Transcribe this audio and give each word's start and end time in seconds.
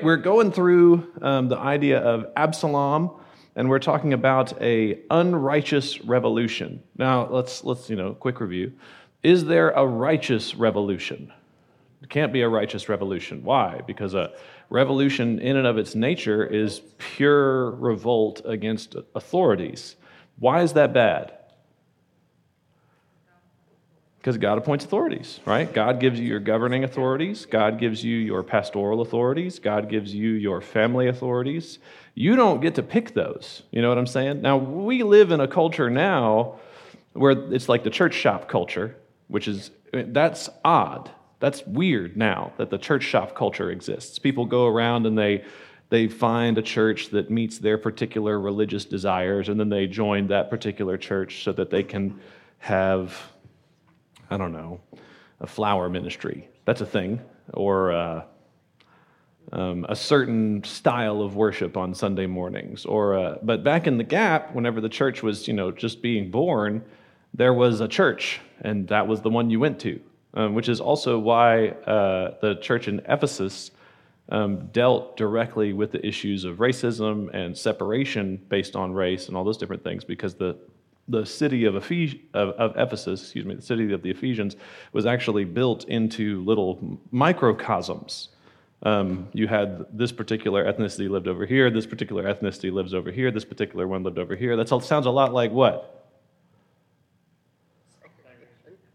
We're 0.00 0.16
going 0.16 0.52
through 0.52 1.08
um, 1.22 1.48
the 1.48 1.58
idea 1.58 1.98
of 1.98 2.26
Absalom, 2.36 3.10
and 3.56 3.68
we're 3.68 3.80
talking 3.80 4.12
about 4.12 4.60
a 4.62 5.00
unrighteous 5.10 6.00
revolution. 6.02 6.84
Now, 6.96 7.26
let's 7.28 7.64
let's 7.64 7.90
you 7.90 7.96
know, 7.96 8.14
quick 8.14 8.38
review. 8.38 8.74
Is 9.24 9.46
there 9.46 9.70
a 9.70 9.84
righteous 9.84 10.54
revolution? 10.54 11.32
It 12.00 12.10
can't 12.10 12.32
be 12.32 12.42
a 12.42 12.48
righteous 12.48 12.88
revolution. 12.88 13.42
Why? 13.42 13.80
Because 13.88 14.14
a 14.14 14.34
revolution, 14.70 15.40
in 15.40 15.56
and 15.56 15.66
of 15.66 15.78
its 15.78 15.96
nature, 15.96 16.46
is 16.46 16.80
pure 16.98 17.72
revolt 17.72 18.40
against 18.44 18.94
authorities. 19.16 19.96
Why 20.38 20.62
is 20.62 20.74
that 20.74 20.92
bad? 20.92 21.37
Because 24.28 24.36
God 24.36 24.58
appoints 24.58 24.84
authorities, 24.84 25.40
right? 25.46 25.72
God 25.72 26.00
gives 26.00 26.20
you 26.20 26.26
your 26.26 26.38
governing 26.38 26.84
authorities. 26.84 27.46
God 27.46 27.78
gives 27.78 28.04
you 28.04 28.18
your 28.18 28.42
pastoral 28.42 29.00
authorities. 29.00 29.58
God 29.58 29.88
gives 29.88 30.14
you 30.14 30.32
your 30.32 30.60
family 30.60 31.08
authorities. 31.08 31.78
You 32.14 32.36
don't 32.36 32.60
get 32.60 32.74
to 32.74 32.82
pick 32.82 33.14
those. 33.14 33.62
You 33.70 33.80
know 33.80 33.88
what 33.88 33.96
I'm 33.96 34.06
saying? 34.06 34.42
Now, 34.42 34.58
we 34.58 35.02
live 35.02 35.30
in 35.30 35.40
a 35.40 35.48
culture 35.48 35.88
now 35.88 36.60
where 37.14 37.30
it's 37.54 37.70
like 37.70 37.84
the 37.84 37.90
church 37.90 38.12
shop 38.12 38.50
culture, 38.50 38.96
which 39.28 39.48
is, 39.48 39.70
that's 39.94 40.50
odd. 40.62 41.10
That's 41.40 41.66
weird 41.66 42.14
now 42.14 42.52
that 42.58 42.68
the 42.68 42.76
church 42.76 43.04
shop 43.04 43.34
culture 43.34 43.70
exists. 43.70 44.18
People 44.18 44.44
go 44.44 44.66
around 44.66 45.06
and 45.06 45.16
they, 45.16 45.42
they 45.88 46.06
find 46.06 46.58
a 46.58 46.62
church 46.62 47.08
that 47.12 47.30
meets 47.30 47.56
their 47.56 47.78
particular 47.78 48.38
religious 48.38 48.84
desires, 48.84 49.48
and 49.48 49.58
then 49.58 49.70
they 49.70 49.86
join 49.86 50.26
that 50.26 50.50
particular 50.50 50.98
church 50.98 51.44
so 51.44 51.52
that 51.52 51.70
they 51.70 51.82
can 51.82 52.20
have 52.58 53.32
I 54.30 54.36
don't 54.36 54.52
know, 54.52 54.80
a 55.40 55.46
flower 55.46 55.88
ministry. 55.88 56.48
That's 56.64 56.80
a 56.80 56.86
thing. 56.86 57.20
Or 57.54 57.92
uh, 57.92 58.22
um, 59.52 59.86
a 59.88 59.96
certain 59.96 60.62
style 60.64 61.22
of 61.22 61.36
worship 61.36 61.76
on 61.76 61.94
Sunday 61.94 62.26
mornings. 62.26 62.84
Or, 62.84 63.18
uh, 63.18 63.38
but 63.42 63.64
back 63.64 63.86
in 63.86 63.96
the 63.98 64.04
gap, 64.04 64.54
whenever 64.54 64.80
the 64.80 64.88
church 64.88 65.22
was, 65.22 65.48
you 65.48 65.54
know, 65.54 65.70
just 65.70 66.02
being 66.02 66.30
born, 66.30 66.84
there 67.34 67.54
was 67.54 67.80
a 67.80 67.88
church, 67.88 68.40
and 68.60 68.88
that 68.88 69.06
was 69.06 69.20
the 69.22 69.30
one 69.30 69.50
you 69.50 69.60
went 69.60 69.78
to. 69.80 70.00
Um, 70.34 70.54
which 70.54 70.68
is 70.68 70.78
also 70.78 71.18
why 71.18 71.68
uh, 71.68 72.36
the 72.42 72.56
church 72.60 72.86
in 72.86 73.00
Ephesus 73.08 73.70
um, 74.28 74.66
dealt 74.72 75.16
directly 75.16 75.72
with 75.72 75.90
the 75.90 76.06
issues 76.06 76.44
of 76.44 76.58
racism 76.58 77.34
and 77.34 77.56
separation 77.56 78.36
based 78.50 78.76
on 78.76 78.92
race 78.92 79.28
and 79.28 79.36
all 79.36 79.42
those 79.42 79.56
different 79.56 79.82
things, 79.82 80.04
because 80.04 80.34
the 80.34 80.54
the 81.08 81.24
city 81.24 81.64
of, 81.64 81.74
Ephes- 81.74 82.16
of, 82.34 82.50
of, 82.50 82.76
Ephesus, 82.76 83.22
excuse 83.22 83.44
me, 83.44 83.54
the 83.54 83.62
city 83.62 83.92
of 83.92 84.02
the 84.02 84.10
Ephesians, 84.10 84.56
was 84.92 85.06
actually 85.06 85.44
built 85.44 85.84
into 85.84 86.44
little 86.44 86.98
microcosms. 87.10 88.28
Um, 88.82 89.28
you 89.32 89.48
had 89.48 89.86
this 89.92 90.12
particular 90.12 90.70
ethnicity 90.70 91.10
lived 91.10 91.26
over 91.26 91.44
here, 91.46 91.70
this 91.70 91.86
particular 91.86 92.22
ethnicity 92.22 92.72
lives 92.72 92.94
over 92.94 93.10
here, 93.10 93.30
this 93.30 93.44
particular 93.44 93.88
one 93.88 94.02
lived 94.04 94.18
over 94.18 94.36
here. 94.36 94.56
That 94.56 94.68
sounds 94.68 95.06
a 95.06 95.10
lot 95.10 95.32
like 95.32 95.50
what? 95.50 95.94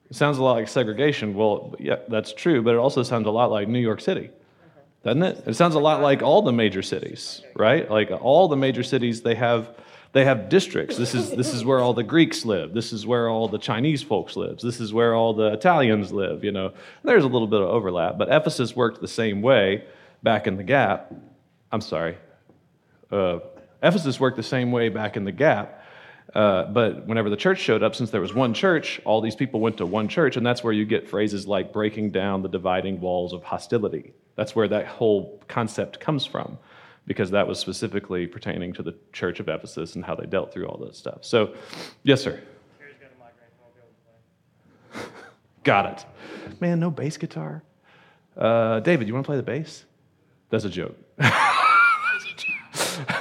It 0.10 0.16
sounds 0.16 0.38
a 0.38 0.44
lot 0.44 0.54
like 0.54 0.68
segregation. 0.68 1.34
Well, 1.34 1.74
yeah, 1.80 1.96
that's 2.08 2.34
true, 2.34 2.62
but 2.62 2.76
it 2.76 2.78
also 2.78 3.02
sounds 3.02 3.26
a 3.26 3.32
lot 3.32 3.50
like 3.50 3.68
New 3.68 3.80
York 3.80 4.00
City, 4.00 4.30
doesn't 5.04 5.24
it? 5.24 5.44
It 5.48 5.56
sounds 5.56 5.74
a 5.74 5.80
lot 5.80 6.02
like 6.04 6.22
all 6.22 6.44
the 6.44 6.54
major 6.54 6.84
cities, 6.84 7.42
right? 7.56 7.90
Like 7.90 8.12
all 8.12 8.48
the 8.48 8.56
major 8.56 8.84
cities, 8.84 9.24
they 9.24 9.34
have 9.34 9.76
they 10.14 10.26
have 10.26 10.48
districts. 10.48 10.96
This 10.96 11.16
is, 11.16 11.32
this 11.32 11.54
is 11.54 11.66
where 11.66 11.80
all 11.80 11.96
the 11.96 12.04
Greeks 12.04 12.46
live. 12.46 12.74
This 12.74 12.94
is 12.94 13.06
where 13.06 13.28
all 13.28 13.48
the 13.48 13.58
Chinese 13.58 14.04
folks 14.04 14.36
live. 14.36 14.60
This 14.60 14.80
is 14.80 14.94
where 14.94 15.16
all 15.16 15.34
the 15.34 15.52
Italians 15.52 16.12
live, 16.12 16.44
you 16.44 16.52
know. 16.52 16.74
There's 17.04 17.24
a 17.24 17.28
little 17.28 17.48
bit 17.48 17.62
of 17.62 17.70
overlap, 17.70 18.20
but 18.20 18.30
Ephesus 18.30 18.76
worked 18.76 19.02
the 19.02 19.08
same 19.08 19.42
way 19.42 19.86
back 20.22 20.46
in 20.46 20.56
the 20.56 20.64
gap. 20.64 21.12
I'm 21.72 21.82
sorry. 21.82 22.18
Uh, 23.12 23.40
Ephesus 23.82 24.20
worked 24.20 24.38
the 24.38 24.44
same 24.44 24.72
way 24.72 24.90
back 24.90 25.18
in 25.18 25.26
the 25.26 25.32
gap. 25.32 25.84
Uh, 26.36 26.66
but 26.66 27.08
whenever 27.08 27.32
the 27.32 27.36
church 27.36 27.60
showed 27.60 27.82
up, 27.82 27.96
since 27.96 28.12
there 28.12 28.22
was 28.22 28.36
one 28.36 28.54
church, 28.54 29.02
all 29.06 29.20
these 29.20 29.36
people 29.36 29.60
went 29.60 29.78
to 29.78 29.86
one 29.86 30.08
church, 30.08 30.38
and 30.38 30.46
that's 30.46 30.64
where 30.64 30.74
you 30.74 30.86
get 30.86 31.10
phrases 31.10 31.48
like 31.48 31.74
breaking 31.74 32.12
down 32.12 32.44
the 32.44 32.50
dividing 32.50 33.02
walls 33.02 33.34
of 33.34 33.44
hostility. 33.44 34.14
That's 34.36 34.56
where 34.56 34.68
that 34.68 34.86
whole 34.86 35.42
concept 35.48 36.00
comes 36.00 36.26
from 36.26 36.60
because 37.06 37.32
that 37.32 37.48
was 37.48 37.60
specifically 37.60 38.28
pertaining 38.28 38.74
to 38.74 38.84
the 38.84 38.96
church 39.12 39.40
of 39.40 39.48
Ephesus 39.50 39.96
and 39.96 40.06
how 40.06 40.16
they 40.16 40.26
dealt 40.26 40.54
through 40.54 40.68
all 40.68 40.78
that 40.86 40.96
stuff. 40.96 41.20
So, 41.22 41.54
yes, 42.04 42.22
sir. 42.22 42.42
Got 45.64 45.86
it. 45.86 46.06
Man, 46.62 46.80
no 46.80 46.90
bass 46.92 47.18
guitar. 47.18 47.64
Uh, 48.38 48.80
David, 48.80 49.08
you 49.08 49.14
want 49.14 49.26
to 49.26 49.28
play 49.28 49.38
the 49.38 49.44
bass? 49.44 49.86
That's 50.50 50.66
a 50.66 50.70
joke. 50.70 50.98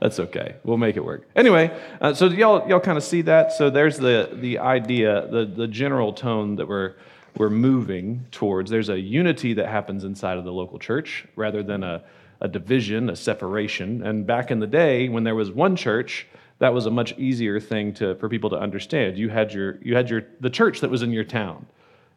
That's 0.00 0.18
okay. 0.20 0.56
We'll 0.64 0.76
make 0.78 0.96
it 0.96 1.04
work. 1.04 1.28
Anyway, 1.36 1.76
uh, 2.00 2.14
so 2.14 2.26
y'all 2.26 2.68
y'all 2.68 2.80
kind 2.80 2.96
of 2.96 3.04
see 3.04 3.22
that. 3.22 3.52
So 3.52 3.68
there's 3.70 3.98
the 3.98 4.30
the 4.32 4.58
idea, 4.58 5.26
the 5.30 5.44
the 5.44 5.66
general 5.66 6.12
tone 6.12 6.56
that 6.56 6.66
we're 6.66 6.94
we're 7.36 7.50
moving 7.50 8.26
towards. 8.30 8.70
There's 8.70 8.88
a 8.88 8.98
unity 8.98 9.54
that 9.54 9.68
happens 9.68 10.04
inside 10.04 10.38
of 10.38 10.44
the 10.44 10.52
local 10.52 10.78
church 10.78 11.26
rather 11.36 11.62
than 11.62 11.84
a, 11.84 12.02
a 12.40 12.48
division, 12.48 13.10
a 13.10 13.16
separation. 13.16 14.02
And 14.02 14.26
back 14.26 14.50
in 14.50 14.60
the 14.60 14.66
day, 14.66 15.08
when 15.08 15.24
there 15.24 15.34
was 15.34 15.50
one 15.50 15.76
church, 15.76 16.26
that 16.58 16.74
was 16.74 16.86
a 16.86 16.90
much 16.90 17.16
easier 17.18 17.60
thing 17.60 17.94
to, 17.94 18.14
for 18.16 18.28
people 18.28 18.50
to 18.50 18.56
understand. 18.56 19.16
You 19.16 19.28
had, 19.28 19.52
your, 19.52 19.78
you 19.82 19.94
had 19.94 20.10
your, 20.10 20.24
the 20.40 20.50
church 20.50 20.80
that 20.80 20.90
was 20.90 21.02
in 21.02 21.12
your 21.12 21.24
town, 21.24 21.66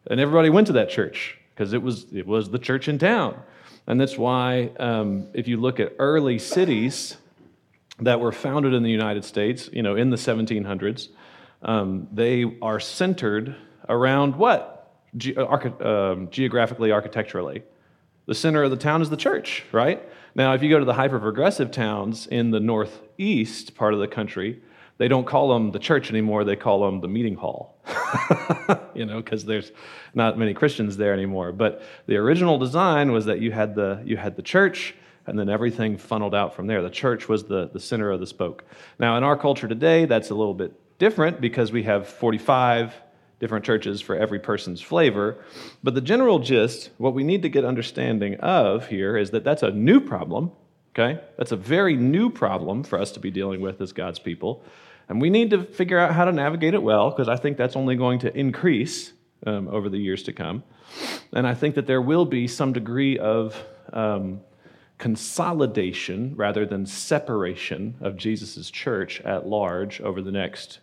and 0.08 0.18
everybody 0.18 0.50
went 0.50 0.66
to 0.68 0.72
that 0.74 0.90
church 0.90 1.38
because 1.54 1.72
it 1.72 1.82
was, 1.82 2.06
it 2.12 2.26
was 2.26 2.50
the 2.50 2.58
church 2.58 2.88
in 2.88 2.98
town. 2.98 3.40
And 3.86 4.00
that's 4.00 4.16
why, 4.16 4.70
um, 4.78 5.28
if 5.34 5.48
you 5.48 5.56
look 5.56 5.80
at 5.80 5.94
early 5.98 6.38
cities 6.38 7.16
that 8.00 8.20
were 8.20 8.32
founded 8.32 8.74
in 8.74 8.82
the 8.82 8.90
United 8.90 9.24
States, 9.24 9.68
you 9.72 9.82
know, 9.82 9.96
in 9.96 10.10
the 10.10 10.16
1700s, 10.16 11.08
um, 11.62 12.08
they 12.12 12.56
are 12.62 12.80
centered 12.80 13.54
around 13.88 14.36
what? 14.36 14.81
Ge- 15.16 15.36
uh, 15.36 15.86
um, 15.86 16.28
geographically, 16.30 16.92
architecturally. 16.92 17.62
The 18.26 18.34
center 18.34 18.62
of 18.62 18.70
the 18.70 18.76
town 18.76 19.02
is 19.02 19.10
the 19.10 19.16
church, 19.16 19.64
right? 19.72 20.02
Now, 20.34 20.54
if 20.54 20.62
you 20.62 20.70
go 20.70 20.78
to 20.78 20.84
the 20.84 20.94
hyper 20.94 21.18
progressive 21.18 21.70
towns 21.70 22.26
in 22.26 22.50
the 22.50 22.60
northeast 22.60 23.74
part 23.74 23.94
of 23.94 24.00
the 24.00 24.08
country, 24.08 24.62
they 24.98 25.08
don't 25.08 25.26
call 25.26 25.52
them 25.52 25.72
the 25.72 25.78
church 25.78 26.10
anymore, 26.10 26.44
they 26.44 26.56
call 26.56 26.84
them 26.84 27.00
the 27.00 27.08
meeting 27.08 27.34
hall. 27.34 27.80
you 28.94 29.04
know, 29.04 29.16
because 29.16 29.44
there's 29.44 29.72
not 30.14 30.38
many 30.38 30.54
Christians 30.54 30.96
there 30.96 31.12
anymore. 31.12 31.50
But 31.52 31.82
the 32.06 32.16
original 32.16 32.58
design 32.58 33.10
was 33.10 33.24
that 33.24 33.40
you 33.40 33.50
had 33.50 33.74
the, 33.74 34.00
you 34.04 34.16
had 34.16 34.36
the 34.36 34.42
church, 34.42 34.94
and 35.26 35.38
then 35.38 35.48
everything 35.48 35.96
funneled 35.96 36.34
out 36.34 36.54
from 36.54 36.66
there. 36.66 36.82
The 36.82 36.90
church 36.90 37.28
was 37.28 37.44
the, 37.44 37.68
the 37.72 37.80
center 37.80 38.10
of 38.10 38.20
the 38.20 38.26
spoke. 38.26 38.64
Now, 38.98 39.16
in 39.16 39.24
our 39.24 39.36
culture 39.36 39.66
today, 39.68 40.04
that's 40.04 40.30
a 40.30 40.34
little 40.34 40.54
bit 40.54 40.72
different 40.98 41.40
because 41.40 41.72
we 41.72 41.82
have 41.82 42.06
45 42.06 42.94
different 43.42 43.64
churches 43.64 44.00
for 44.00 44.16
every 44.16 44.38
person's 44.38 44.80
flavor. 44.80 45.36
But 45.82 45.94
the 45.94 46.00
general 46.00 46.38
gist, 46.38 46.90
what 46.96 47.12
we 47.12 47.24
need 47.24 47.42
to 47.42 47.48
get 47.48 47.64
understanding 47.64 48.36
of 48.36 48.86
here 48.86 49.16
is 49.16 49.32
that 49.32 49.42
that's 49.42 49.64
a 49.64 49.72
new 49.72 50.00
problem, 50.00 50.52
okay? 50.94 51.20
That's 51.36 51.50
a 51.50 51.56
very 51.56 51.96
new 51.96 52.30
problem 52.30 52.84
for 52.84 53.00
us 53.00 53.10
to 53.12 53.20
be 53.20 53.32
dealing 53.32 53.60
with 53.60 53.80
as 53.80 53.92
God's 53.92 54.20
people. 54.20 54.64
And 55.08 55.20
we 55.20 55.28
need 55.28 55.50
to 55.50 55.64
figure 55.64 55.98
out 55.98 56.14
how 56.14 56.24
to 56.24 56.30
navigate 56.30 56.72
it 56.72 56.82
well, 56.84 57.10
because 57.10 57.28
I 57.28 57.34
think 57.34 57.56
that's 57.56 57.74
only 57.74 57.96
going 57.96 58.20
to 58.20 58.34
increase 58.38 59.12
um, 59.44 59.66
over 59.66 59.88
the 59.88 59.98
years 59.98 60.22
to 60.22 60.32
come. 60.32 60.62
And 61.32 61.44
I 61.44 61.54
think 61.54 61.74
that 61.74 61.88
there 61.88 62.00
will 62.00 62.24
be 62.24 62.46
some 62.46 62.72
degree 62.72 63.18
of 63.18 63.60
um, 63.92 64.40
consolidation 64.98 66.36
rather 66.36 66.64
than 66.64 66.86
separation 66.86 67.96
of 68.00 68.16
Jesus' 68.16 68.70
church 68.70 69.20
at 69.22 69.48
large 69.48 70.00
over 70.00 70.22
the 70.22 70.30
next 70.30 70.78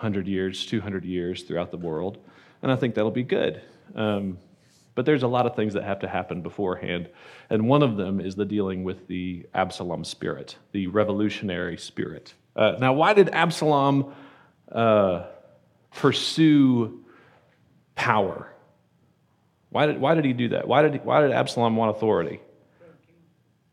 100 0.00 0.26
years, 0.26 0.64
200 0.64 1.04
years 1.04 1.42
throughout 1.42 1.70
the 1.70 1.76
world. 1.76 2.16
And 2.62 2.72
I 2.72 2.76
think 2.76 2.94
that'll 2.94 3.10
be 3.10 3.22
good. 3.22 3.60
Um, 3.94 4.38
but 4.94 5.04
there's 5.04 5.22
a 5.22 5.28
lot 5.28 5.44
of 5.44 5.54
things 5.54 5.74
that 5.74 5.84
have 5.84 6.00
to 6.00 6.08
happen 6.08 6.40
beforehand. 6.40 7.10
And 7.50 7.68
one 7.68 7.82
of 7.82 7.98
them 7.98 8.18
is 8.18 8.34
the 8.34 8.46
dealing 8.46 8.82
with 8.82 9.06
the 9.08 9.46
Absalom 9.52 10.04
spirit, 10.04 10.56
the 10.72 10.86
revolutionary 10.86 11.76
spirit. 11.76 12.32
Uh, 12.56 12.76
now, 12.80 12.94
why 12.94 13.12
did 13.12 13.28
Absalom 13.28 14.14
uh, 14.72 15.24
pursue 15.94 17.04
power? 17.94 18.50
Why 19.68 19.84
did, 19.84 20.00
why 20.00 20.14
did 20.14 20.24
he 20.24 20.32
do 20.32 20.48
that? 20.48 20.66
Why 20.66 20.80
did, 20.80 21.04
why 21.04 21.20
did 21.20 21.32
Absalom 21.32 21.76
want 21.76 21.94
authority? 21.94 22.40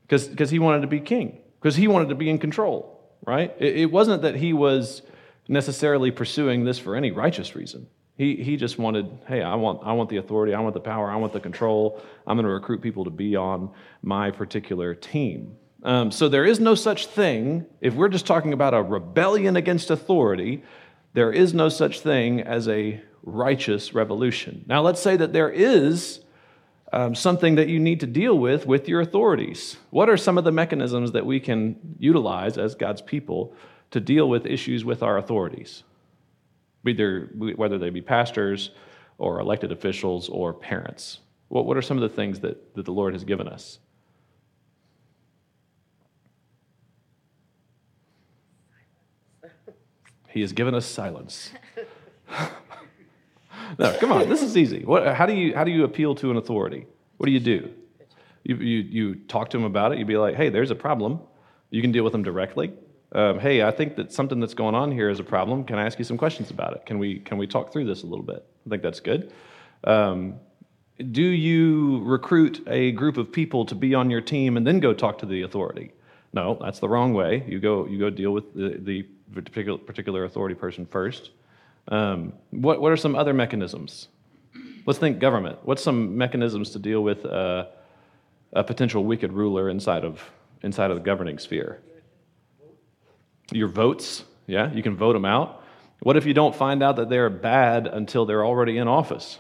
Because 0.09 0.49
he 0.49 0.59
wanted 0.59 0.81
to 0.81 0.87
be 0.87 0.99
king, 0.99 1.37
because 1.61 1.77
he 1.77 1.87
wanted 1.87 2.09
to 2.09 2.15
be 2.15 2.29
in 2.29 2.37
control, 2.37 3.01
right? 3.25 3.55
It, 3.59 3.77
it 3.77 3.91
wasn't 3.91 4.23
that 4.23 4.35
he 4.35 4.51
was 4.51 5.01
necessarily 5.47 6.11
pursuing 6.11 6.65
this 6.65 6.79
for 6.79 6.95
any 6.95 7.11
righteous 7.11 7.55
reason. 7.55 7.87
He, 8.17 8.35
he 8.37 8.57
just 8.57 8.79
wanted, 8.79 9.09
hey, 9.27 9.43
I 9.43 9.55
want, 9.55 9.81
I 9.83 9.93
want 9.93 10.09
the 10.09 10.17
authority, 10.17 10.53
I 10.53 10.59
want 10.59 10.73
the 10.73 10.79
power, 10.79 11.09
I 11.09 11.15
want 11.17 11.33
the 11.33 11.39
control. 11.39 12.01
I'm 12.25 12.35
going 12.35 12.45
to 12.45 12.51
recruit 12.51 12.81
people 12.81 13.03
to 13.03 13.11
be 13.11 13.35
on 13.35 13.69
my 14.01 14.31
particular 14.31 14.95
team. 14.95 15.55
Um, 15.83 16.11
so 16.11 16.27
there 16.27 16.43
is 16.43 16.59
no 16.59 16.73
such 16.73 17.05
thing, 17.05 17.65
if 17.79 17.93
we're 17.93 18.09
just 18.09 18.25
talking 18.25 18.53
about 18.53 18.73
a 18.73 18.81
rebellion 18.81 19.55
against 19.55 19.91
authority, 19.91 20.63
there 21.13 21.31
is 21.31 21.53
no 21.53 21.69
such 21.69 22.01
thing 22.01 22.41
as 22.41 22.67
a 22.67 23.01
righteous 23.21 23.93
revolution. 23.93 24.65
Now, 24.67 24.81
let's 24.81 25.01
say 25.01 25.15
that 25.17 25.33
there 25.33 25.49
is 25.51 26.21
um, 26.91 27.13
something 27.13 27.55
that 27.55 27.67
you 27.67 27.79
need 27.79 27.99
to 27.99 28.07
deal 28.07 28.37
with 28.37 28.65
with 28.65 28.87
your 28.87 29.01
authorities. 29.01 29.77
What 29.91 30.09
are 30.09 30.17
some 30.17 30.37
of 30.37 30.43
the 30.43 30.51
mechanisms 30.51 31.11
that 31.11 31.25
we 31.25 31.39
can 31.39 31.95
utilize 31.99 32.57
as 32.57 32.75
God's 32.75 33.01
people 33.01 33.53
to 33.91 33.99
deal 33.99 34.29
with 34.29 34.45
issues 34.45 34.83
with 34.83 35.03
our 35.03 35.17
authorities? 35.17 35.83
Either, 36.85 37.29
whether 37.33 37.77
they 37.77 37.89
be 37.89 38.01
pastors 38.01 38.71
or 39.17 39.39
elected 39.39 39.71
officials 39.71 40.29
or 40.29 40.53
parents. 40.53 41.19
What, 41.49 41.65
what 41.65 41.77
are 41.77 41.81
some 41.81 41.97
of 41.97 42.01
the 42.01 42.15
things 42.15 42.39
that, 42.41 42.75
that 42.75 42.85
the 42.85 42.91
Lord 42.91 43.13
has 43.13 43.23
given 43.23 43.47
us? 43.47 43.79
He 50.29 50.41
has 50.41 50.53
given 50.53 50.75
us 50.75 50.85
silence. 50.85 51.51
no, 53.79 53.97
come 53.99 54.11
on, 54.11 54.29
this 54.29 54.43
is 54.43 54.55
easy. 54.55 54.83
What, 54.85 55.15
how, 55.15 55.25
do 55.25 55.33
you, 55.33 55.55
how 55.55 55.63
do 55.63 55.71
you 55.71 55.83
appeal 55.83 56.13
to 56.15 56.29
an 56.29 56.37
authority? 56.37 56.85
What 57.17 57.25
do 57.25 57.31
you 57.31 57.39
do? 57.39 57.71
You, 58.43 58.55
you, 58.57 58.77
you 58.77 59.15
talk 59.15 59.49
to 59.49 59.57
them 59.57 59.65
about 59.65 59.93
it. 59.93 59.97
You'd 59.97 60.07
be 60.07 60.17
like, 60.17 60.35
hey, 60.35 60.49
there's 60.49 60.69
a 60.69 60.75
problem. 60.75 61.19
You 61.71 61.81
can 61.81 61.91
deal 61.91 62.03
with 62.03 62.13
them 62.13 62.23
directly. 62.23 62.71
Um, 63.13 63.39
hey, 63.39 63.63
I 63.63 63.71
think 63.71 63.95
that 63.95 64.11
something 64.11 64.39
that's 64.39 64.53
going 64.53 64.75
on 64.75 64.91
here 64.91 65.09
is 65.09 65.19
a 65.19 65.23
problem. 65.23 65.63
Can 65.63 65.77
I 65.77 65.85
ask 65.85 65.97
you 65.97 66.05
some 66.05 66.17
questions 66.17 66.51
about 66.51 66.73
it? 66.73 66.85
Can 66.85 66.99
we, 66.99 67.19
can 67.19 67.37
we 67.37 67.47
talk 67.47 67.71
through 67.71 67.85
this 67.85 68.03
a 68.03 68.05
little 68.05 68.25
bit? 68.25 68.45
I 68.65 68.69
think 68.69 68.83
that's 68.83 68.99
good. 68.99 69.31
Um, 69.85 70.35
do 71.11 71.21
you 71.21 72.03
recruit 72.03 72.63
a 72.67 72.91
group 72.91 73.17
of 73.17 73.31
people 73.31 73.65
to 73.65 73.75
be 73.75 73.93
on 73.93 74.09
your 74.09 74.21
team 74.21 74.57
and 74.57 74.65
then 74.65 74.79
go 74.79 74.93
talk 74.93 75.19
to 75.19 75.25
the 75.25 75.43
authority? 75.43 75.91
No, 76.33 76.57
that's 76.61 76.79
the 76.79 76.89
wrong 76.89 77.13
way. 77.13 77.43
You 77.47 77.59
go, 77.59 77.87
you 77.87 77.97
go 77.97 78.09
deal 78.09 78.31
with 78.31 78.53
the, 78.53 78.77
the 78.79 79.03
particular, 79.33 79.77
particular 79.77 80.23
authority 80.25 80.55
person 80.55 80.85
first. 80.85 81.31
Um, 81.87 82.33
what, 82.51 82.81
what 82.81 82.91
are 82.91 82.97
some 82.97 83.15
other 83.15 83.33
mechanisms? 83.33 84.09
Let's 84.85 84.99
think 84.99 85.19
government. 85.19 85.59
What's 85.63 85.83
some 85.83 86.17
mechanisms 86.17 86.71
to 86.71 86.79
deal 86.79 87.01
with 87.01 87.25
uh, 87.25 87.67
a 88.53 88.63
potential 88.63 89.05
wicked 89.05 89.31
ruler 89.31 89.69
inside 89.69 90.03
of, 90.03 90.21
inside 90.63 90.91
of 90.91 90.97
the 90.97 91.03
governing 91.03 91.39
sphere? 91.39 91.81
Your 93.51 93.67
votes, 93.67 94.23
yeah, 94.45 94.71
you 94.73 94.83
can 94.83 94.95
vote 94.95 95.13
them 95.13 95.25
out. 95.25 95.63
What 96.01 96.17
if 96.17 96.25
you 96.25 96.33
don't 96.33 96.55
find 96.55 96.83
out 96.83 96.97
that 96.97 97.09
they're 97.09 97.29
bad 97.29 97.87
until 97.87 98.25
they're 98.25 98.45
already 98.45 98.77
in 98.77 98.87
office? 98.87 99.39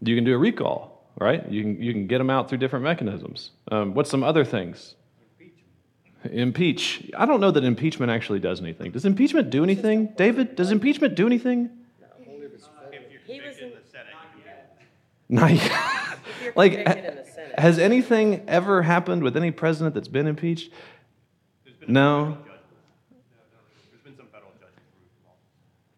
You 0.00 0.14
can 0.14 0.24
do 0.24 0.34
a 0.34 0.38
recall, 0.38 1.04
right? 1.18 1.48
You 1.50 1.62
can, 1.62 1.82
you 1.82 1.92
can 1.92 2.06
get 2.06 2.18
them 2.18 2.30
out 2.30 2.48
through 2.48 2.58
different 2.58 2.84
mechanisms. 2.84 3.50
Um, 3.70 3.94
what's 3.94 4.10
some 4.10 4.22
other 4.22 4.44
things? 4.44 4.94
Impeach. 6.24 7.10
I 7.16 7.26
don't 7.26 7.40
know 7.40 7.50
that 7.50 7.64
impeachment 7.64 8.10
actually 8.10 8.40
does 8.40 8.60
anything. 8.60 8.90
Does 8.90 9.04
impeachment 9.04 9.50
do 9.50 9.62
anything? 9.62 10.12
David, 10.16 10.56
does 10.56 10.72
impeachment 10.72 11.14
do 11.14 11.26
anything? 11.26 11.70
He 13.26 13.40
was 13.40 13.58
in, 13.58 13.70
the 13.70 13.76
Senate. 13.90 14.14
Not 15.28 15.52
yet. 15.52 16.18
like, 16.56 17.58
has 17.58 17.78
anything 17.78 18.42
ever 18.48 18.82
happened 18.82 19.22
with 19.22 19.36
any 19.36 19.50
president 19.50 19.94
that's 19.94 20.08
been 20.08 20.26
impeached? 20.26 20.72
No. 21.88 22.38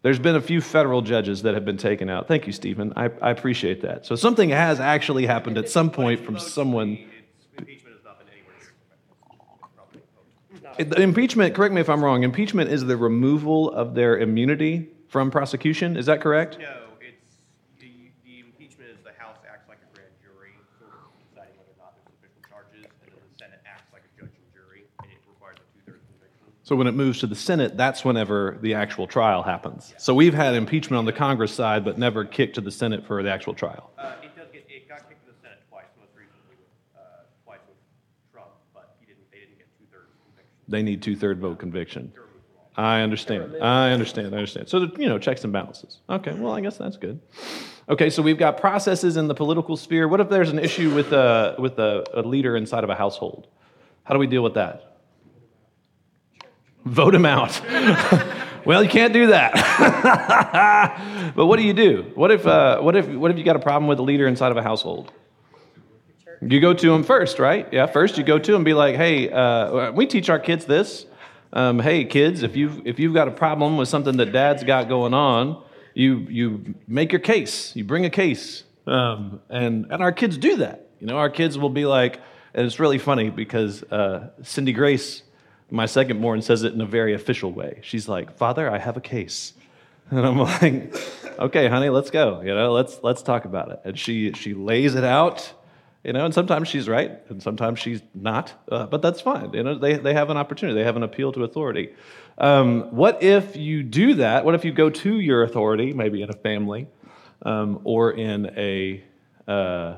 There's 0.01 0.17
been 0.17 0.35
a 0.35 0.41
few 0.41 0.61
federal 0.61 1.03
judges 1.03 1.43
that 1.43 1.53
have 1.53 1.63
been 1.63 1.77
taken 1.77 2.09
out. 2.09 2.27
Thank 2.27 2.47
you, 2.47 2.53
Stephen. 2.53 2.91
I, 2.95 3.11
I 3.21 3.29
appreciate 3.29 3.81
that. 3.81 4.07
So 4.07 4.15
something 4.15 4.49
has 4.49 4.79
actually 4.79 5.27
happened 5.27 5.59
at 5.59 5.69
some 5.69 5.91
point 5.91 6.25
from 6.25 6.39
someone. 6.39 6.97
The 10.79 11.01
impeachment, 11.01 11.53
correct 11.53 11.75
me 11.75 11.81
if 11.81 11.89
I'm 11.89 12.03
wrong, 12.03 12.23
impeachment 12.23 12.71
is 12.71 12.83
the 12.85 12.97
removal 12.97 13.69
of 13.69 13.93
their 13.93 14.17
immunity 14.17 14.89
from 15.09 15.29
prosecution. 15.29 15.95
Is 15.97 16.07
that 16.07 16.21
correct? 16.21 16.57
No, 16.57 16.65
it's, 16.99 17.35
the, 17.77 18.09
the 18.25 18.39
impeachment 18.39 18.89
is 18.89 18.97
the 19.03 19.11
House 19.21 19.37
acts 19.45 19.67
like 19.69 19.77
a 19.83 19.89
grand 19.93 20.09
jury, 20.23 20.55
sort 20.79 20.89
of 20.97 21.11
deciding 21.29 21.53
whether 21.59 21.75
or 21.77 21.85
not 21.85 21.93
there's 21.93 22.09
official 22.17 22.41
charges, 22.49 22.89
and 22.89 23.13
then 23.13 23.21
the 23.21 23.37
Senate 23.37 23.61
acts 23.67 23.93
like 23.93 24.01
a 24.01 24.11
judge 24.17 24.33
and 24.33 24.49
jury, 24.55 24.89
and 25.03 25.11
it 25.11 25.21
requires 25.29 25.61
a 25.61 25.67
two-thirds 25.75 26.01
conviction. 26.17 26.49
So 26.71 26.77
when 26.77 26.87
it 26.87 26.93
moves 26.93 27.19
to 27.19 27.27
the 27.27 27.35
Senate, 27.35 27.75
that's 27.75 28.05
whenever 28.05 28.57
the 28.61 28.75
actual 28.75 29.05
trial 29.05 29.43
happens. 29.43 29.93
So 29.97 30.15
we've 30.15 30.33
had 30.33 30.55
impeachment 30.55 30.99
on 30.99 31.03
the 31.03 31.11
Congress 31.11 31.53
side, 31.53 31.83
but 31.83 31.97
never 31.97 32.23
kicked 32.23 32.55
to 32.55 32.61
the 32.61 32.71
Senate 32.71 33.05
for 33.05 33.21
the 33.21 33.29
actual 33.29 33.53
trial. 33.53 33.91
Uh, 33.97 34.13
it 34.23 34.33
does 34.37 34.47
get, 34.53 34.65
it 34.69 34.87
got 34.87 34.99
kicked 35.09 35.21
to 35.25 35.33
the 35.33 35.37
Senate 35.41 35.59
twice, 35.69 35.83
most 35.99 36.11
recently 36.15 36.55
with, 36.57 36.69
uh, 36.97 37.23
twice 37.43 37.59
with 37.67 37.75
Trump, 38.31 38.51
but 38.73 38.95
he 39.01 39.05
didn't, 39.05 39.29
they 39.33 39.39
didn't 39.39 39.57
get 39.57 39.67
two-thirds 39.77 40.07
conviction. 40.23 40.63
They 40.69 40.81
need 40.81 41.01
two-third 41.01 41.39
vote 41.41 41.59
conviction. 41.59 42.13
I 42.77 43.01
understand. 43.01 43.53
I 43.61 43.91
understand. 43.91 44.33
I 44.33 44.37
understand. 44.37 44.69
So, 44.69 44.89
you 44.97 45.09
know, 45.09 45.19
checks 45.19 45.43
and 45.43 45.51
balances. 45.51 45.97
Okay, 46.09 46.31
well, 46.31 46.53
I 46.53 46.61
guess 46.61 46.77
that's 46.77 46.95
good. 46.95 47.19
Okay, 47.89 48.09
so 48.09 48.21
we've 48.21 48.37
got 48.37 48.55
processes 48.61 49.17
in 49.17 49.27
the 49.27 49.35
political 49.35 49.75
sphere. 49.75 50.07
What 50.07 50.21
if 50.21 50.29
there's 50.29 50.51
an 50.51 50.59
issue 50.59 50.95
with 50.95 51.11
a, 51.11 51.57
with 51.59 51.79
a, 51.79 52.05
a 52.13 52.21
leader 52.21 52.55
inside 52.55 52.85
of 52.85 52.89
a 52.89 52.95
household? 52.95 53.49
How 54.05 54.13
do 54.13 54.21
we 54.21 54.27
deal 54.27 54.41
with 54.41 54.53
that? 54.53 54.87
Vote 56.85 57.13
him 57.13 57.25
out. 57.25 57.61
well, 58.65 58.83
you 58.83 58.89
can't 58.89 59.13
do 59.13 59.27
that. 59.27 59.53
but 61.35 61.45
what 61.45 61.57
do 61.57 61.63
you 61.63 61.73
do? 61.73 62.11
What 62.15 62.31
if, 62.31 62.45
uh, 62.45 62.79
what, 62.81 62.95
if, 62.95 63.07
what 63.07 63.31
if 63.31 63.37
you 63.37 63.43
got 63.43 63.55
a 63.55 63.59
problem 63.59 63.87
with 63.87 63.99
a 63.99 64.03
leader 64.03 64.27
inside 64.27 64.51
of 64.51 64.57
a 64.57 64.63
household? 64.63 65.11
You 66.41 66.59
go 66.59 66.73
to 66.73 66.93
him 66.93 67.03
first, 67.03 67.37
right? 67.37 67.71
Yeah, 67.71 67.85
first 67.85 68.17
you 68.17 68.23
go 68.23 68.39
to 68.39 68.55
him, 68.55 68.63
be 68.63 68.73
like, 68.73 68.95
hey, 68.95 69.29
uh, 69.29 69.91
we 69.91 70.07
teach 70.07 70.27
our 70.29 70.39
kids 70.39 70.65
this. 70.65 71.05
Um, 71.53 71.79
hey, 71.79 72.05
kids, 72.05 72.41
if 72.41 72.55
you've, 72.55 72.87
if 72.87 72.97
you've 72.97 73.13
got 73.13 73.27
a 73.27 73.31
problem 73.31 73.77
with 73.77 73.89
something 73.89 74.17
that 74.17 74.31
dad's 74.31 74.63
got 74.63 74.89
going 74.89 75.13
on, 75.13 75.63
you, 75.93 76.25
you 76.29 76.75
make 76.87 77.11
your 77.11 77.19
case. 77.19 77.75
You 77.75 77.83
bring 77.83 78.05
a 78.05 78.09
case. 78.09 78.63
Um, 78.87 79.41
and, 79.49 79.85
and 79.91 80.01
our 80.01 80.11
kids 80.11 80.37
do 80.37 80.57
that. 80.57 80.87
You 80.99 81.07
know, 81.07 81.17
our 81.17 81.29
kids 81.29 81.57
will 81.57 81.69
be 81.69 81.85
like, 81.85 82.19
and 82.53 82.65
it's 82.65 82.79
really 82.79 82.97
funny 82.97 83.29
because 83.29 83.83
uh, 83.83 84.31
Cindy 84.43 84.73
Grace, 84.73 85.23
my 85.71 85.85
second 85.85 86.21
born, 86.21 86.41
says 86.41 86.63
it 86.63 86.73
in 86.73 86.81
a 86.81 86.85
very 86.85 87.13
official 87.13 87.51
way. 87.51 87.79
She's 87.81 88.07
like, 88.07 88.35
Father, 88.37 88.69
I 88.69 88.77
have 88.77 88.97
a 88.97 89.01
case. 89.01 89.53
And 90.13 90.27
I'm 90.27 90.37
like, 90.39 90.93
okay, 91.39 91.69
honey, 91.69 91.87
let's 91.87 92.09
go. 92.09 92.41
You 92.41 92.53
know, 92.53 92.73
let's 92.73 92.99
let's 93.01 93.21
talk 93.21 93.45
about 93.45 93.71
it. 93.71 93.79
And 93.85 93.97
she 93.97 94.33
she 94.33 94.53
lays 94.53 94.95
it 94.95 95.05
out 95.05 95.53
you 96.03 96.13
know, 96.13 96.25
and 96.25 96.33
sometimes 96.33 96.67
she's 96.67 96.89
right, 96.89 97.19
and 97.29 97.43
sometimes 97.43 97.77
she's 97.77 98.01
not, 98.15 98.53
uh, 98.71 98.87
but 98.87 99.03
that's 99.03 99.21
fine. 99.21 99.53
You 99.53 99.63
know, 99.63 99.77
they, 99.77 99.97
they 99.97 100.13
have 100.15 100.31
an 100.31 100.37
opportunity, 100.37 100.79
they 100.79 100.85
have 100.85 100.95
an 100.95 101.03
appeal 101.03 101.31
to 101.33 101.43
authority. 101.43 101.93
Um, 102.39 102.95
what 102.95 103.21
if 103.21 103.55
you 103.55 103.83
do 103.83 104.15
that? 104.15 104.43
What 104.43 104.55
if 104.55 104.65
you 104.65 104.71
go 104.71 104.89
to 104.89 105.19
your 105.19 105.43
authority, 105.43 105.93
maybe 105.93 106.23
in 106.23 106.29
a 106.31 106.33
family 106.33 106.87
um, 107.43 107.81
or 107.83 108.11
in 108.11 108.47
a, 108.57 109.03
uh, 109.47 109.97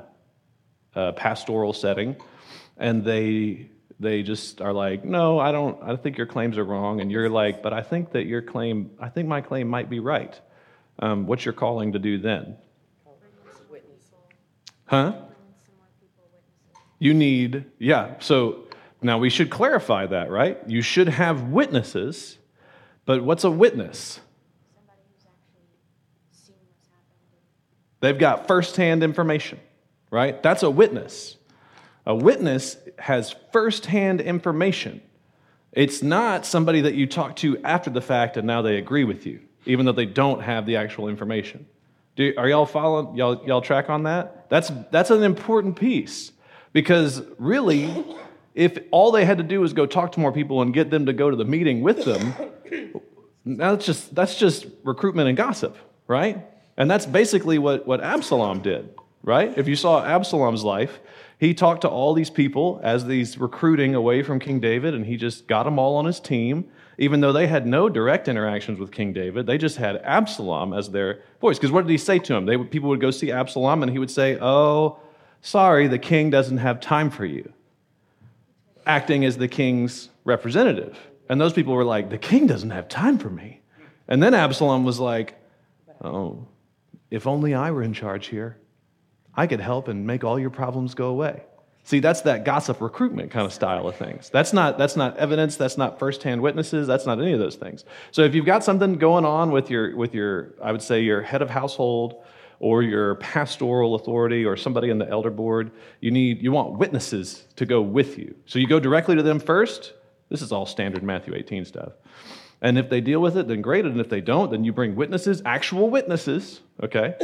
a 0.94 1.14
pastoral 1.14 1.72
setting, 1.72 2.18
and 2.78 3.06
they 3.06 3.70
they 4.04 4.22
just 4.22 4.62
are 4.62 4.74
like, 4.74 5.04
no, 5.04 5.40
I 5.40 5.52
don't. 5.52 5.82
I 5.82 5.96
think 5.96 6.18
your 6.18 6.28
claims 6.28 6.58
are 6.58 6.64
wrong, 6.64 7.02
and 7.02 7.12
you're 7.12 7.30
like, 7.30 7.64
but 7.64 7.74
I 7.74 7.82
think 7.82 8.12
that 8.12 8.26
your 8.26 8.42
claim, 8.42 8.92
I 9.00 9.10
think 9.10 9.28
my 9.28 9.42
claim 9.42 9.68
might 9.68 9.90
be 9.90 10.00
right. 10.00 10.40
Um, 11.00 11.26
what's 11.26 11.44
your 11.46 11.54
calling 11.54 11.94
to 11.94 12.00
do 12.00 12.20
then? 12.20 12.58
Huh? 14.86 15.14
You 17.00 17.14
need, 17.14 17.66
yeah. 17.80 18.16
So 18.20 18.66
now 19.02 19.18
we 19.18 19.30
should 19.30 19.50
clarify 19.50 20.06
that, 20.08 20.30
right? 20.30 20.58
You 20.68 20.82
should 20.82 21.10
have 21.10 21.50
witnesses, 21.50 22.38
but 23.06 23.24
what's 23.24 23.44
a 23.44 23.52
witness? 23.52 24.20
They've 28.00 28.18
got 28.18 28.48
firsthand 28.48 29.02
information, 29.04 29.60
right? 30.12 30.42
That's 30.44 30.62
a 30.62 30.70
witness. 30.70 31.38
A 32.06 32.16
witness 32.16 32.78
has 33.00 33.36
firsthand 33.52 34.22
information. 34.22 35.02
It's 35.72 36.04
not 36.04 36.46
somebody 36.46 36.82
that 36.82 36.94
you 36.94 37.08
talk 37.08 37.36
to 37.38 37.58
after 37.64 37.90
the 37.90 38.02
fact 38.02 38.38
and 38.38 38.46
now 38.46 38.62
they 38.62 38.78
agree 38.78 39.04
with 39.04 39.26
you, 39.26 39.40
even 39.66 39.86
though 39.86 39.92
they 39.94 40.06
don't 40.06 40.42
have 40.42 40.66
the 40.66 40.76
actual 40.76 41.08
information. 41.08 41.66
Do, 42.16 42.34
are 42.38 42.48
y'all 42.48 42.66
following? 42.66 43.16
Y'all, 43.16 43.44
y'all 43.48 43.62
track 43.62 43.90
on 43.90 44.04
that? 44.04 44.50
That's, 44.50 44.72
that's 44.92 45.10
an 45.10 45.24
important 45.24 45.76
piece 45.76 46.32
because 46.74 47.24
really, 47.40 48.06
if 48.54 48.78
all 48.92 49.12
they 49.12 49.26
had 49.26 49.38
to 49.40 49.44
do 49.44 49.62
was 49.62 49.74
go 49.74 49.86
talk 49.86 50.12
to 50.12 50.20
more 50.20 50.32
people 50.32 50.62
and 50.62 50.74
get 50.74 50.92
them 50.92 51.08
to 51.08 51.14
go 51.14 51.30
to 51.30 51.36
the 51.36 51.46
meeting 51.46 51.82
with 51.82 52.06
them, 52.06 52.34
that's 53.46 53.86
just, 53.86 54.14
that's 54.14 54.38
just 54.38 54.68
recruitment 54.84 55.28
and 55.28 55.38
gossip, 55.38 55.76
right? 56.08 56.46
And 56.78 56.90
that's 56.90 57.06
basically 57.06 57.58
what, 57.58 57.88
what 57.88 58.02
Absalom 58.02 58.62
did, 58.62 58.94
right? 59.24 59.58
If 59.58 59.68
you 59.68 59.76
saw 59.76 60.04
Absalom's 60.04 60.64
life, 60.64 61.00
he 61.44 61.54
talked 61.54 61.82
to 61.82 61.90
all 61.90 62.14
these 62.14 62.30
people 62.30 62.80
as 62.84 63.06
these 63.06 63.38
recruiting 63.38 63.96
away 63.96 64.24
from 64.24 64.40
King 64.40 64.62
David, 64.62 64.94
and 64.94 65.06
he 65.06 65.18
just 65.18 65.46
got 65.46 65.64
them 65.64 65.78
all 65.78 65.98
on 65.98 66.06
his 66.06 66.22
team, 66.22 66.70
even 66.98 67.20
though 67.20 67.34
they 67.34 67.48
had 67.48 67.68
no 67.68 67.90
direct 67.90 68.30
interactions 68.30 68.80
with 68.80 68.94
King 68.94 69.12
David. 69.12 69.46
They 69.46 69.58
just 69.58 69.76
had 69.76 69.98
Absalom 70.06 70.72
as 70.72 70.92
their 70.92 71.22
voice. 71.42 71.58
Because 71.58 71.74
what 71.74 71.86
did 71.86 71.92
he 71.92 71.98
say 71.98 72.18
to 72.20 72.34
him? 72.34 72.46
They, 72.46 72.58
people 72.58 72.88
would 72.88 73.02
go 73.02 73.12
see 73.12 73.30
Absalom, 73.30 73.84
and 73.84 73.92
he 73.92 74.00
would 74.00 74.10
say, 74.10 74.38
Oh, 74.40 75.00
sorry, 75.42 75.88
the 75.88 76.00
king 76.00 76.30
doesn't 76.30 76.60
have 76.60 76.80
time 76.80 77.10
for 77.10 77.26
you, 77.26 77.52
acting 78.86 79.26
as 79.26 79.38
the 79.38 79.50
king's 79.50 80.08
representative. 80.24 80.98
And 81.28 81.42
those 81.42 81.52
people 81.52 81.74
were 81.74 81.84
like, 81.84 82.10
The 82.10 82.18
king 82.18 82.48
doesn't 82.48 82.70
have 82.70 82.88
time 82.88 83.18
for 83.18 83.30
me. 83.30 83.60
And 84.08 84.24
then 84.24 84.34
Absalom 84.34 84.86
was 84.86 84.98
like, 84.98 85.36
Oh, 86.02 86.48
if 87.12 87.28
only 87.28 87.54
I 87.54 87.72
were 87.72 87.84
in 87.84 87.94
charge 87.94 88.28
here. 88.28 88.56
I 89.36 89.48
could 89.48 89.60
help 89.60 89.88
and 89.88 90.06
make 90.06 90.24
all 90.24 90.40
your 90.40 90.50
problems 90.50 90.94
go 90.94 91.08
away. 91.08 91.44
See, 91.86 92.00
that's 92.00 92.22
that 92.22 92.46
gossip 92.46 92.80
recruitment 92.80 93.30
kind 93.30 93.46
of 93.46 93.52
style 93.52 93.88
of 93.88 93.96
things. 93.98 94.30
That's 94.30 94.54
not, 94.54 94.78
that's 94.78 94.96
not 94.96 95.18
evidence, 95.18 95.58
that's 95.58 95.78
not 95.78 96.00
firsthand 96.00 96.42
witnesses, 96.42 96.88
that's 96.88 97.06
not 97.06 97.20
any 97.20 97.34
of 97.34 97.40
those 97.40 97.56
things. 97.56 97.84
So 98.12 98.22
if 98.22 98.34
you've 98.34 98.46
got 98.46 98.64
something 98.64 98.96
going 98.96 99.26
on 99.26 99.52
with 99.52 99.70
your, 99.70 99.96
with 99.96 100.16
your 100.16 100.54
I 100.62 100.72
would 100.72 100.82
say, 100.82 101.02
your 101.02 101.22
head 101.22 101.42
of 101.42 101.50
household 101.50 102.24
or 102.60 102.84
your 102.84 103.16
pastoral 103.16 103.96
authority 103.96 104.46
or 104.46 104.56
somebody 104.56 104.90
in 104.92 104.98
the 104.98 105.10
elder 105.10 105.30
board, 105.30 105.72
you 106.00 106.10
need, 106.10 106.42
you 106.42 106.54
want 106.54 106.78
witnesses 106.80 107.44
to 107.58 107.66
go 107.66 107.82
with 107.82 108.18
you. 108.18 108.34
So 108.46 108.60
you 108.60 108.68
go 108.68 108.80
directly 108.80 109.16
to 109.18 109.24
them 109.24 109.40
first. 109.40 109.94
This 110.30 110.42
is 110.42 110.54
all 110.54 110.66
standard 110.66 111.04
Matthew 111.04 111.36
18 111.36 111.66
stuff. 111.66 111.92
And 112.62 112.78
if 112.78 112.90
they 112.90 113.02
deal 113.02 113.20
with 113.20 113.36
it, 113.36 113.50
then 113.50 113.62
great. 113.62 113.84
And 113.84 114.00
if 114.00 114.08
they 114.08 114.22
don't, 114.22 114.50
then 114.50 114.64
you 114.64 114.72
bring 114.72 114.96
witnesses, 114.96 115.42
actual 115.46 115.90
witnesses, 115.90 116.62
okay? 116.82 117.16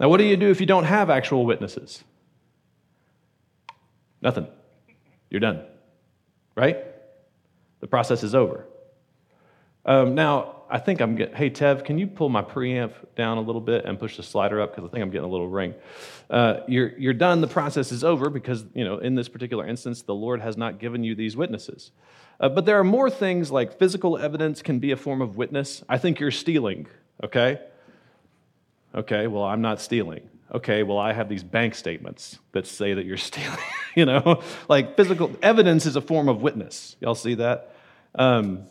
Now, 0.00 0.08
what 0.08 0.18
do 0.18 0.24
you 0.24 0.36
do 0.36 0.50
if 0.50 0.60
you 0.60 0.66
don't 0.66 0.84
have 0.84 1.10
actual 1.10 1.44
witnesses? 1.46 2.02
Nothing. 4.20 4.46
You're 5.30 5.40
done. 5.40 5.62
Right? 6.54 6.84
The 7.80 7.86
process 7.86 8.22
is 8.22 8.34
over. 8.34 8.66
Um, 9.84 10.14
now, 10.14 10.62
I 10.70 10.78
think 10.78 11.00
I'm 11.00 11.16
getting, 11.16 11.34
hey, 11.34 11.50
Tev, 11.50 11.84
can 11.84 11.98
you 11.98 12.06
pull 12.06 12.28
my 12.28 12.40
preamp 12.40 12.92
down 13.14 13.36
a 13.36 13.40
little 13.40 13.60
bit 13.60 13.84
and 13.84 13.98
push 13.98 14.16
the 14.16 14.22
slider 14.22 14.60
up? 14.60 14.74
Because 14.74 14.88
I 14.88 14.92
think 14.92 15.02
I'm 15.02 15.10
getting 15.10 15.28
a 15.28 15.30
little 15.30 15.48
ring. 15.48 15.74
Uh, 16.30 16.60
you're, 16.66 16.96
you're 16.98 17.12
done. 17.12 17.40
The 17.40 17.48
process 17.48 17.92
is 17.92 18.02
over 18.02 18.30
because, 18.30 18.64
you 18.72 18.84
know, 18.84 18.98
in 18.98 19.14
this 19.14 19.28
particular 19.28 19.66
instance, 19.66 20.02
the 20.02 20.14
Lord 20.14 20.40
has 20.40 20.56
not 20.56 20.78
given 20.78 21.04
you 21.04 21.14
these 21.14 21.36
witnesses. 21.36 21.90
Uh, 22.40 22.48
but 22.48 22.64
there 22.64 22.78
are 22.78 22.84
more 22.84 23.10
things 23.10 23.50
like 23.50 23.78
physical 23.78 24.16
evidence 24.16 24.62
can 24.62 24.78
be 24.78 24.92
a 24.92 24.96
form 24.96 25.20
of 25.20 25.36
witness. 25.36 25.84
I 25.88 25.98
think 25.98 26.20
you're 26.20 26.30
stealing, 26.30 26.86
okay? 27.22 27.60
Okay, 28.94 29.26
well, 29.26 29.44
I'm 29.44 29.62
not 29.62 29.80
stealing 29.80 30.28
okay, 30.54 30.82
well, 30.82 30.98
I 30.98 31.12
have 31.12 31.28
these 31.28 31.42
bank 31.42 31.74
statements 31.74 32.38
that 32.52 32.66
say 32.66 32.94
that 32.94 33.06
you're 33.06 33.16
stealing. 33.30 33.58
you 33.96 34.04
know, 34.04 34.42
like 34.68 34.96
physical 34.96 35.30
evidence 35.42 35.86
is 35.86 35.96
a 35.96 36.00
form 36.00 36.28
of 36.28 36.42
witness. 36.42 36.96
Y'all 37.00 37.14
see 37.14 37.34
that? 37.34 37.74
Um, 38.14 38.64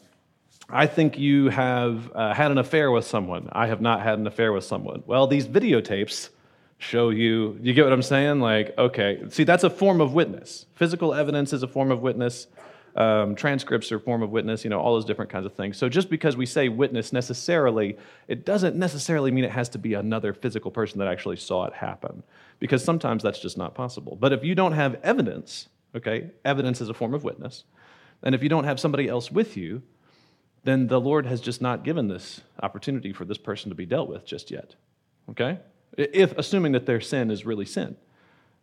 I 0.69 0.87
think 0.87 1.17
you 1.17 1.49
have 1.49 2.11
uh, 2.15 2.33
had 2.33 2.51
an 2.51 2.57
affair 2.57 2.91
with 2.91 3.05
someone. 3.05 3.49
I 3.51 3.67
have 3.67 3.81
not 3.81 4.01
had 4.01 4.19
an 4.19 4.27
affair 4.27 4.53
with 4.53 4.63
someone. 4.63 5.03
Well, 5.05 5.27
these 5.27 5.47
videotapes 5.47 6.29
show 6.77 7.09
you, 7.09 7.59
you 7.61 7.73
get 7.73 7.83
what 7.83 7.93
I'm 7.93 8.01
saying? 8.01 8.39
Like, 8.39 8.73
okay, 8.77 9.21
see, 9.29 9.43
that's 9.43 9.63
a 9.63 9.69
form 9.69 9.99
of 9.99 10.13
witness. 10.13 10.65
Physical 10.75 11.13
evidence 11.13 11.51
is 11.51 11.61
a 11.61 11.67
form 11.67 11.91
of 11.91 12.01
witness 12.01 12.47
um, 12.95 13.35
transcripts 13.35 13.91
or 13.91 13.99
form 13.99 14.21
of 14.21 14.31
witness, 14.31 14.63
you 14.63 14.69
know, 14.69 14.79
all 14.79 14.93
those 14.93 15.05
different 15.05 15.31
kinds 15.31 15.45
of 15.45 15.53
things. 15.53 15.77
So 15.77 15.89
just 15.89 16.09
because 16.09 16.35
we 16.35 16.45
say 16.45 16.69
witness 16.69 17.13
necessarily, 17.13 17.97
it 18.27 18.45
doesn't 18.45 18.75
necessarily 18.75 19.31
mean 19.31 19.43
it 19.43 19.51
has 19.51 19.69
to 19.69 19.77
be 19.77 19.93
another 19.93 20.33
physical 20.33 20.71
person 20.71 20.99
that 20.99 21.07
actually 21.07 21.37
saw 21.37 21.65
it 21.65 21.73
happen, 21.73 22.23
because 22.59 22.83
sometimes 22.83 23.23
that's 23.23 23.39
just 23.39 23.57
not 23.57 23.73
possible. 23.75 24.17
But 24.19 24.33
if 24.33 24.43
you 24.43 24.55
don't 24.55 24.73
have 24.73 24.99
evidence, 25.03 25.69
okay, 25.95 26.31
evidence 26.43 26.81
is 26.81 26.89
a 26.89 26.93
form 26.93 27.13
of 27.13 27.23
witness, 27.23 27.63
and 28.23 28.35
if 28.35 28.43
you 28.43 28.49
don't 28.49 28.65
have 28.65 28.79
somebody 28.79 29.07
else 29.07 29.31
with 29.31 29.57
you, 29.57 29.81
then 30.63 30.87
the 30.87 30.99
Lord 30.99 31.25
has 31.25 31.41
just 31.41 31.61
not 31.61 31.83
given 31.83 32.07
this 32.07 32.41
opportunity 32.61 33.13
for 33.13 33.25
this 33.25 33.37
person 33.37 33.69
to 33.69 33.75
be 33.75 33.85
dealt 33.85 34.09
with 34.09 34.25
just 34.25 34.51
yet. 34.51 34.75
Okay? 35.29 35.57
If 35.97 36.37
assuming 36.37 36.73
that 36.73 36.85
their 36.85 37.01
sin 37.01 37.31
is 37.31 37.45
really 37.45 37.65
sin. 37.65 37.95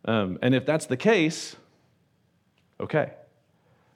Um, 0.05 0.39
and 0.41 0.55
if 0.55 0.65
that's 0.65 0.85
the 0.85 0.95
case, 0.95 1.57
okay. 2.79 3.11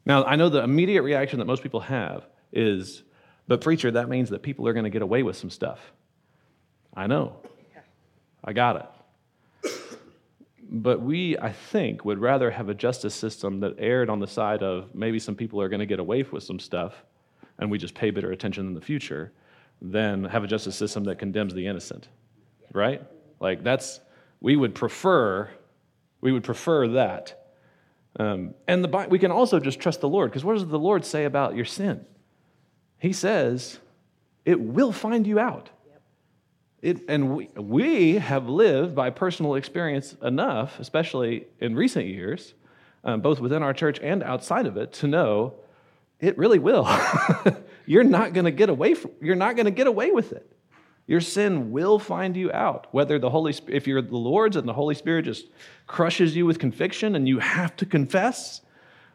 Now, 0.05 0.23
I 0.25 0.35
know 0.35 0.49
the 0.49 0.63
immediate 0.63 1.01
reaction 1.01 1.39
that 1.39 1.45
most 1.45 1.63
people 1.63 1.79
have 1.81 2.25
is, 2.51 3.03
but 3.47 3.61
preacher, 3.61 3.91
that 3.91 4.09
means 4.09 4.29
that 4.29 4.41
people 4.41 4.67
are 4.67 4.73
going 4.73 4.83
to 4.83 4.89
get 4.89 5.01
away 5.01 5.23
with 5.23 5.37
some 5.37 5.49
stuff. 5.49 5.79
I 6.93 7.07
know. 7.07 7.37
I 8.43 8.53
got 8.53 8.75
it. 8.75 9.71
But 10.69 11.01
we, 11.01 11.37
I 11.37 11.51
think, 11.51 12.03
would 12.03 12.19
rather 12.19 12.49
have 12.49 12.67
a 12.67 12.73
justice 12.73 13.13
system 13.13 13.59
that 13.59 13.75
erred 13.77 14.09
on 14.09 14.19
the 14.19 14.27
side 14.27 14.63
of 14.63 14.93
maybe 14.95 15.19
some 15.19 15.35
people 15.35 15.61
are 15.61 15.69
going 15.69 15.79
to 15.79 15.85
get 15.85 15.99
away 15.99 16.23
with 16.23 16.43
some 16.43 16.59
stuff 16.59 17.03
and 17.59 17.69
we 17.69 17.77
just 17.77 17.93
pay 17.93 18.09
better 18.09 18.31
attention 18.31 18.67
in 18.67 18.73
the 18.73 18.81
future 18.81 19.31
than 19.81 20.23
have 20.25 20.43
a 20.43 20.47
justice 20.47 20.75
system 20.75 21.03
that 21.03 21.19
condemns 21.19 21.53
the 21.53 21.67
innocent. 21.67 22.07
Right? 22.73 23.01
Like 23.39 23.63
that's, 23.63 23.99
we 24.41 24.55
would 24.55 24.73
prefer, 24.73 25.49
we 26.21 26.31
would 26.31 26.43
prefer 26.43 26.87
that 26.89 27.42
um, 28.19 28.53
and 28.67 28.83
the, 28.83 29.07
we 29.09 29.19
can 29.19 29.31
also 29.31 29.59
just 29.59 29.79
trust 29.79 30.01
the 30.01 30.09
Lord, 30.09 30.29
because 30.29 30.43
what 30.43 30.53
does 30.53 30.67
the 30.67 30.79
Lord 30.79 31.05
say 31.05 31.25
about 31.25 31.55
your 31.55 31.65
sin? 31.65 32.05
He 32.99 33.11
says, 33.13 33.79
it 34.45 34.59
will 34.59 34.91
find 34.91 35.25
you 35.25 35.39
out. 35.39 35.69
It, 36.81 36.99
and 37.07 37.35
we, 37.35 37.49
we 37.55 38.15
have 38.15 38.49
lived 38.49 38.93
by 38.93 39.09
personal 39.09 39.55
experience 39.55 40.15
enough, 40.21 40.79
especially 40.79 41.47
in 41.59 41.75
recent 41.75 42.07
years, 42.07 42.53
um, 43.05 43.21
both 43.21 43.39
within 43.39 43.63
our 43.63 43.73
church 43.73 43.99
and 44.01 44.21
outside 44.21 44.65
of 44.65 44.77
it, 44.77 44.93
to 44.93 45.07
know 45.07 45.53
it 46.19 46.37
really 46.37 46.59
will. 46.59 46.87
you're 47.85 48.03
not 48.03 48.33
going 48.33 48.45
to 48.45 48.51
get 48.51 48.69
away 48.69 48.93
from, 48.93 49.11
you're 49.21 49.35
not 49.35 49.55
going 49.55 49.65
to 49.65 49.71
get 49.71 49.87
away 49.87 50.11
with 50.11 50.33
it. 50.33 50.52
Your 51.05 51.21
sin 51.21 51.71
will 51.71 51.99
find 51.99 52.35
you 52.37 52.51
out. 52.51 52.87
Whether 52.91 53.19
the 53.19 53.29
Holy 53.29 53.53
if 53.67 53.87
you're 53.87 54.01
the 54.01 54.15
Lord's 54.15 54.55
and 54.55 54.67
the 54.67 54.73
Holy 54.73 54.95
Spirit 54.95 55.25
just 55.25 55.47
crushes 55.85 56.35
you 56.35 56.45
with 56.45 56.59
conviction 56.59 57.15
and 57.15 57.27
you 57.27 57.39
have 57.39 57.75
to 57.77 57.85
confess, 57.85 58.61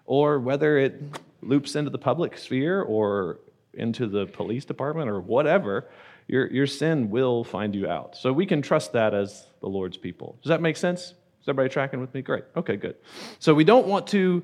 or 0.05 0.39
whether 0.39 0.79
it 0.79 1.03
loops 1.43 1.77
into 1.77 1.91
the 1.91 1.99
public 1.99 2.37
sphere 2.37 2.83
or 2.83 3.39
into 3.75 4.07
the 4.07 4.27
police 4.27 4.65
department 4.65 5.09
or 5.09 5.21
whatever, 5.21 5.89
your, 6.27 6.51
your 6.51 6.67
sin 6.67 7.09
will 7.11 7.45
find 7.45 7.75
you 7.75 7.89
out. 7.89 8.17
So 8.17 8.33
we 8.33 8.45
can 8.45 8.61
trust 8.61 8.93
that 8.93 9.15
as 9.15 9.47
the 9.61 9.69
Lord's 9.69 9.97
people. 9.97 10.39
Does 10.43 10.51
that 10.51 10.61
make 10.61 10.77
sense? 10.77 11.01
Is 11.01 11.49
everybody 11.49 11.73
tracking 11.73 12.01
with 12.01 12.13
me? 12.13 12.21
Great. 12.21 12.45
Okay, 12.57 12.77
good. 12.77 12.97
So 13.39 13.55
we 13.55 13.65
don't 13.65 13.87
want 13.87 14.07
to 14.09 14.43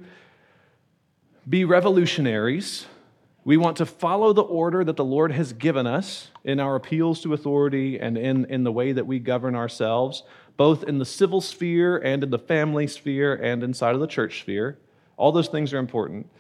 be 1.48 1.64
revolutionaries 1.64 2.86
we 3.44 3.56
want 3.58 3.76
to 3.76 3.86
follow 3.86 4.32
the 4.32 4.42
order 4.42 4.82
that 4.84 4.96
the 4.96 5.04
Lord 5.04 5.32
has 5.32 5.52
given 5.52 5.86
us 5.86 6.30
in 6.44 6.60
our 6.60 6.76
appeals 6.76 7.20
to 7.22 7.34
authority 7.34 8.00
and 8.00 8.16
in, 8.16 8.46
in 8.46 8.64
the 8.64 8.72
way 8.72 8.92
that 8.92 9.06
we 9.06 9.18
govern 9.18 9.54
ourselves, 9.54 10.22
both 10.56 10.84
in 10.84 10.98
the 10.98 11.04
civil 11.04 11.40
sphere 11.40 11.98
and 11.98 12.22
in 12.22 12.30
the 12.30 12.38
family 12.38 12.86
sphere 12.86 13.34
and 13.34 13.62
inside 13.62 13.94
of 13.94 14.00
the 14.00 14.06
church 14.06 14.40
sphere. 14.40 14.78
All 15.16 15.30
those 15.30 15.48
things 15.48 15.74
are 15.74 15.78
important. 15.78 16.30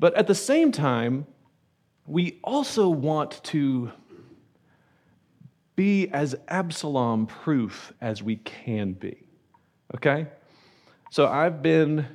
But 0.00 0.14
at 0.14 0.26
the 0.26 0.34
same 0.34 0.72
time, 0.72 1.26
we 2.06 2.40
also 2.42 2.88
want 2.88 3.42
to 3.44 3.92
be 5.76 6.08
as 6.08 6.34
Absalom 6.48 7.26
proof 7.26 7.92
as 8.00 8.22
we 8.22 8.36
can 8.36 8.92
be. 8.92 9.22
Okay? 9.94 10.26
So 11.10 11.28
I've 11.28 11.62
been 11.62 12.06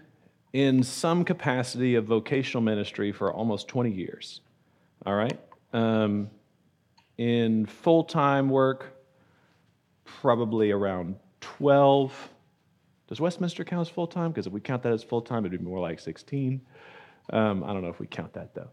in 0.56 0.82
some 0.82 1.26
capacity 1.26 1.96
of 1.96 2.06
vocational 2.06 2.62
ministry 2.62 3.12
for 3.12 3.34
almost 3.34 3.68
20 3.68 3.92
years. 3.92 4.40
All 5.06 5.14
right? 5.14 5.38
Um, 5.74 6.30
in 7.18 7.66
full 7.66 8.06
time 8.06 8.48
work, 8.50 8.98
probably 10.06 10.72
around 10.72 11.18
12. 11.42 12.30
Does 13.10 13.20
Westminster 13.20 13.66
count 13.66 13.82
as 13.82 13.90
full 13.90 14.08
time? 14.08 14.32
Because 14.32 14.48
if 14.48 14.54
we 14.54 14.62
count 14.62 14.82
that 14.84 14.94
as 14.94 15.04
full 15.04 15.22
time, 15.22 15.46
it'd 15.46 15.60
be 15.60 15.66
more 15.66 15.82
like 15.82 16.00
16. 16.00 16.62
Um, 17.34 17.62
I 17.66 17.74
don't 17.74 17.82
know 17.82 17.90
if 17.90 18.00
we 18.00 18.08
count 18.08 18.32
that 18.32 18.56
though. 18.56 18.70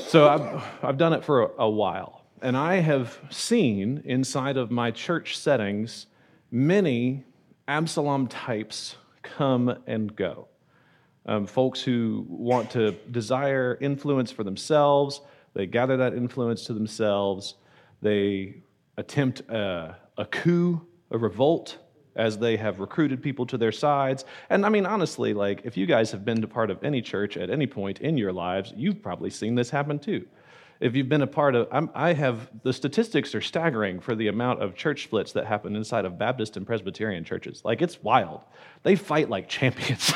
So 0.00 0.28
I've, 0.28 0.64
I've 0.82 0.98
done 0.98 1.12
it 1.12 1.24
for 1.24 1.42
a, 1.42 1.50
a 1.58 1.70
while. 1.70 2.24
And 2.42 2.56
I 2.56 2.80
have 2.80 3.20
seen 3.30 4.02
inside 4.06 4.56
of 4.56 4.72
my 4.72 4.90
church 4.90 5.38
settings 5.38 6.06
many 6.50 7.22
Absalom 7.68 8.26
types 8.26 8.96
come 9.22 9.78
and 9.86 10.16
go 10.16 10.48
um, 11.26 11.46
folks 11.46 11.82
who 11.82 12.26
want 12.28 12.70
to 12.70 12.92
desire 13.10 13.78
influence 13.80 14.30
for 14.30 14.44
themselves. 14.44 15.20
They 15.54 15.66
gather 15.66 15.96
that 15.98 16.14
influence 16.14 16.64
to 16.64 16.72
themselves. 16.72 17.54
They 18.00 18.62
attempt 18.96 19.40
a, 19.48 19.96
a 20.18 20.24
coup, 20.26 20.86
a 21.10 21.18
revolt, 21.18 21.78
as 22.16 22.38
they 22.38 22.56
have 22.56 22.80
recruited 22.80 23.22
people 23.22 23.46
to 23.46 23.56
their 23.56 23.72
sides. 23.72 24.24
And 24.50 24.66
I 24.66 24.68
mean, 24.68 24.86
honestly, 24.86 25.34
like 25.34 25.62
if 25.64 25.76
you 25.76 25.86
guys 25.86 26.10
have 26.10 26.24
been 26.24 26.42
a 26.44 26.46
part 26.48 26.70
of 26.70 26.82
any 26.84 27.00
church 27.00 27.36
at 27.36 27.50
any 27.50 27.66
point 27.66 28.00
in 28.00 28.18
your 28.18 28.32
lives, 28.32 28.72
you've 28.76 29.02
probably 29.02 29.30
seen 29.30 29.54
this 29.54 29.70
happen 29.70 29.98
too. 29.98 30.26
If 30.80 30.96
you've 30.96 31.08
been 31.08 31.22
a 31.22 31.28
part 31.28 31.54
of, 31.54 31.68
I'm, 31.70 31.90
i 31.94 32.12
have, 32.12 32.50
the 32.64 32.72
statistics 32.72 33.36
are 33.36 33.40
staggering 33.40 34.00
for 34.00 34.16
the 34.16 34.26
amount 34.28 34.62
of 34.62 34.74
church 34.74 35.04
splits 35.04 35.32
that 35.32 35.46
happen 35.46 35.76
inside 35.76 36.04
of 36.04 36.18
Baptist 36.18 36.56
and 36.56 36.66
Presbyterian 36.66 37.24
churches. 37.24 37.62
Like 37.64 37.82
it's 37.82 38.02
wild. 38.02 38.40
They 38.82 38.96
fight 38.96 39.30
like 39.30 39.48
champions. 39.60 40.12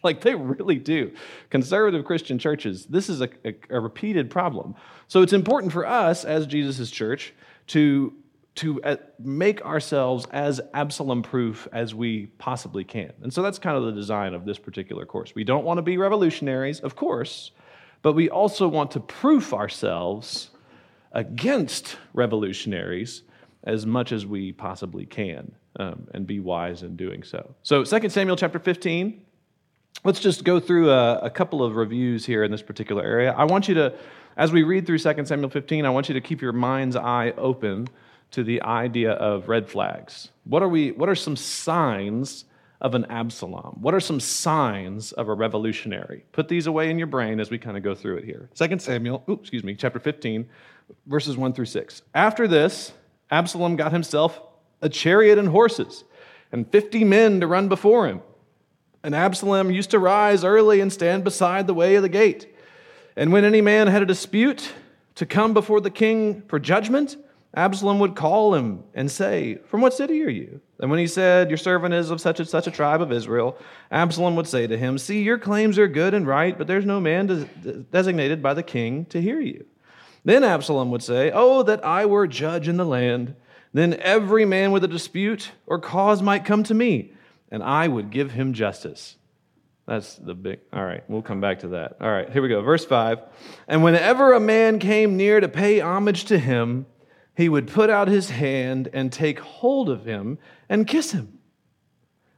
like 0.02 0.20
they 0.20 0.34
really 0.34 0.76
do. 0.76 1.12
Conservative 1.50 2.04
Christian 2.04 2.38
churches, 2.38 2.86
this 2.86 3.08
is 3.08 3.20
a, 3.20 3.28
a, 3.44 3.54
a 3.70 3.80
repeated 3.80 4.30
problem. 4.30 4.74
So 5.08 5.22
it's 5.22 5.32
important 5.32 5.72
for 5.72 5.86
us 5.86 6.24
as 6.24 6.46
Jesus' 6.46 6.90
church 6.90 7.34
to, 7.68 8.12
to 8.56 8.82
uh, 8.82 8.96
make 9.18 9.62
ourselves 9.62 10.26
as 10.30 10.60
Absalom 10.74 11.22
proof 11.22 11.68
as 11.72 11.94
we 11.94 12.26
possibly 12.38 12.84
can. 12.84 13.12
And 13.22 13.32
so 13.32 13.42
that's 13.42 13.58
kind 13.58 13.76
of 13.76 13.84
the 13.84 13.92
design 13.92 14.34
of 14.34 14.44
this 14.44 14.58
particular 14.58 15.04
course. 15.04 15.34
We 15.34 15.44
don't 15.44 15.64
want 15.64 15.78
to 15.78 15.82
be 15.82 15.98
revolutionaries, 15.98 16.80
of 16.80 16.96
course, 16.96 17.52
but 18.02 18.14
we 18.14 18.30
also 18.30 18.66
want 18.68 18.90
to 18.92 19.00
proof 19.00 19.52
ourselves 19.52 20.50
against 21.12 21.96
revolutionaries 22.14 23.22
as 23.64 23.84
much 23.84 24.12
as 24.12 24.24
we 24.24 24.52
possibly 24.52 25.04
can. 25.04 25.52
um, 25.78 26.08
and 26.14 26.26
be 26.26 26.40
wise 26.40 26.82
in 26.82 26.96
doing 26.96 27.22
so. 27.22 27.54
So, 27.62 27.84
2 27.84 28.08
Samuel 28.08 28.36
chapter 28.36 28.58
15. 28.58 29.22
Let's 30.02 30.20
just 30.20 30.44
go 30.44 30.60
through 30.60 30.90
a, 30.90 31.18
a 31.18 31.30
couple 31.30 31.62
of 31.62 31.76
reviews 31.76 32.24
here 32.24 32.42
in 32.42 32.50
this 32.50 32.62
particular 32.62 33.02
area. 33.02 33.32
I 33.32 33.44
want 33.44 33.68
you 33.68 33.74
to, 33.74 33.94
as 34.36 34.50
we 34.50 34.62
read 34.62 34.86
through 34.86 34.98
2 34.98 35.26
Samuel 35.26 35.50
15, 35.50 35.84
I 35.84 35.90
want 35.90 36.08
you 36.08 36.14
to 36.14 36.20
keep 36.20 36.40
your 36.40 36.52
mind's 36.52 36.96
eye 36.96 37.34
open 37.36 37.88
to 38.30 38.42
the 38.42 38.62
idea 38.62 39.12
of 39.12 39.48
red 39.48 39.68
flags. 39.68 40.30
What 40.44 40.62
are, 40.62 40.68
we, 40.68 40.92
what 40.92 41.08
are 41.08 41.14
some 41.14 41.36
signs 41.36 42.46
of 42.80 42.94
an 42.94 43.04
Absalom? 43.10 43.76
What 43.80 43.92
are 43.92 44.00
some 44.00 44.20
signs 44.20 45.12
of 45.12 45.28
a 45.28 45.34
revolutionary? 45.34 46.24
Put 46.32 46.48
these 46.48 46.66
away 46.66 46.90
in 46.90 46.96
your 46.96 47.06
brain 47.06 47.40
as 47.40 47.50
we 47.50 47.58
kind 47.58 47.76
of 47.76 47.82
go 47.82 47.94
through 47.94 48.18
it 48.18 48.24
here. 48.24 48.48
2 48.54 48.78
Samuel, 48.78 49.22
oops, 49.28 49.42
excuse 49.42 49.64
me, 49.64 49.74
chapter 49.74 49.98
15, 49.98 50.48
verses 51.06 51.36
1 51.36 51.52
through 51.52 51.66
6. 51.66 52.02
After 52.14 52.48
this, 52.48 52.92
Absalom 53.30 53.76
got 53.76 53.92
himself 53.92 54.40
a 54.80 54.88
chariot 54.88 55.38
and 55.38 55.48
horses, 55.48 56.04
and 56.52 56.70
50 56.70 57.04
men 57.04 57.40
to 57.40 57.46
run 57.46 57.68
before 57.68 58.06
him. 58.06 58.22
And 59.02 59.14
Absalom 59.14 59.70
used 59.70 59.90
to 59.90 59.98
rise 59.98 60.44
early 60.44 60.80
and 60.80 60.92
stand 60.92 61.24
beside 61.24 61.66
the 61.66 61.74
way 61.74 61.94
of 61.94 62.02
the 62.02 62.08
gate. 62.08 62.54
And 63.16 63.32
when 63.32 63.44
any 63.44 63.60
man 63.60 63.86
had 63.86 64.02
a 64.02 64.06
dispute 64.06 64.72
to 65.14 65.26
come 65.26 65.54
before 65.54 65.80
the 65.80 65.90
king 65.90 66.42
for 66.48 66.58
judgment, 66.58 67.16
Absalom 67.54 67.98
would 67.98 68.14
call 68.14 68.54
him 68.54 68.84
and 68.94 69.10
say, 69.10 69.58
From 69.66 69.80
what 69.80 69.94
city 69.94 70.22
are 70.22 70.30
you? 70.30 70.60
And 70.78 70.90
when 70.90 71.00
he 71.00 71.06
said, 71.06 71.50
Your 71.50 71.56
servant 71.56 71.94
is 71.94 72.10
of 72.10 72.20
such 72.20 72.38
and 72.38 72.48
such 72.48 72.66
a 72.66 72.70
tribe 72.70 73.02
of 73.02 73.10
Israel, 73.10 73.58
Absalom 73.90 74.36
would 74.36 74.46
say 74.46 74.66
to 74.66 74.78
him, 74.78 74.98
See, 74.98 75.22
your 75.22 75.38
claims 75.38 75.78
are 75.78 75.88
good 75.88 76.14
and 76.14 76.26
right, 76.26 76.56
but 76.56 76.66
there's 76.68 76.86
no 76.86 77.00
man 77.00 77.26
des- 77.26 77.72
designated 77.90 78.42
by 78.42 78.54
the 78.54 78.62
king 78.62 79.04
to 79.06 79.20
hear 79.20 79.40
you. 79.40 79.64
Then 80.24 80.44
Absalom 80.44 80.90
would 80.92 81.02
say, 81.02 81.32
Oh, 81.34 81.62
that 81.64 81.84
I 81.84 82.06
were 82.06 82.26
judge 82.28 82.68
in 82.68 82.76
the 82.76 82.84
land. 82.84 83.34
Then 83.72 83.94
every 84.00 84.44
man 84.44 84.70
with 84.70 84.84
a 84.84 84.88
dispute 84.88 85.50
or 85.66 85.78
cause 85.78 86.22
might 86.22 86.44
come 86.44 86.62
to 86.64 86.74
me, 86.74 87.12
and 87.50 87.62
I 87.62 87.88
would 87.88 88.10
give 88.10 88.32
him 88.32 88.52
justice. 88.52 89.16
That's 89.86 90.14
the 90.16 90.34
big. 90.34 90.60
All 90.72 90.84
right, 90.84 91.02
we'll 91.08 91.22
come 91.22 91.40
back 91.40 91.60
to 91.60 91.68
that. 91.68 91.96
All 92.00 92.10
right, 92.10 92.30
here 92.30 92.42
we 92.42 92.48
go. 92.48 92.62
Verse 92.62 92.84
5. 92.84 93.20
And 93.66 93.82
whenever 93.82 94.32
a 94.32 94.40
man 94.40 94.78
came 94.78 95.16
near 95.16 95.40
to 95.40 95.48
pay 95.48 95.80
homage 95.80 96.26
to 96.26 96.38
him, 96.38 96.86
he 97.36 97.48
would 97.48 97.66
put 97.66 97.90
out 97.90 98.08
his 98.08 98.30
hand 98.30 98.88
and 98.92 99.12
take 99.12 99.40
hold 99.40 99.88
of 99.88 100.04
him 100.04 100.38
and 100.68 100.86
kiss 100.86 101.12
him. 101.12 101.38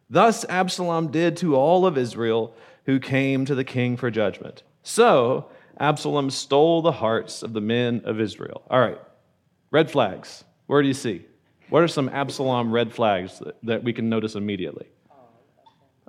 Thus 0.09 0.45
Absalom 0.49 1.11
did 1.11 1.37
to 1.39 1.57
all 1.57 1.87
of 1.87 1.99
Israel 1.99 2.55
who 2.87 3.01
came 3.01 3.45
to 3.45 3.55
the 3.55 3.65
king 3.65 3.97
for 3.97 4.11
judgment. 4.11 4.63
So 4.83 5.51
Absalom 5.79 6.31
stole 6.31 6.83
the 6.83 6.93
hearts 6.93 7.43
of 7.43 7.53
the 7.53 7.61
men 7.61 8.03
of 8.05 8.21
Israel. 8.21 8.63
All 8.71 8.81
right, 8.81 9.01
red 9.71 9.91
flags. 9.91 10.45
Where 10.67 10.83
do 10.83 10.89
you 10.89 10.95
see? 10.95 11.27
What 11.69 11.83
are 11.83 11.89
some 11.89 12.09
Absalom 12.09 12.73
red 12.73 12.93
flags 12.93 13.39
that, 13.39 13.57
that 13.65 13.85
we 13.85 13.93
can 13.93 14.09
notice 14.09 14.35
immediately? 14.35 14.87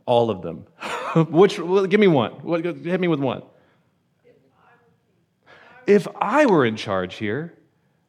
All 0.06 0.30
of 0.30 0.42
them. 0.42 0.66
Which, 1.30 1.60
well, 1.60 1.86
give 1.86 2.00
me 2.00 2.08
one. 2.08 2.32
What, 2.42 2.64
hit 2.64 3.00
me 3.00 3.08
with 3.08 3.20
one. 3.20 3.44
If 5.86 6.08
I 6.20 6.46
were 6.46 6.66
in 6.66 6.76
charge 6.76 7.16
here, 7.16 7.54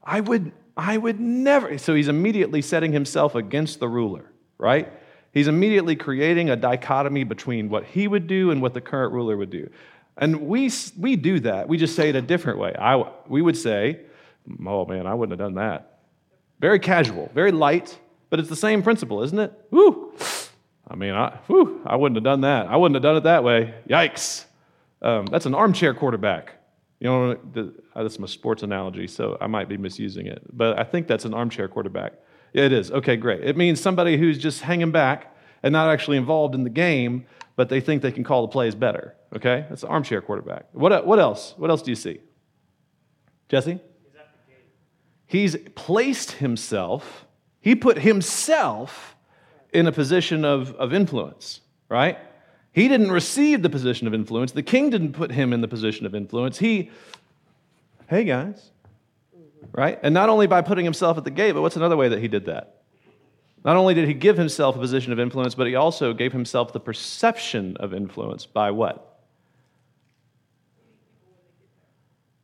I 0.02 0.20
would, 0.20 0.52
I 0.76 0.96
would 0.96 1.18
never. 1.18 1.76
So 1.78 1.94
he's 1.94 2.08
immediately 2.08 2.62
setting 2.62 2.92
himself 2.92 3.34
against 3.34 3.80
the 3.80 3.88
ruler, 3.88 4.30
right? 4.58 4.92
He's 5.32 5.48
immediately 5.48 5.96
creating 5.96 6.50
a 6.50 6.56
dichotomy 6.56 7.24
between 7.24 7.68
what 7.68 7.84
he 7.84 8.06
would 8.06 8.26
do 8.26 8.52
and 8.52 8.62
what 8.62 8.74
the 8.74 8.80
current 8.80 9.12
ruler 9.12 9.36
would 9.36 9.50
do. 9.50 9.68
And 10.16 10.42
we, 10.42 10.70
we 10.96 11.16
do 11.16 11.40
that. 11.40 11.68
We 11.68 11.76
just 11.76 11.96
say 11.96 12.08
it 12.08 12.16
a 12.16 12.22
different 12.22 12.60
way. 12.60 12.72
I, 12.78 13.04
we 13.26 13.42
would 13.42 13.56
say, 13.56 14.00
oh 14.64 14.86
man, 14.86 15.06
I 15.06 15.14
wouldn't 15.14 15.38
have 15.38 15.44
done 15.44 15.56
that. 15.56 15.98
Very 16.60 16.78
casual, 16.78 17.30
very 17.34 17.50
light, 17.50 17.98
but 18.30 18.38
it's 18.38 18.48
the 18.48 18.56
same 18.56 18.82
principle, 18.82 19.22
isn't 19.22 19.38
it? 19.38 19.52
Woo! 19.70 20.12
I 20.94 20.96
mean, 20.96 21.12
I, 21.12 21.36
whew, 21.48 21.80
I 21.84 21.96
wouldn't 21.96 22.14
have 22.14 22.22
done 22.22 22.42
that. 22.42 22.68
I 22.68 22.76
wouldn't 22.76 22.94
have 22.94 23.02
done 23.02 23.16
it 23.16 23.24
that 23.24 23.42
way. 23.42 23.74
Yikes. 23.90 24.44
Um, 25.02 25.26
that's 25.26 25.44
an 25.44 25.52
armchair 25.52 25.92
quarterback. 25.92 26.54
You 27.00 27.08
know, 27.08 27.34
the, 27.52 27.74
uh, 27.96 28.04
that's 28.04 28.20
my 28.20 28.28
sports 28.28 28.62
analogy, 28.62 29.08
so 29.08 29.36
I 29.40 29.48
might 29.48 29.68
be 29.68 29.76
misusing 29.76 30.28
it. 30.28 30.42
But 30.56 30.78
I 30.78 30.84
think 30.84 31.08
that's 31.08 31.24
an 31.24 31.34
armchair 31.34 31.66
quarterback. 31.66 32.12
Yeah, 32.52 32.66
it 32.66 32.72
is. 32.72 32.92
Okay, 32.92 33.16
great. 33.16 33.42
It 33.42 33.56
means 33.56 33.80
somebody 33.80 34.16
who's 34.16 34.38
just 34.38 34.60
hanging 34.60 34.92
back 34.92 35.36
and 35.64 35.72
not 35.72 35.90
actually 35.90 36.16
involved 36.16 36.54
in 36.54 36.62
the 36.62 36.70
game, 36.70 37.26
but 37.56 37.68
they 37.68 37.80
think 37.80 38.00
they 38.00 38.12
can 38.12 38.22
call 38.22 38.42
the 38.42 38.52
plays 38.52 38.76
better. 38.76 39.16
Okay? 39.34 39.66
That's 39.68 39.82
an 39.82 39.88
armchair 39.88 40.20
quarterback. 40.20 40.66
What, 40.70 41.04
what 41.04 41.18
else? 41.18 41.54
What 41.56 41.70
else 41.70 41.82
do 41.82 41.90
you 41.90 41.96
see? 41.96 42.20
Jesse? 43.48 43.80
He's 45.26 45.56
placed 45.74 46.32
himself, 46.32 47.26
he 47.60 47.74
put 47.74 47.98
himself 47.98 49.13
in 49.74 49.86
a 49.86 49.92
position 49.92 50.44
of, 50.44 50.74
of 50.76 50.94
influence, 50.94 51.60
right? 51.88 52.16
He 52.72 52.88
didn't 52.88 53.10
receive 53.10 53.62
the 53.62 53.68
position 53.68 54.06
of 54.06 54.14
influence. 54.14 54.52
The 54.52 54.62
king 54.62 54.88
didn't 54.90 55.12
put 55.12 55.30
him 55.30 55.52
in 55.52 55.60
the 55.60 55.68
position 55.68 56.06
of 56.06 56.14
influence. 56.14 56.58
He, 56.58 56.90
hey 58.08 58.24
guys, 58.24 58.70
right? 59.72 59.98
And 60.02 60.14
not 60.14 60.28
only 60.28 60.46
by 60.46 60.62
putting 60.62 60.84
himself 60.84 61.18
at 61.18 61.24
the 61.24 61.30
gate, 61.30 61.52
but 61.52 61.62
what's 61.62 61.76
another 61.76 61.96
way 61.96 62.08
that 62.08 62.20
he 62.20 62.28
did 62.28 62.46
that? 62.46 62.82
Not 63.64 63.76
only 63.76 63.94
did 63.94 64.06
he 64.06 64.14
give 64.14 64.36
himself 64.36 64.76
a 64.76 64.78
position 64.78 65.12
of 65.12 65.18
influence, 65.18 65.54
but 65.54 65.66
he 65.66 65.74
also 65.74 66.12
gave 66.12 66.32
himself 66.32 66.72
the 66.72 66.80
perception 66.80 67.76
of 67.78 67.94
influence 67.94 68.46
by 68.46 68.70
what? 68.70 69.18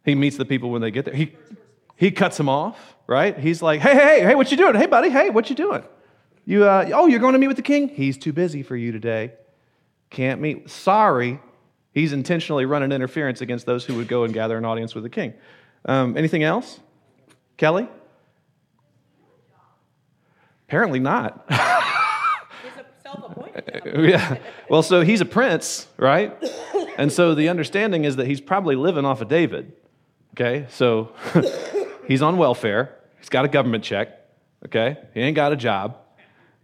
He 0.05 0.15
meets 0.15 0.37
the 0.37 0.47
people 0.47 0.71
when 0.71 0.81
they 0.81 0.91
get 0.91 1.05
there. 1.05 1.15
He, 1.15 1.37
he 1.97 2.11
cuts 2.11 2.39
them 2.39 2.49
off, 2.49 2.97
right? 3.07 3.39
He's 3.39 3.61
like, 3.61 3.81
hey, 3.81 3.95
hey, 3.95 4.21
hey, 4.23 4.35
what 4.35 4.51
you 4.51 4.57
doing? 4.57 4.75
Hey, 4.75 4.87
buddy, 4.87 5.11
hey, 5.11 5.29
what 5.31 5.51
you 5.51 5.57
doing? 5.57 5.85
You, 6.45 6.65
uh, 6.65 6.91
oh, 6.95 7.07
you're 7.07 7.21
going 7.21 7.35
to 7.35 7.39
meet 7.39 7.49
with 7.49 7.57
the 7.57 7.63
king? 7.63 7.89
He's 7.89 8.19
too 8.19 8.33
busy 8.33 8.63
for 8.63 8.77
you 8.77 8.93
today. 8.93 9.33
Can't 10.11 10.41
meet. 10.41 10.69
Sorry. 10.71 11.41
He's 11.93 12.13
intentionally 12.13 12.65
running 12.65 12.93
interference 12.93 13.41
against 13.41 13.67
those 13.67 13.85
who 13.85 13.97
would 13.97 14.09
go 14.09 14.25
and 14.25 14.33
gather 14.33 14.57
an 14.57 14.65
audience 14.65 14.95
with 14.95 15.05
the 15.05 15.11
king. 15.11 15.35
Um, 15.85 16.17
anything 16.17 16.43
else? 16.43 16.81
Kelly? 17.57 17.89
Apparently 20.69 21.01
not. 21.01 21.45
He's 21.51 22.77
a 22.77 22.85
self-appointed. 23.03 24.09
yeah. 24.09 24.39
Well, 24.69 24.83
so 24.83 25.01
he's 25.03 25.21
a 25.21 25.25
prince, 25.25 25.89
right? 25.97 26.37
And 26.99 27.11
so 27.11 27.35
the 27.35 27.49
understanding 27.49 28.05
is 28.05 28.17
that 28.17 28.27
he's 28.27 28.43
probably 28.43 28.77
living 28.77 29.07
off 29.07 29.23
of 29.23 29.29
David. 29.29 29.73
Okay? 30.35 30.67
So 30.69 31.15
he's 32.07 32.21
on 32.21 32.37
welfare. 32.37 32.95
He's 33.19 33.31
got 33.31 33.47
a 33.47 33.49
government 33.49 33.85
check. 33.85 34.21
Okay? 34.67 34.99
He 35.15 35.21
ain't 35.21 35.35
got 35.35 35.51
a 35.51 35.57
job. 35.57 35.97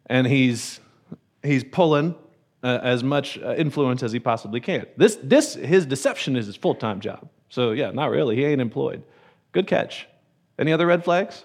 And 0.06 0.26
he's 0.26 0.80
he's 1.42 1.64
pulling 1.64 2.14
uh, 2.62 2.78
as 2.82 3.02
much 3.02 3.38
uh, 3.38 3.54
influence 3.56 4.02
as 4.02 4.12
he 4.12 4.20
possibly 4.20 4.60
can. 4.60 4.86
This 4.96 5.18
this 5.22 5.54
his 5.54 5.86
deception 5.86 6.36
is 6.36 6.46
his 6.46 6.56
full-time 6.56 7.00
job. 7.00 7.28
So 7.48 7.72
yeah, 7.72 7.90
not 7.90 8.10
really. 8.10 8.36
He 8.36 8.44
ain't 8.44 8.60
employed. 8.60 9.02
Good 9.52 9.66
catch. 9.66 10.06
Any 10.58 10.72
other 10.72 10.86
red 10.86 11.04
flags? 11.04 11.44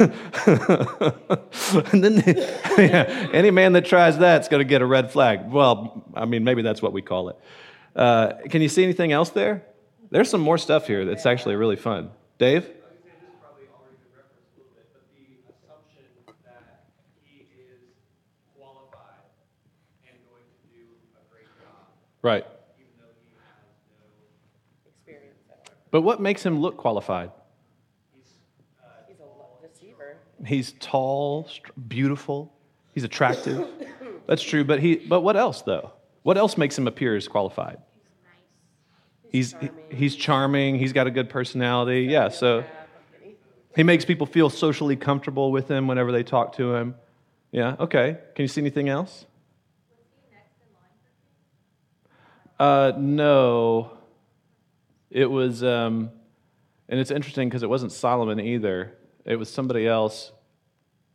and 0.00 2.02
then, 2.02 2.22
yeah, 2.78 3.28
any 3.34 3.50
man 3.50 3.74
that 3.74 3.84
tries 3.84 4.16
that's 4.16 4.48
going 4.48 4.60
to 4.60 4.64
get 4.64 4.80
a 4.80 4.86
red 4.86 5.12
flag. 5.12 5.50
Well, 5.50 6.04
I 6.14 6.24
mean, 6.24 6.42
maybe 6.42 6.62
that's 6.62 6.80
what 6.80 6.92
we 6.92 7.02
call 7.02 7.28
it. 7.28 7.36
Uh, 7.94 8.32
can 8.48 8.62
you 8.62 8.68
see 8.68 8.82
anything 8.82 9.12
else 9.12 9.30
there? 9.30 9.66
There's 10.10 10.30
some 10.30 10.40
more 10.40 10.58
stuff 10.58 10.86
here 10.86 11.04
that's 11.04 11.26
actually 11.26 11.56
really 11.56 11.76
fun. 11.76 12.10
Dave? 12.38 12.68
Right. 22.22 22.44
But 25.90 26.02
what 26.02 26.20
makes 26.20 26.44
him 26.44 26.60
look 26.60 26.76
qualified? 26.76 27.32
He's 28.14 29.16
a 29.20 29.66
deceiver. 29.68 30.16
He's 30.46 30.72
tall, 30.78 31.48
beautiful, 31.88 32.52
he's 32.94 33.04
attractive. 33.04 33.66
That's 34.26 34.42
true, 34.42 34.62
but 34.64 34.78
he 34.80 34.96
but 34.96 35.22
what 35.22 35.36
else 35.36 35.62
though? 35.62 35.90
What 36.22 36.36
else 36.38 36.56
makes 36.56 36.78
him 36.78 36.86
appear 36.86 37.16
as 37.16 37.26
qualified? 37.26 37.78
He's 39.30 39.54
he- 39.60 39.70
he's 39.96 40.14
charming, 40.16 40.78
he's 40.78 40.92
got 40.92 41.06
a 41.06 41.10
good 41.10 41.28
personality. 41.28 42.02
Yeah, 42.02 42.28
so 42.28 42.64
he 43.74 43.82
makes 43.82 44.04
people 44.04 44.26
feel 44.26 44.50
socially 44.50 44.96
comfortable 44.96 45.50
with 45.50 45.68
him 45.68 45.88
whenever 45.88 46.12
they 46.12 46.22
talk 46.22 46.56
to 46.56 46.74
him. 46.74 46.94
Yeah, 47.50 47.74
okay. 47.80 48.18
Can 48.36 48.42
you 48.44 48.48
see 48.48 48.60
anything 48.60 48.88
else? 48.88 49.26
Uh, 52.60 52.92
no. 52.98 53.90
It 55.10 55.24
was, 55.24 55.64
um, 55.64 56.10
and 56.90 57.00
it's 57.00 57.10
interesting 57.10 57.48
because 57.48 57.62
it 57.62 57.70
wasn't 57.70 57.90
Solomon 57.90 58.38
either. 58.38 58.98
It 59.24 59.36
was 59.36 59.50
somebody 59.50 59.86
else. 59.86 60.30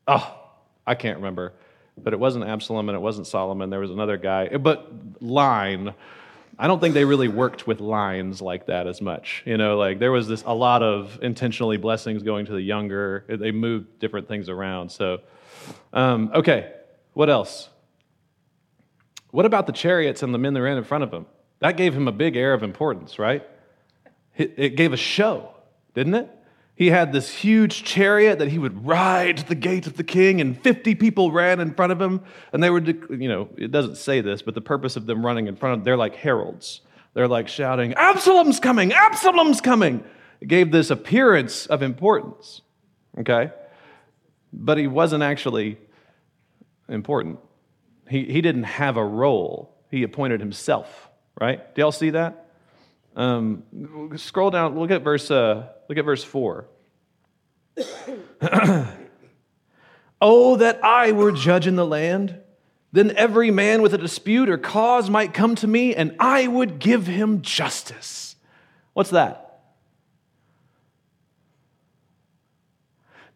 Oh, 0.07 0.37
I 0.87 0.95
can't 0.95 1.17
remember. 1.17 1.53
But 1.97 2.13
it 2.13 2.19
wasn't 2.19 2.45
Absalom 2.45 2.89
and 2.89 2.95
it 2.95 2.99
wasn't 2.99 3.27
Solomon. 3.27 3.69
There 3.69 3.79
was 3.79 3.91
another 3.91 4.17
guy. 4.17 4.57
But 4.57 5.21
line. 5.21 5.93
I 6.57 6.67
don't 6.67 6.79
think 6.79 6.95
they 6.95 7.05
really 7.05 7.27
worked 7.27 7.67
with 7.67 7.79
lines 7.79 8.41
like 8.41 8.65
that 8.65 8.87
as 8.87 8.99
much. 8.99 9.43
You 9.45 9.57
know, 9.57 9.77
like 9.77 9.99
there 9.99 10.11
was 10.11 10.27
this 10.27 10.43
a 10.47 10.53
lot 10.53 10.81
of 10.81 11.19
intentionally 11.21 11.77
blessings 11.77 12.23
going 12.23 12.47
to 12.47 12.53
the 12.53 12.61
younger. 12.61 13.23
They 13.29 13.51
moved 13.51 13.99
different 13.99 14.27
things 14.27 14.49
around. 14.49 14.89
So, 14.91 15.19
um, 15.93 16.31
okay, 16.33 16.73
what 17.13 17.29
else? 17.29 17.69
What 19.29 19.45
about 19.45 19.67
the 19.67 19.73
chariots 19.73 20.23
and 20.23 20.33
the 20.33 20.37
men 20.37 20.53
that 20.55 20.61
ran 20.61 20.77
in 20.77 20.83
front 20.83 21.03
of 21.03 21.13
him? 21.13 21.27
That 21.65 21.77
gave 21.77 21.95
him 21.95 22.07
a 22.07 22.11
big 22.11 22.35
air 22.35 22.53
of 22.53 22.61
importance, 22.61 23.17
right? 23.17 23.43
It, 24.37 24.75
gave 24.75 24.93
a 24.93 24.97
show, 24.97 25.49
didn't 25.95 26.13
it? 26.13 26.29
He 26.75 26.91
had 26.91 27.11
this 27.11 27.33
huge 27.33 27.83
chariot 27.83 28.37
that 28.37 28.49
he 28.49 28.59
would 28.59 28.85
ride 28.85 29.37
to 29.37 29.47
the 29.47 29.55
gate 29.55 29.87
of 29.87 29.97
the 29.97 30.03
king, 30.03 30.39
and 30.41 30.61
50 30.61 30.93
people 30.93 31.31
ran 31.31 31.59
in 31.59 31.73
front 31.73 31.91
of 31.91 31.99
him. 31.99 32.21
And 32.53 32.61
they 32.61 32.69
were, 32.69 32.81
you 32.81 33.27
know, 33.27 33.49
it 33.57 33.71
doesn't 33.71 33.95
say 33.97 34.21
this, 34.21 34.43
but 34.43 34.53
the 34.53 34.61
purpose 34.61 34.95
of 34.95 35.07
them 35.07 35.25
running 35.25 35.47
in 35.47 35.55
front 35.55 35.79
of 35.79 35.83
they're 35.83 35.97
like 35.97 36.13
heralds. 36.13 36.81
They're 37.15 37.27
like 37.27 37.47
shouting, 37.47 37.95
Absalom's 37.95 38.59
coming! 38.59 38.93
Absalom's 38.93 39.59
coming! 39.59 40.03
It 40.41 40.47
gave 40.47 40.71
this 40.71 40.91
appearance 40.91 41.65
of 41.65 41.81
importance, 41.81 42.61
okay? 43.21 43.49
But 44.53 44.77
he 44.77 44.85
wasn't 44.85 45.23
actually 45.23 45.79
important. 46.87 47.39
He, 48.07 48.25
he 48.25 48.41
didn't 48.41 48.65
have 48.65 48.97
a 48.97 49.03
role, 49.03 49.75
he 49.89 50.03
appointed 50.03 50.41
himself, 50.41 51.09
right? 51.39 51.73
Do 51.75 51.81
y'all 51.81 51.91
see 51.91 52.11
that? 52.11 52.49
Um, 53.15 53.63
scroll 54.17 54.51
down, 54.51 54.77
look 54.77 54.91
at 54.91 55.01
verse, 55.01 55.31
uh, 55.31 55.67
look 55.87 55.97
at 55.97 56.05
verse 56.05 56.23
4. 56.23 56.65
oh, 60.21 60.55
that 60.57 60.83
I 60.83 61.11
were 61.11 61.31
judge 61.31 61.67
in 61.67 61.75
the 61.75 61.85
land! 61.85 62.41
Then 62.91 63.13
every 63.17 63.51
man 63.51 63.81
with 63.81 63.93
a 63.93 63.97
dispute 63.97 64.49
or 64.49 64.57
cause 64.57 65.09
might 65.09 65.33
come 65.33 65.55
to 65.55 65.67
me, 65.67 65.93
and 65.93 66.15
I 66.17 66.47
would 66.47 66.79
give 66.79 67.07
him 67.07 67.41
justice. 67.41 68.37
What's 68.93 69.09
that? 69.09 69.45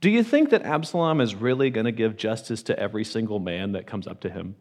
Do 0.01 0.09
you 0.09 0.23
think 0.23 0.51
that 0.51 0.63
Absalom 0.63 1.19
is 1.19 1.35
really 1.35 1.69
going 1.69 1.85
to 1.85 1.91
give 1.91 2.15
justice 2.15 2.63
to 2.63 2.79
every 2.79 3.03
single 3.03 3.39
man 3.39 3.73
that 3.73 3.85
comes 3.85 4.07
up 4.07 4.21
to 4.21 4.29
him? 4.29 4.55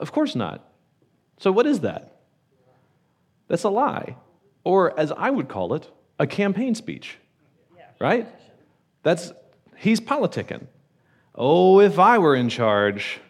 Of 0.00 0.10
course 0.10 0.34
not. 0.34 0.68
So, 1.38 1.52
what 1.52 1.66
is 1.66 1.80
that? 1.80 2.19
That's 3.50 3.64
a 3.64 3.68
lie. 3.68 4.16
Or, 4.62 4.98
as 4.98 5.10
I 5.10 5.28
would 5.28 5.48
call 5.48 5.74
it, 5.74 5.90
a 6.20 6.26
campaign 6.26 6.76
speech. 6.76 7.18
Right? 7.98 8.28
That's, 9.02 9.32
he's 9.76 10.00
politicking. 10.00 10.66
Oh, 11.34 11.80
if 11.80 11.98
I 11.98 12.18
were 12.18 12.36
in 12.36 12.48
charge, 12.48 13.20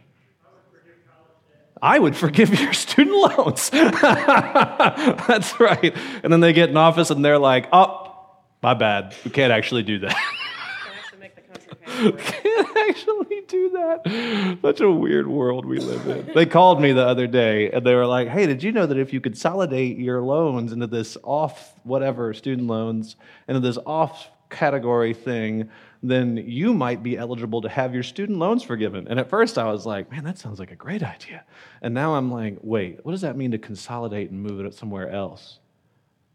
I 1.81 1.99
would 1.99 2.15
forgive 2.15 2.61
your 2.61 2.75
student 2.75 3.17
loans. 3.17 3.71
That's 3.73 5.59
right. 5.59 5.97
And 6.23 6.31
then 6.31 6.41
they 6.41 6.53
get 6.53 6.69
in 6.69 6.77
office 6.77 7.11
and 7.11 7.25
they're 7.25 7.39
like, 7.39 7.69
oh, 7.73 8.15
my 8.63 8.75
bad. 8.75 9.15
We 9.25 9.31
can't 9.31 9.53
actually 9.53 9.85
do 9.85 10.01
that. 10.01 10.15
Can 10.15 10.99
actually 10.99 11.19
make 11.21 11.35
the 11.35 11.41
country 11.41 11.73
pay 11.75 11.77
for 11.77 11.80
it. 11.80 11.80
can't 12.19 12.77
actually 12.89 13.43
do 13.49 13.71
that. 13.71 14.59
Such 14.63 14.81
a 14.81 14.91
weird 14.91 15.27
world 15.27 15.67
we 15.67 15.79
live 15.79 16.07
in. 16.07 16.33
They 16.35 16.47
called 16.47 16.81
me 16.81 16.93
the 16.93 17.05
other 17.05 17.27
day 17.27 17.71
and 17.71 17.85
they 17.85 17.95
were 17.95 18.07
like, 18.07 18.29
hey, 18.29 18.47
did 18.47 18.63
you 18.63 18.73
know 18.73 18.87
that 18.87 18.99
if 18.99 19.13
you 19.13 19.21
consolidate 19.21 19.99
your 19.99 20.23
loans 20.23 20.73
into 20.73 20.87
this 20.87 21.17
off 21.23 21.75
whatever 21.83 22.33
student 22.33 22.69
loans, 22.69 23.17
into 23.49 23.61
this 23.61 23.79
off 23.87 24.31
category 24.51 25.15
thing, 25.15 25.69
then 26.03 26.37
you 26.37 26.73
might 26.73 27.03
be 27.03 27.19
eligible 27.19 27.61
to 27.63 27.69
have 27.69 27.93
your 27.93 28.03
student 28.03 28.39
loans 28.39 28.63
forgiven. 28.63 29.07
And 29.09 29.19
at 29.21 29.29
first 29.29 29.59
I 29.59 29.71
was 29.71 29.85
like, 29.85 30.11
man, 30.11 30.25
that 30.25 30.39
sounds 30.39 30.59
like 30.59 30.71
a 30.71 30.77
great 30.77 31.03
idea. 31.03 31.45
And 31.83 31.93
now 31.93 32.15
I'm 32.15 32.31
like, 32.31 32.59
wait, 32.63 33.05
what 33.05 33.13
does 33.13 33.21
that 33.23 33.37
mean 33.37 33.51
to 33.51 33.59
consolidate 33.59 34.31
and 34.31 34.43
move 34.43 34.65
it 34.65 34.75
somewhere 34.75 35.11
else? 35.11 35.59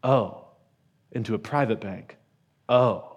Oh, 0.04 0.44
into 1.12 1.34
a 1.34 1.38
private 1.38 1.80
bank. 1.80 2.16
Oh, 2.68 3.15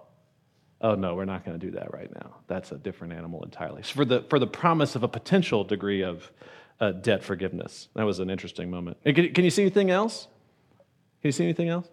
oh 0.82 0.96
no, 0.96 1.16
we're 1.16 1.26
not 1.26 1.46
going 1.46 1.60
to 1.60 1.66
do 1.66 1.72
that 1.74 1.94
right 1.94 2.14
now. 2.14 2.38
That's 2.48 2.72
a 2.72 2.78
different 2.78 3.14
animal 3.14 3.44
entirely. 3.44 3.84
So 3.84 3.94
for 3.96 4.06
the 4.06 4.26
for 4.30 4.40
the 4.40 4.48
promise 4.48 4.96
of 4.96 5.04
a 5.04 5.08
potential 5.08 5.64
degree 5.64 6.02
of 6.02 6.32
uh, 6.80 6.92
debt 6.92 7.24
forgiveness, 7.24 7.90
that 7.96 8.06
was 8.06 8.20
an 8.20 8.30
interesting 8.30 8.70
moment. 8.70 8.98
Can, 9.04 9.34
can 9.34 9.44
you 9.44 9.52
see 9.52 9.64
anything 9.64 9.90
else? 9.90 10.28
Can 11.22 11.28
you 11.28 11.32
see 11.32 11.44
anything 11.44 11.70
else? 11.70 11.88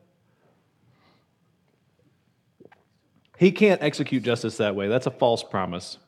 He 3.39 3.53
can't 3.53 3.83
execute 3.83 4.23
justice 4.23 4.57
that 4.59 4.75
way. 4.75 4.89
That's 4.89 5.07
a 5.07 5.11
false 5.11 5.43
promise. 5.43 5.99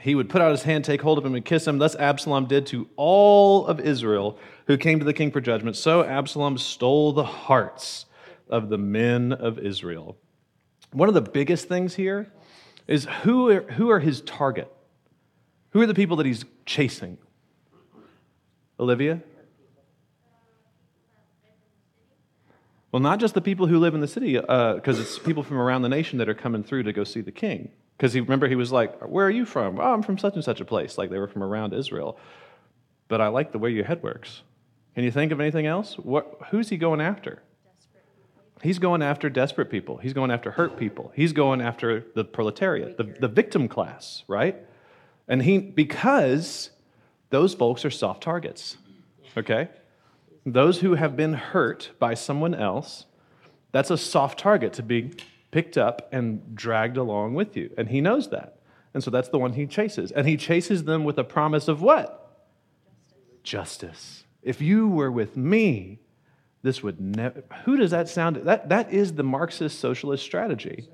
He 0.00 0.14
would 0.14 0.28
put 0.28 0.42
out 0.42 0.50
his 0.50 0.64
hand, 0.64 0.84
take 0.84 1.00
hold 1.00 1.16
of 1.16 1.24
him, 1.24 1.34
and 1.34 1.44
kiss 1.44 1.66
him. 1.66 1.78
Thus 1.78 1.94
Absalom 1.94 2.46
did 2.46 2.66
to 2.66 2.88
all 2.96 3.66
of 3.66 3.80
Israel 3.80 4.38
who 4.66 4.76
came 4.76 4.98
to 4.98 5.04
the 5.04 5.12
king 5.12 5.30
for 5.30 5.40
judgment. 5.40 5.76
So 5.76 6.02
Absalom 6.02 6.58
stole 6.58 7.12
the 7.12 7.24
hearts 7.24 8.06
of 8.48 8.68
the 8.68 8.78
men 8.78 9.32
of 9.32 9.58
Israel. 9.58 10.18
One 10.92 11.08
of 11.08 11.14
the 11.14 11.22
biggest 11.22 11.68
things 11.68 11.94
here 11.94 12.30
is 12.86 13.06
who 13.22 13.50
are, 13.50 13.62
who 13.62 13.90
are 13.90 14.00
his 14.00 14.20
target? 14.20 14.70
Who 15.70 15.80
are 15.80 15.86
the 15.86 15.94
people 15.94 16.16
that 16.18 16.26
he's 16.26 16.44
chasing? 16.66 17.18
Olivia? 18.78 19.22
Well, 22.90 23.00
not 23.00 23.20
just 23.20 23.32
the 23.32 23.40
people 23.40 23.66
who 23.66 23.78
live 23.78 23.94
in 23.94 24.00
the 24.00 24.08
city, 24.08 24.36
uh, 24.36 24.74
because 24.74 25.00
it's 25.00 25.18
people 25.18 25.42
from 25.42 25.56
around 25.56 25.80
the 25.80 25.88
nation 25.88 26.18
that 26.18 26.28
are 26.28 26.34
coming 26.34 26.62
through 26.62 26.82
to 26.82 26.92
go 26.92 27.04
see 27.04 27.22
the 27.22 27.32
king. 27.32 27.70
Because 27.96 28.12
he 28.12 28.20
remember 28.20 28.48
he 28.48 28.54
was 28.54 28.70
like, 28.70 29.00
"Where 29.00 29.24
are 29.24 29.30
you 29.30 29.46
from?" 29.46 29.80
"Oh, 29.80 29.94
I'm 29.94 30.02
from 30.02 30.18
such 30.18 30.34
and 30.34 30.44
such 30.44 30.60
a 30.60 30.64
place." 30.64 30.98
Like 30.98 31.08
they 31.08 31.18
were 31.18 31.28
from 31.28 31.42
around 31.42 31.72
Israel. 31.72 32.18
But 33.08 33.22
I 33.22 33.28
like 33.28 33.52
the 33.52 33.58
way 33.58 33.70
your 33.70 33.84
head 33.84 34.02
works. 34.02 34.42
Can 34.94 35.04
you 35.04 35.10
think 35.10 35.32
of 35.32 35.40
anything 35.40 35.64
else? 35.64 35.94
What? 35.94 36.38
Who's 36.50 36.68
he 36.68 36.76
going 36.76 37.00
after? 37.00 37.42
He's 38.62 38.78
going 38.78 39.02
after 39.02 39.28
desperate 39.28 39.70
people. 39.70 39.96
He's 39.96 40.12
going 40.12 40.30
after 40.30 40.52
hurt 40.52 40.76
people. 40.76 41.12
He's 41.16 41.32
going 41.32 41.60
after 41.60 42.06
the 42.14 42.24
proletariat, 42.24 42.96
the, 42.96 43.04
the 43.04 43.26
victim 43.26 43.66
class, 43.66 44.22
right? 44.28 44.56
And 45.26 45.42
he, 45.42 45.58
because 45.58 46.70
those 47.30 47.54
folks 47.54 47.84
are 47.84 47.90
soft 47.90 48.22
targets, 48.22 48.76
okay? 49.36 49.68
Those 50.46 50.78
who 50.78 50.94
have 50.94 51.16
been 51.16 51.34
hurt 51.34 51.90
by 51.98 52.14
someone 52.14 52.54
else, 52.54 53.06
that's 53.72 53.90
a 53.90 53.98
soft 53.98 54.38
target 54.38 54.72
to 54.74 54.82
be 54.82 55.12
picked 55.50 55.76
up 55.76 56.08
and 56.12 56.54
dragged 56.54 56.96
along 56.96 57.34
with 57.34 57.56
you. 57.56 57.70
And 57.76 57.88
he 57.88 58.00
knows 58.00 58.30
that. 58.30 58.60
And 58.94 59.02
so 59.02 59.10
that's 59.10 59.28
the 59.28 59.38
one 59.38 59.54
he 59.54 59.66
chases. 59.66 60.12
And 60.12 60.28
he 60.28 60.36
chases 60.36 60.84
them 60.84 61.02
with 61.02 61.18
a 61.18 61.24
promise 61.24 61.66
of 61.66 61.82
what? 61.82 62.44
Justice. 63.42 64.22
If 64.42 64.60
you 64.60 64.88
were 64.88 65.10
with 65.10 65.36
me, 65.36 65.98
this 66.62 66.82
would 66.82 67.00
never. 67.00 67.42
Who 67.64 67.76
does 67.76 67.90
that 67.90 68.08
sound? 68.08 68.36
That, 68.36 68.68
that 68.68 68.92
is 68.92 69.14
the 69.14 69.24
Marxist 69.24 69.80
socialist 69.80 70.24
strategy. 70.24 70.88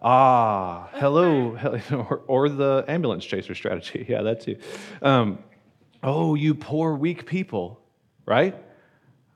Ah, 0.00 0.88
hello, 0.94 1.58
or, 1.92 2.22
or 2.26 2.48
the 2.48 2.84
ambulance 2.88 3.24
chaser 3.24 3.54
strategy. 3.54 4.06
Yeah, 4.08 4.22
that 4.22 4.40
too. 4.40 4.56
Um, 5.02 5.40
oh, 6.02 6.34
you 6.34 6.54
poor, 6.54 6.94
weak 6.94 7.26
people, 7.26 7.80
right? 8.24 8.56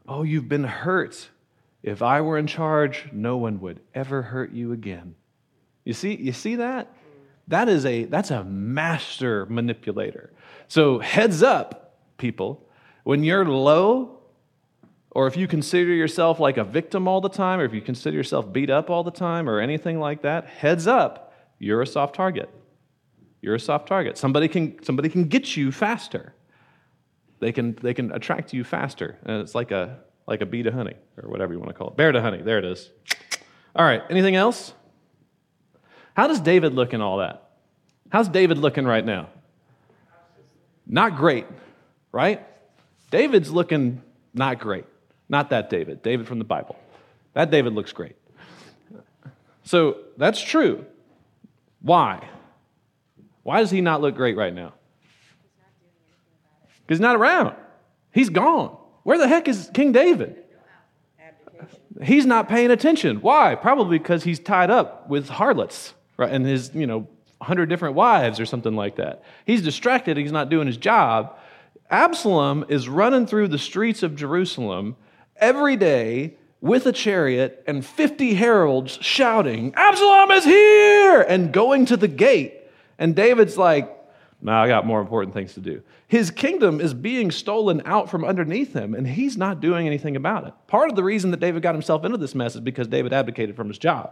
Oh, 0.08 0.22
you've 0.22 0.48
been 0.48 0.64
hurt. 0.64 1.28
If 1.82 2.00
I 2.00 2.22
were 2.22 2.38
in 2.38 2.46
charge, 2.46 3.08
no 3.12 3.36
one 3.36 3.60
would 3.60 3.80
ever 3.94 4.22
hurt 4.22 4.52
you 4.52 4.72
again. 4.72 5.16
You 5.84 5.92
see, 5.92 6.14
you 6.14 6.32
see 6.32 6.56
that? 6.56 6.90
That 7.48 7.68
is 7.68 7.84
a 7.84 8.04
that's 8.04 8.30
a 8.30 8.42
master 8.42 9.44
manipulator. 9.46 10.32
So 10.66 10.98
heads 10.98 11.42
up, 11.42 11.98
people, 12.16 12.66
when 13.02 13.22
you're 13.22 13.44
low, 13.44 14.13
or 15.14 15.28
if 15.28 15.36
you 15.36 15.46
consider 15.46 15.92
yourself 15.92 16.40
like 16.40 16.56
a 16.56 16.64
victim 16.64 17.06
all 17.06 17.20
the 17.20 17.28
time, 17.28 17.60
or 17.60 17.64
if 17.64 17.72
you 17.72 17.80
consider 17.80 18.16
yourself 18.16 18.52
beat 18.52 18.68
up 18.68 18.90
all 18.90 19.04
the 19.04 19.12
time, 19.12 19.48
or 19.48 19.60
anything 19.60 20.00
like 20.00 20.22
that, 20.22 20.46
heads 20.46 20.86
up, 20.88 21.32
you're 21.60 21.80
a 21.80 21.86
soft 21.86 22.16
target. 22.16 22.50
You're 23.40 23.54
a 23.54 23.60
soft 23.60 23.86
target. 23.86 24.18
Somebody 24.18 24.48
can, 24.48 24.82
somebody 24.82 25.08
can 25.08 25.28
get 25.28 25.56
you 25.56 25.70
faster. 25.70 26.34
They 27.38 27.52
can, 27.52 27.76
they 27.80 27.94
can 27.94 28.10
attract 28.12 28.52
you 28.52 28.64
faster. 28.64 29.18
And 29.24 29.40
it's 29.40 29.54
like 29.54 29.70
a, 29.70 30.00
like 30.26 30.40
a 30.40 30.46
bee 30.46 30.64
to 30.64 30.72
honey, 30.72 30.96
or 31.22 31.28
whatever 31.28 31.52
you 31.52 31.60
want 31.60 31.70
to 31.70 31.74
call 31.74 31.88
it. 31.88 31.96
Bear 31.96 32.10
to 32.10 32.20
honey. 32.20 32.42
There 32.42 32.58
it 32.58 32.64
is. 32.64 32.90
All 33.76 33.84
right, 33.84 34.02
anything 34.10 34.34
else? 34.34 34.72
How 36.14 36.26
does 36.26 36.40
David 36.40 36.74
look 36.74 36.92
in 36.92 37.00
all 37.00 37.18
that? 37.18 37.50
How's 38.10 38.28
David 38.28 38.58
looking 38.58 38.84
right 38.84 39.04
now? 39.04 39.28
Not 40.86 41.16
great, 41.16 41.46
right? 42.12 42.46
David's 43.10 43.50
looking 43.50 44.02
not 44.32 44.58
great. 44.58 44.84
Not 45.34 45.50
that 45.50 45.68
David, 45.68 46.00
David 46.00 46.28
from 46.28 46.38
the 46.38 46.44
Bible. 46.44 46.76
That 47.32 47.50
David 47.50 47.72
looks 47.72 47.90
great. 47.90 48.14
So 49.64 49.96
that's 50.16 50.40
true. 50.40 50.86
Why? 51.82 52.24
Why 53.42 53.58
does 53.58 53.72
he 53.72 53.80
not 53.80 54.00
look 54.00 54.14
great 54.14 54.36
right 54.36 54.54
now? 54.54 54.74
Because 56.86 56.98
he's 56.98 57.00
not 57.00 57.16
around. 57.16 57.56
He's 58.12 58.30
gone. 58.30 58.76
Where 59.02 59.18
the 59.18 59.26
heck 59.26 59.48
is 59.48 59.68
King 59.74 59.90
David? 59.90 60.36
He's 62.00 62.26
not 62.26 62.48
paying 62.48 62.70
attention. 62.70 63.16
Why? 63.16 63.56
Probably 63.56 63.98
because 63.98 64.22
he's 64.22 64.38
tied 64.38 64.70
up 64.70 65.08
with 65.08 65.28
harlots, 65.28 65.94
right? 66.16 66.30
And 66.30 66.46
his, 66.46 66.70
you 66.72 66.86
know, 66.86 67.08
100 67.38 67.66
different 67.68 67.96
wives 67.96 68.38
or 68.38 68.46
something 68.46 68.76
like 68.76 68.94
that. 68.96 69.24
He's 69.46 69.62
distracted. 69.62 70.16
He's 70.16 70.30
not 70.30 70.48
doing 70.48 70.68
his 70.68 70.76
job. 70.76 71.36
Absalom 71.90 72.66
is 72.68 72.88
running 72.88 73.26
through 73.26 73.48
the 73.48 73.58
streets 73.58 74.04
of 74.04 74.14
Jerusalem 74.14 74.94
every 75.36 75.76
day 75.76 76.36
with 76.60 76.86
a 76.86 76.92
chariot 76.92 77.62
and 77.66 77.84
50 77.84 78.34
heralds 78.34 78.98
shouting, 79.00 79.74
Absalom 79.76 80.30
is 80.30 80.44
here! 80.44 81.20
and 81.22 81.52
going 81.52 81.86
to 81.86 81.96
the 81.96 82.08
gate. 82.08 82.54
And 82.98 83.14
David's 83.14 83.56
like, 83.56 83.90
Nah, 84.40 84.62
I 84.62 84.68
got 84.68 84.86
more 84.86 85.00
important 85.00 85.32
things 85.32 85.54
to 85.54 85.60
do. 85.60 85.82
His 86.06 86.30
kingdom 86.30 86.78
is 86.78 86.92
being 86.92 87.30
stolen 87.30 87.80
out 87.86 88.10
from 88.10 88.26
underneath 88.26 88.74
him, 88.74 88.94
and 88.94 89.06
he's 89.06 89.38
not 89.38 89.60
doing 89.60 89.86
anything 89.86 90.16
about 90.16 90.46
it. 90.46 90.52
Part 90.66 90.90
of 90.90 90.96
the 90.96 91.02
reason 91.02 91.30
that 91.30 91.40
David 91.40 91.62
got 91.62 91.74
himself 91.74 92.04
into 92.04 92.18
this 92.18 92.34
mess 92.34 92.54
is 92.54 92.60
because 92.60 92.86
David 92.86 93.14
abdicated 93.14 93.56
from 93.56 93.68
his 93.68 93.78
job. 93.78 94.10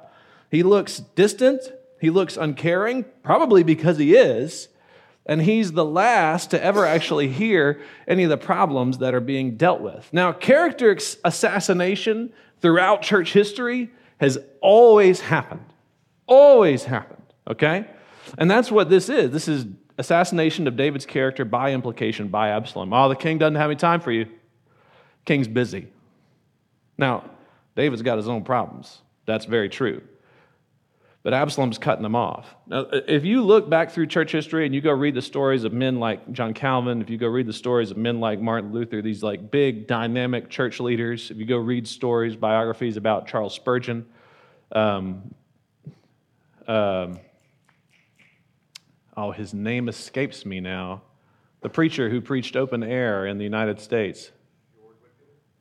He 0.50 0.62
looks 0.62 1.00
distant, 1.14 1.60
he 2.00 2.08
looks 2.08 2.38
uncaring, 2.38 3.04
probably 3.22 3.62
because 3.62 3.98
he 3.98 4.14
is, 4.14 4.68
and 5.26 5.42
he's 5.42 5.72
the 5.72 5.84
last 5.84 6.50
to 6.50 6.62
ever 6.62 6.84
actually 6.84 7.28
hear 7.28 7.80
any 8.08 8.24
of 8.24 8.30
the 8.30 8.36
problems 8.36 8.98
that 8.98 9.14
are 9.14 9.20
being 9.20 9.56
dealt 9.56 9.80
with. 9.80 10.08
Now, 10.12 10.32
character 10.32 10.96
assassination 11.24 12.32
throughout 12.60 13.02
church 13.02 13.32
history 13.32 13.90
has 14.18 14.38
always 14.60 15.20
happened. 15.20 15.64
Always 16.26 16.84
happened, 16.84 17.22
okay? 17.46 17.86
And 18.38 18.50
that's 18.50 18.70
what 18.70 18.88
this 18.88 19.08
is. 19.08 19.30
This 19.30 19.48
is 19.48 19.66
assassination 19.98 20.66
of 20.66 20.76
David's 20.76 21.06
character 21.06 21.44
by 21.44 21.72
implication 21.72 22.28
by 22.28 22.48
Absalom. 22.48 22.92
Oh, 22.92 23.08
the 23.08 23.16
king 23.16 23.38
doesn't 23.38 23.56
have 23.56 23.70
any 23.70 23.76
time 23.76 24.00
for 24.00 24.10
you. 24.10 24.26
King's 25.24 25.48
busy. 25.48 25.88
Now, 26.98 27.24
David's 27.76 28.02
got 28.02 28.16
his 28.16 28.28
own 28.28 28.42
problems. 28.42 29.02
That's 29.26 29.44
very 29.44 29.68
true. 29.68 30.02
But 31.22 31.34
Absalom's 31.34 31.78
cutting 31.78 32.02
them 32.02 32.16
off. 32.16 32.56
Now, 32.66 32.86
if 32.90 33.24
you 33.24 33.42
look 33.42 33.70
back 33.70 33.92
through 33.92 34.08
church 34.08 34.32
history 34.32 34.66
and 34.66 34.74
you 34.74 34.80
go 34.80 34.90
read 34.90 35.14
the 35.14 35.22
stories 35.22 35.62
of 35.62 35.72
men 35.72 36.00
like 36.00 36.32
John 36.32 36.52
Calvin, 36.52 37.00
if 37.00 37.08
you 37.08 37.16
go 37.16 37.28
read 37.28 37.46
the 37.46 37.52
stories 37.52 37.92
of 37.92 37.96
men 37.96 38.18
like 38.18 38.40
Martin 38.40 38.72
Luther, 38.72 39.00
these 39.02 39.22
like 39.22 39.52
big 39.52 39.86
dynamic 39.86 40.50
church 40.50 40.80
leaders, 40.80 41.30
if 41.30 41.36
you 41.36 41.44
go 41.44 41.58
read 41.58 41.86
stories, 41.86 42.34
biographies 42.34 42.96
about 42.96 43.28
Charles 43.28 43.54
Spurgeon, 43.54 44.04
um, 44.72 45.32
um, 46.66 47.20
oh, 49.16 49.30
his 49.30 49.54
name 49.54 49.88
escapes 49.88 50.44
me 50.44 50.58
now. 50.58 51.02
The 51.60 51.68
preacher 51.68 52.10
who 52.10 52.20
preached 52.20 52.56
open 52.56 52.82
air 52.82 53.26
in 53.26 53.38
the 53.38 53.44
United 53.44 53.80
States. 53.80 54.32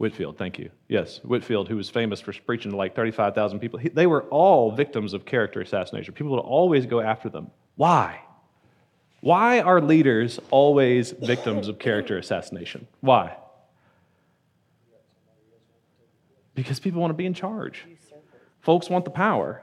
Whitefield, 0.01 0.35
thank 0.35 0.57
you. 0.57 0.71
Yes, 0.87 1.19
Whitefield, 1.23 1.67
who 1.67 1.75
was 1.75 1.87
famous 1.87 2.19
for 2.19 2.33
preaching 2.33 2.71
to 2.71 2.77
like 2.77 2.95
35,000 2.95 3.59
people. 3.59 3.77
He, 3.77 3.89
they 3.89 4.07
were 4.07 4.23
all 4.23 4.71
victims 4.71 5.13
of 5.13 5.25
character 5.25 5.61
assassination. 5.61 6.15
People 6.15 6.31
would 6.31 6.39
always 6.39 6.87
go 6.87 7.01
after 7.01 7.29
them. 7.29 7.51
Why? 7.75 8.19
Why 9.19 9.59
are 9.59 9.79
leaders 9.79 10.39
always 10.49 11.11
victims 11.11 11.67
of 11.67 11.77
character 11.77 12.17
assassination? 12.17 12.87
Why? 13.01 13.37
Because 16.55 16.79
people 16.79 16.99
want 16.99 17.11
to 17.11 17.15
be 17.15 17.27
in 17.27 17.35
charge. 17.35 17.85
Folks 18.61 18.89
want 18.89 19.05
the 19.05 19.11
power. 19.11 19.61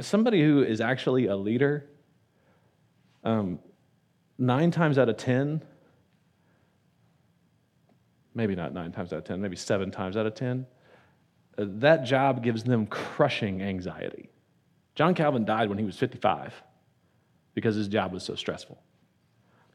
Somebody 0.00 0.42
who 0.42 0.62
is 0.62 0.80
actually 0.80 1.26
a 1.26 1.36
leader 1.36 1.84
um, 3.24 3.58
nine 4.38 4.70
times 4.70 4.96
out 4.96 5.10
of 5.10 5.18
10, 5.18 5.62
maybe 8.34 8.54
not 8.54 8.72
nine 8.72 8.92
times 8.92 9.12
out 9.12 9.18
of 9.18 9.24
10, 9.24 9.40
maybe 9.40 9.56
seven 9.56 9.90
times 9.90 10.16
out 10.16 10.26
of 10.26 10.34
10, 10.34 10.66
uh, 11.58 11.64
that 11.68 12.04
job 12.04 12.42
gives 12.42 12.64
them 12.64 12.86
crushing 12.86 13.62
anxiety. 13.62 14.30
John 14.94 15.14
Calvin 15.14 15.44
died 15.44 15.68
when 15.68 15.78
he 15.78 15.84
was 15.84 15.96
55 15.96 16.54
because 17.54 17.74
his 17.74 17.88
job 17.88 18.12
was 18.12 18.22
so 18.22 18.34
stressful. 18.34 18.82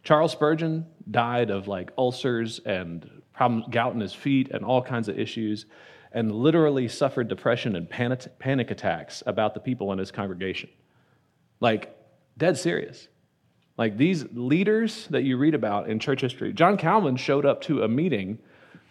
Charles 0.03 0.31
Spurgeon 0.31 0.85
died 1.09 1.49
of 1.49 1.67
like 1.67 1.91
ulcers 1.97 2.59
and 2.59 3.09
problems, 3.33 3.65
gout 3.69 3.93
in 3.93 3.99
his 3.99 4.13
feet 4.13 4.51
and 4.51 4.63
all 4.63 4.81
kinds 4.81 5.09
of 5.09 5.19
issues, 5.19 5.65
and 6.11 6.31
literally 6.31 6.87
suffered 6.87 7.27
depression 7.27 7.75
and 7.75 7.89
panic, 7.89 8.39
panic 8.39 8.71
attacks 8.71 9.23
about 9.25 9.53
the 9.53 9.59
people 9.59 9.91
in 9.91 9.97
his 9.97 10.11
congregation. 10.11 10.69
Like, 11.59 11.97
dead 12.37 12.57
serious. 12.57 13.07
Like 13.77 13.97
these 13.97 14.25
leaders 14.33 15.07
that 15.09 15.23
you 15.23 15.37
read 15.37 15.53
about 15.53 15.89
in 15.89 15.99
church 15.99 16.21
history. 16.21 16.53
John 16.53 16.77
Calvin 16.77 17.17
showed 17.17 17.45
up 17.45 17.61
to 17.63 17.83
a 17.83 17.87
meeting 17.87 18.39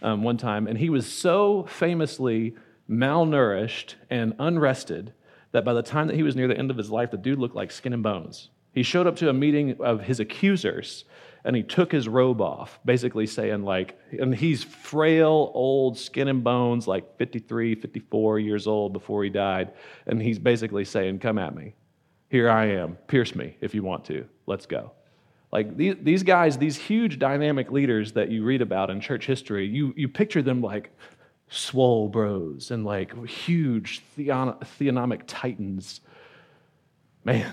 um, 0.03 0.23
one 0.23 0.37
time, 0.37 0.67
and 0.67 0.79
he 0.79 0.91
was 0.91 1.11
so 1.11 1.65
famously 1.65 2.55
malnourished 2.89 3.95
and 4.11 4.35
unrested 4.39 5.15
that 5.53 5.65
by 5.65 5.73
the 5.73 5.83
time 5.83 6.09
that 6.09 6.17
he 6.17 6.23
was 6.23 6.37
near 6.37 6.49
the 6.49 6.59
end 6.59 6.71
of 6.71 6.77
his 6.77 6.91
life, 6.91 7.11
the 7.11 7.17
dude 7.17 7.39
looked 7.39 7.55
like 7.55 7.71
skin 7.71 7.93
and 7.93 8.03
bones. 8.03 8.51
He 8.73 8.83
showed 8.83 9.07
up 9.07 9.17
to 9.17 9.29
a 9.29 9.33
meeting 9.33 9.77
of 9.81 10.03
his 10.03 10.21
accusers 10.21 11.05
and 11.45 11.55
he 11.55 11.63
took 11.63 11.93
his 11.93 12.09
robe 12.09 12.41
off, 12.41 12.81
basically 12.85 13.27
saying, 13.27 13.63
like, 13.63 13.99
and 14.19 14.35
he's 14.35 14.65
frail, 14.65 15.53
old, 15.55 15.99
skin 15.99 16.29
and 16.29 16.43
bones, 16.43 16.89
like 16.89 17.19
53, 17.19 17.75
54 17.75 18.39
years 18.39 18.67
old 18.67 18.95
before 18.95 19.23
he 19.23 19.31
died. 19.31 19.73
And 20.07 20.21
he's 20.21 20.39
basically 20.39 20.87
saying, 20.87 21.19
Come 21.19 21.39
at 21.39 21.55
me. 21.55 21.75
Here 22.31 22.51
I 22.51 22.67
am. 22.67 22.97
Pierce 23.07 23.35
me 23.35 23.57
if 23.61 23.75
you 23.75 23.83
want 23.83 24.07
to. 24.07 24.27
Let's 24.47 24.67
go. 24.67 24.93
Like 25.53 25.77
these, 25.77 25.97
these 26.03 26.23
guys, 26.23 26.59
these 26.59 26.77
huge 26.77 27.19
dynamic 27.19 27.71
leaders 27.71 28.13
that 28.13 28.31
you 28.31 28.45
read 28.45 28.61
about 28.61 28.91
in 28.91 29.01
church 29.01 29.27
history, 29.27 29.67
you, 29.67 29.95
you 29.97 30.09
picture 30.09 30.43
them 30.43 30.61
like 30.61 30.91
swole 31.49 32.09
bros 32.09 32.71
and 32.71 32.85
like 32.85 33.27
huge 33.27 34.01
theon, 34.17 34.57
theonomic 34.79 35.23
titans. 35.27 36.01
Man, 37.25 37.53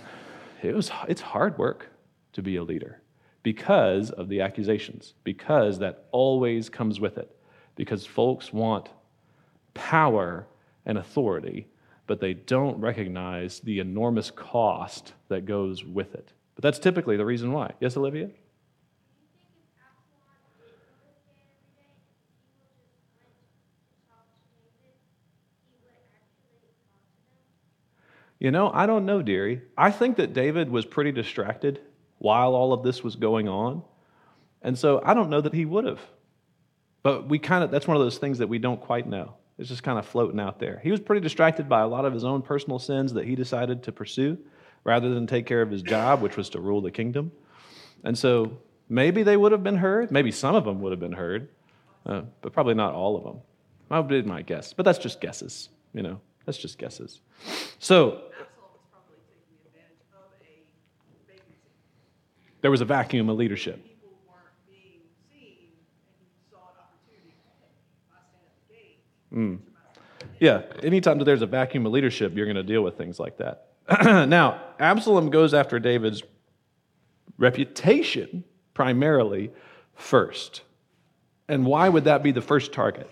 it 0.64 0.74
was, 0.74 0.92
it's 1.08 1.22
hard 1.22 1.58
work 1.58 1.88
to 2.34 2.42
be 2.42 2.56
a 2.56 2.64
leader 2.64 3.02
because 3.44 4.10
of 4.12 4.30
the 4.30 4.42
accusations, 4.42 5.14
because 5.24 5.80
that 5.80 6.06
always 6.12 6.70
comes 6.70 7.00
with 7.00 7.18
it, 7.18 7.36
because 7.76 8.06
folks 8.06 8.52
want 8.52 8.90
power 9.74 10.48
and 10.86 10.98
authority 10.98 11.68
but 12.12 12.20
they 12.20 12.34
don't 12.34 12.78
recognize 12.82 13.62
the 13.62 13.80
enormous 13.80 14.32
cost 14.32 15.14
that 15.30 15.46
goes 15.46 15.86
with 15.86 16.14
it. 16.14 16.34
But 16.62 16.68
that's 16.68 16.80
typically 16.80 17.18
the 17.18 17.26
reason 17.26 17.52
why. 17.54 17.74
Yes, 17.80 17.98
Olivia? 17.98 18.30
You 28.38 28.52
know, 28.52 28.72
I 28.72 28.86
don't 28.86 29.06
know, 29.06 29.24
dearie. 29.24 29.64
I 29.76 29.90
think 29.90 30.18
that 30.18 30.34
David 30.34 30.70
was 30.70 30.86
pretty 30.86 31.12
distracted 31.12 31.80
while 32.20 32.54
all 32.54 32.74
of 32.74 32.84
this 32.84 33.04
was 33.04 33.16
going 33.16 33.50
on. 33.50 33.82
And 34.62 34.78
so 34.78 35.02
I 35.04 35.16
don't 35.16 35.32
know 35.32 35.42
that 35.42 35.56
he 35.56 35.66
would 35.66 35.86
have. 35.86 36.00
But 37.02 37.28
we 37.28 37.40
kind 37.40 37.64
of, 37.64 37.72
that's 37.72 37.88
one 37.88 37.98
of 37.98 38.04
those 38.04 38.20
things 38.20 38.38
that 38.38 38.48
we 38.48 38.60
don't 38.60 38.80
quite 38.80 39.08
know. 39.08 39.34
It's 39.58 39.70
just 39.70 39.82
kind 39.82 39.98
of 39.98 40.06
floating 40.06 40.40
out 40.40 40.60
there. 40.60 40.80
He 40.84 40.92
was 40.92 41.00
pretty 41.00 41.22
distracted 41.22 41.68
by 41.68 41.82
a 41.82 41.88
lot 41.88 42.06
of 42.06 42.14
his 42.14 42.24
own 42.24 42.44
personal 42.44 42.78
sins 42.78 43.14
that 43.14 43.26
he 43.26 43.36
decided 43.36 43.82
to 43.84 43.92
pursue 43.92 44.38
rather 44.84 45.14
than 45.14 45.28
take 45.28 45.46
care 45.46 45.62
of 45.62 45.70
his 45.70 45.82
job, 45.82 46.22
which 46.22 46.38
was 46.38 46.50
to 46.50 46.60
rule 46.60 46.82
the 46.82 46.92
kingdom. 46.92 47.32
And 48.04 48.18
so 48.18 48.58
maybe 48.90 49.24
they 49.24 49.38
would 49.38 49.52
have 49.52 49.64
been 49.64 49.78
heard. 49.78 50.12
Maybe 50.12 50.32
some 50.32 50.56
of 50.56 50.66
them 50.66 50.82
would 50.82 50.92
have 50.92 51.00
been 51.00 51.14
heard, 51.14 51.50
uh, 52.06 52.22
but 52.42 52.54
probably 52.54 52.74
not 52.74 52.94
all 52.94 53.16
of 53.18 53.24
them. 53.24 53.42
I 53.90 54.02
did 54.02 54.26
my 54.26 54.42
guess, 54.42 54.74
but 54.74 54.84
that's 54.84 55.00
just 55.00 55.20
guesses, 55.20 55.70
you 55.94 56.02
know. 56.02 56.22
That's 56.46 56.58
just 56.58 56.78
guesses. 56.78 57.22
So 57.80 58.22
there 62.62 62.72
was 62.72 62.82
a 62.82 62.86
vacuum 62.86 63.30
of 63.30 63.38
leadership. 63.38 63.86
Mm. 69.34 69.60
Yeah, 70.40 70.64
anytime 70.84 71.20
that 71.20 71.26
there's 71.26 71.42
a 71.42 71.48
vacuum 71.48 71.86
of 71.86 71.92
leadership, 71.92 72.36
you're 72.36 72.46
going 72.46 72.56
to 72.56 72.64
deal 72.64 72.82
with 72.82 72.98
things 72.98 73.20
like 73.20 73.38
that. 73.38 73.71
now, 74.04 74.62
Absalom 74.80 75.30
goes 75.30 75.54
after 75.54 75.80
David's 75.80 76.24
reputation 77.38 78.44
primarily 78.74 79.52
first. 79.96 80.62
And 81.48 81.66
why 81.66 81.90
would 81.90 82.06
that 82.06 82.24
be 82.24 82.32
the 82.32 82.42
first 82.42 82.72
target? 82.72 83.10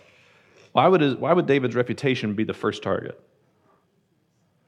Why 0.72 0.88
would, 0.88 1.02
his, 1.02 1.16
why 1.16 1.34
would 1.34 1.48
David's 1.48 1.76
reputation 1.76 2.36
be 2.36 2.44
the 2.44 2.54
first 2.54 2.84
target? 2.84 3.20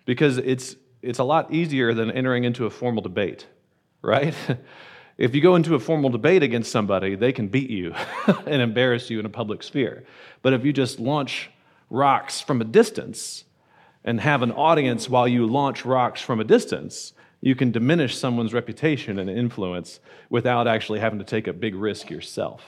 Because 0.05 0.37
it's, 0.37 0.75
it's 1.01 1.19
a 1.19 1.23
lot 1.23 1.53
easier 1.53 1.93
than 1.93 2.11
entering 2.11 2.43
into 2.43 2.65
a 2.65 2.69
formal 2.69 3.01
debate, 3.01 3.47
right? 4.01 4.33
if 5.17 5.33
you 5.35 5.41
go 5.41 5.55
into 5.55 5.75
a 5.75 5.79
formal 5.79 6.09
debate 6.09 6.43
against 6.43 6.71
somebody, 6.71 7.15
they 7.15 7.31
can 7.31 7.47
beat 7.47 7.69
you 7.69 7.93
and 8.45 8.61
embarrass 8.61 9.09
you 9.09 9.19
in 9.19 9.25
a 9.25 9.29
public 9.29 9.63
sphere. 9.63 10.03
But 10.41 10.53
if 10.53 10.65
you 10.65 10.73
just 10.73 10.99
launch 10.99 11.49
rocks 11.89 12.41
from 12.41 12.59
a 12.61 12.65
distance 12.65 13.45
and 14.03 14.19
have 14.19 14.41
an 14.41 14.51
audience 14.51 15.09
while 15.09 15.27
you 15.27 15.45
launch 15.45 15.85
rocks 15.85 16.21
from 16.21 16.39
a 16.39 16.43
distance, 16.43 17.13
you 17.41 17.55
can 17.55 17.71
diminish 17.71 18.17
someone's 18.17 18.53
reputation 18.53 19.19
and 19.19 19.29
influence 19.29 19.99
without 20.29 20.67
actually 20.67 20.99
having 20.99 21.19
to 21.19 21.25
take 21.25 21.47
a 21.47 21.53
big 21.53 21.75
risk 21.75 22.09
yourself. 22.09 22.63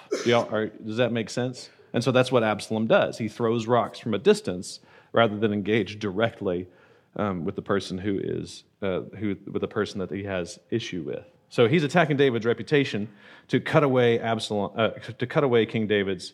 Does 0.86 0.98
that 0.98 1.12
make 1.12 1.30
sense? 1.30 1.70
And 1.94 2.04
so 2.04 2.12
that's 2.12 2.32
what 2.32 2.44
Absalom 2.44 2.88
does. 2.88 3.18
He 3.18 3.28
throws 3.28 3.68
rocks 3.68 4.00
from 4.00 4.14
a 4.14 4.18
distance 4.18 4.80
rather 5.12 5.38
than 5.38 5.54
engage 5.54 6.00
directly 6.00 6.68
um, 7.16 7.46
with 7.46 7.56
the 7.56 7.62
person 7.62 8.00
who 8.00 8.20
is 8.22 8.64
uh, 8.82 9.02
who 9.20 9.38
with 9.52 9.62
the 9.62 9.68
person 9.68 10.00
that 10.00 10.12
he 10.12 10.24
has 10.24 10.60
issue 10.72 11.04
with. 11.04 11.26
So 11.50 11.68
he's 11.68 11.84
attacking 11.84 12.18
David's 12.18 12.46
reputation 12.46 13.08
to 13.50 13.60
cut 13.60 13.84
away 13.84 14.20
Absalom, 14.20 14.72
uh, 14.76 14.90
to 14.90 15.28
cut 15.28 15.44
away 15.44 15.68
King 15.68 15.86
David's 15.86 16.34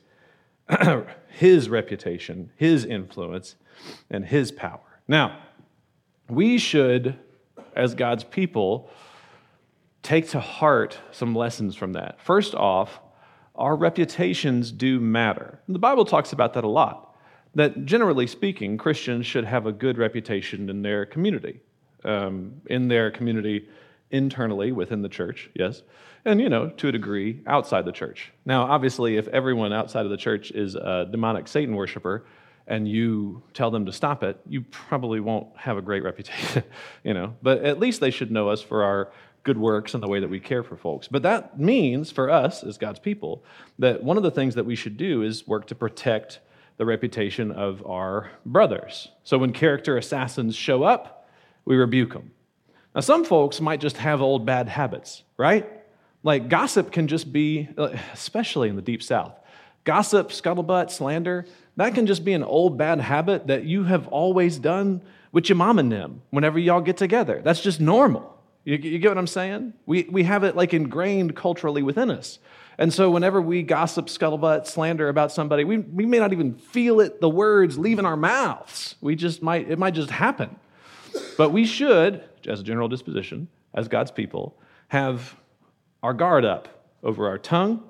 his 1.28 1.68
reputation, 1.68 2.52
his 2.56 2.86
influence, 2.86 3.56
and 4.10 4.26
his 4.26 4.52
power. 4.52 4.80
Now, 5.10 5.40
we 6.30 6.60
should, 6.60 7.18
as 7.76 7.96
God's 7.96 8.24
people, 8.24 8.92
take 10.04 10.30
to 10.30 10.40
heart 10.40 11.00
some 11.12 11.36
lessons 11.36 11.76
from 11.76 11.94
that. 11.94 12.22
First 12.22 12.54
off, 12.54 13.00
our 13.56 13.76
reputations 13.76 14.72
do 14.72 15.00
matter. 15.00 15.60
The 15.68 15.80
Bible 15.80 16.06
talks 16.06 16.32
about 16.32 16.54
that 16.54 16.64
a 16.64 16.70
lot. 16.70 17.16
That 17.56 17.86
generally 17.86 18.28
speaking, 18.28 18.78
Christians 18.78 19.26
should 19.26 19.46
have 19.46 19.66
a 19.66 19.72
good 19.72 19.98
reputation 19.98 20.70
in 20.70 20.84
their 20.84 21.08
community, 21.08 21.60
um, 22.06 22.62
in 22.68 22.88
their 22.88 23.10
community 23.10 23.68
internally 24.12 24.72
within 24.72 25.02
the 25.02 25.10
church, 25.10 25.50
yes, 25.56 25.82
and 26.24 26.40
you 26.40 26.50
know, 26.50 26.70
to 26.70 26.90
a 26.90 26.92
degree 26.92 27.42
outside 27.48 27.86
the 27.86 27.92
church. 27.92 28.32
Now, 28.46 28.64
obviously, 28.64 29.18
if 29.18 29.28
everyone 29.30 29.74
outside 29.74 30.06
of 30.06 30.12
the 30.12 30.18
church 30.18 30.52
is 30.52 30.76
a 30.76 31.08
demonic 31.12 31.48
Satan 31.48 31.76
worshiper, 31.76 32.26
and 32.70 32.88
you 32.88 33.42
tell 33.54 33.72
them 33.72 33.86
to 33.88 33.92
stop 33.92 34.24
it, 34.24 34.40
you 34.48 34.62
probably 34.62 35.20
won't 35.20 35.48
have 35.58 35.76
a 35.76 35.82
great 35.82 36.04
reputation, 36.04 36.64
you 37.04 37.14
know. 37.14 37.36
But 37.42 37.66
at 37.66 37.80
least 37.80 38.00
they 38.00 38.12
should 38.12 38.32
know 38.32 38.50
us 38.50 38.62
for 38.62 38.84
our 38.84 39.12
good 39.44 39.58
works 39.58 39.94
and 39.94 40.04
the 40.04 40.08
way 40.08 40.20
that 40.20 40.30
we 40.30 40.40
care 40.40 40.64
for 40.64 40.78
folks. 40.78 41.08
But 41.08 41.24
that 41.24 41.60
means 41.60 42.12
for 42.12 42.30
us 42.30 42.64
as 42.64 42.78
God's 42.78 43.00
people 43.00 43.44
that 43.80 44.04
one 44.04 44.18
of 44.18 44.24
the 44.24 44.32
things 44.32 44.56
that 44.56 44.66
we 44.66 44.76
should 44.76 44.96
do 44.96 45.24
is 45.24 45.48
work 45.48 45.66
to 45.68 45.76
protect 45.76 46.40
the 46.78 46.86
reputation 46.86 47.52
of 47.52 47.86
our 47.86 48.30
brothers. 48.46 49.10
So 49.24 49.38
when 49.38 49.52
character 49.52 49.98
assassins 49.98 50.56
show 50.56 50.84
up, 50.84 51.28
we 51.66 51.76
rebuke 51.76 52.14
them. 52.14 52.32
Now, 52.94 53.02
some 53.02 53.26
folks 53.26 53.60
might 53.60 53.82
just 53.82 53.98
have 53.98 54.22
old 54.22 54.46
bad 54.46 54.70
habits, 54.70 55.24
right? 55.38 55.68
Like 56.22 56.50
gossip 56.50 56.92
can 56.92 57.08
just 57.08 57.34
be, 57.34 57.70
especially 58.14 58.70
in 58.70 58.76
the 58.76 58.82
deep 58.82 59.02
south, 59.02 59.39
gossip, 59.84 60.30
scuttlebutt, 60.30 60.92
slander, 60.92 61.46
that 61.78 61.94
can 61.94 62.06
just 62.06 62.26
be 62.26 62.34
an 62.34 62.44
old 62.44 62.78
bad 62.78 63.00
habit 63.00 63.48
that 63.48 63.64
you 63.64 63.86
have 63.86 64.08
always 64.10 64.60
done 64.60 65.02
with 65.32 65.50
your 65.50 65.56
mom 65.56 65.80
and 65.80 65.92
them 65.92 66.22
whenever 66.30 66.60
y'all 66.60 66.82
get 66.82 66.98
together. 66.98 67.42
That's 67.44 67.62
just 67.62 67.80
normal. 67.80 68.38
You, 68.66 68.76
you, 68.76 69.00
get 69.00 69.10
what 69.10 69.18
I'm 69.18 69.28
saying? 69.28 69.74
We, 69.86 70.04
we 70.04 70.24
have 70.24 70.44
it 70.44 70.56
like 70.56 70.74
ingrained 70.74 71.36
culturally 71.36 71.82
within 71.82 72.12
us. 72.12 72.40
And 72.78 72.94
so 72.94 73.10
whenever 73.10 73.42
we 73.42 73.64
gossip, 73.64 74.08
scuttlebutt, 74.08 74.68
slander 74.68 75.10
about 75.10 75.32
somebody, 75.32 75.64
we, 75.64 75.80
we 75.80 76.06
may 76.06 76.20
not 76.20 76.34
even 76.34 76.56
feel 76.56 77.00
it, 77.00 77.20
the 77.20 77.30
words 77.30 77.78
leaving 77.78 78.06
our 78.06 78.16
mouths. 78.16 78.96
We 79.02 79.16
just 79.16 79.42
might, 79.42 79.70
it 79.70 79.80
might 79.80 79.94
just 79.94 80.10
happen. 80.10 80.58
But 81.38 81.52
we 81.52 81.66
should, 81.66 82.24
as 82.48 82.60
a 82.60 82.64
general 82.64 82.88
disposition, 82.88 83.48
as 83.74 83.88
God's 83.88 84.12
people, 84.12 84.58
have 84.90 85.36
our 86.04 86.14
guard 86.14 86.46
up 86.46 86.86
over 87.04 87.28
our 87.28 87.38
tongue, 87.38 87.84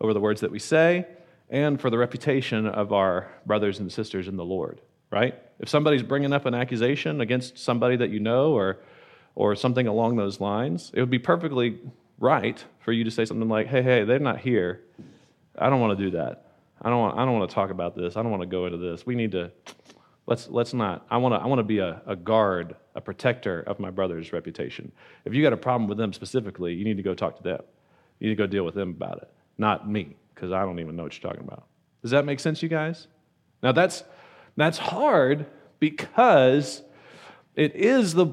over 0.00 0.12
the 0.12 0.20
words 0.20 0.42
that 0.42 0.50
we 0.50 0.58
say, 0.58 1.06
and 1.50 1.80
for 1.80 1.90
the 1.90 1.98
reputation 1.98 2.66
of 2.66 2.92
our 2.92 3.30
brothers 3.44 3.78
and 3.78 3.90
sisters 3.92 4.28
in 4.28 4.36
the 4.36 4.44
Lord, 4.44 4.80
right? 5.10 5.34
If 5.58 5.68
somebody's 5.68 6.02
bringing 6.02 6.32
up 6.32 6.46
an 6.46 6.54
accusation 6.54 7.20
against 7.20 7.58
somebody 7.58 7.96
that 7.96 8.10
you 8.10 8.20
know 8.20 8.52
or 8.52 8.78
or 9.36 9.54
something 9.54 9.86
along 9.86 10.16
those 10.16 10.40
lines, 10.40 10.90
it 10.94 11.00
would 11.00 11.10
be 11.10 11.18
perfectly 11.18 11.78
right 12.18 12.64
for 12.80 12.92
you 12.92 13.04
to 13.04 13.10
say 13.10 13.24
something 13.24 13.48
like, 13.48 13.66
hey, 13.66 13.82
hey, 13.82 14.02
they're 14.04 14.18
not 14.18 14.40
here. 14.40 14.80
I 15.58 15.68
don't 15.68 15.80
want 15.80 15.96
to 15.96 16.04
do 16.04 16.10
that. 16.16 16.46
I 16.80 16.88
don't 16.88 16.98
want, 16.98 17.18
I 17.18 17.24
don't 17.24 17.38
want 17.38 17.50
to 17.50 17.54
talk 17.54 17.70
about 17.70 17.94
this. 17.94 18.16
I 18.16 18.22
don't 18.22 18.30
want 18.30 18.42
to 18.42 18.48
go 18.48 18.66
into 18.66 18.78
this. 18.78 19.06
We 19.06 19.14
need 19.14 19.32
to, 19.32 19.50
let's, 20.26 20.48
let's 20.48 20.72
not. 20.74 21.06
I 21.10 21.18
want 21.18 21.34
to, 21.34 21.38
I 21.38 21.46
want 21.46 21.58
to 21.58 21.64
be 21.64 21.78
a, 21.78 22.00
a 22.06 22.16
guard, 22.16 22.76
a 22.94 23.00
protector 23.00 23.60
of 23.60 23.78
my 23.78 23.90
brother's 23.90 24.32
reputation. 24.32 24.90
If 25.24 25.34
you 25.34 25.42
got 25.42 25.52
a 25.52 25.58
problem 25.58 25.86
with 25.86 25.98
them 25.98 26.12
specifically, 26.12 26.74
you 26.74 26.84
need 26.84 26.96
to 26.96 27.02
go 27.02 27.14
talk 27.14 27.36
to 27.36 27.42
them. 27.42 27.60
You 28.18 28.28
need 28.28 28.36
to 28.36 28.42
go 28.42 28.46
deal 28.46 28.64
with 28.64 28.74
them 28.74 28.90
about 28.90 29.18
it, 29.18 29.30
not 29.58 29.88
me, 29.88 30.16
because 30.36 30.52
I 30.52 30.62
don't 30.62 30.78
even 30.78 30.94
know 30.94 31.02
what 31.02 31.20
you're 31.20 31.28
talking 31.28 31.44
about. 31.44 31.66
Does 32.02 32.12
that 32.12 32.24
make 32.24 32.38
sense, 32.38 32.62
you 32.62 32.68
guys? 32.68 33.08
Now, 33.64 33.72
that's, 33.72 34.04
that's 34.56 34.78
hard 34.78 35.46
because 35.80 36.82
it 37.56 37.74
is 37.74 38.14
the 38.14 38.28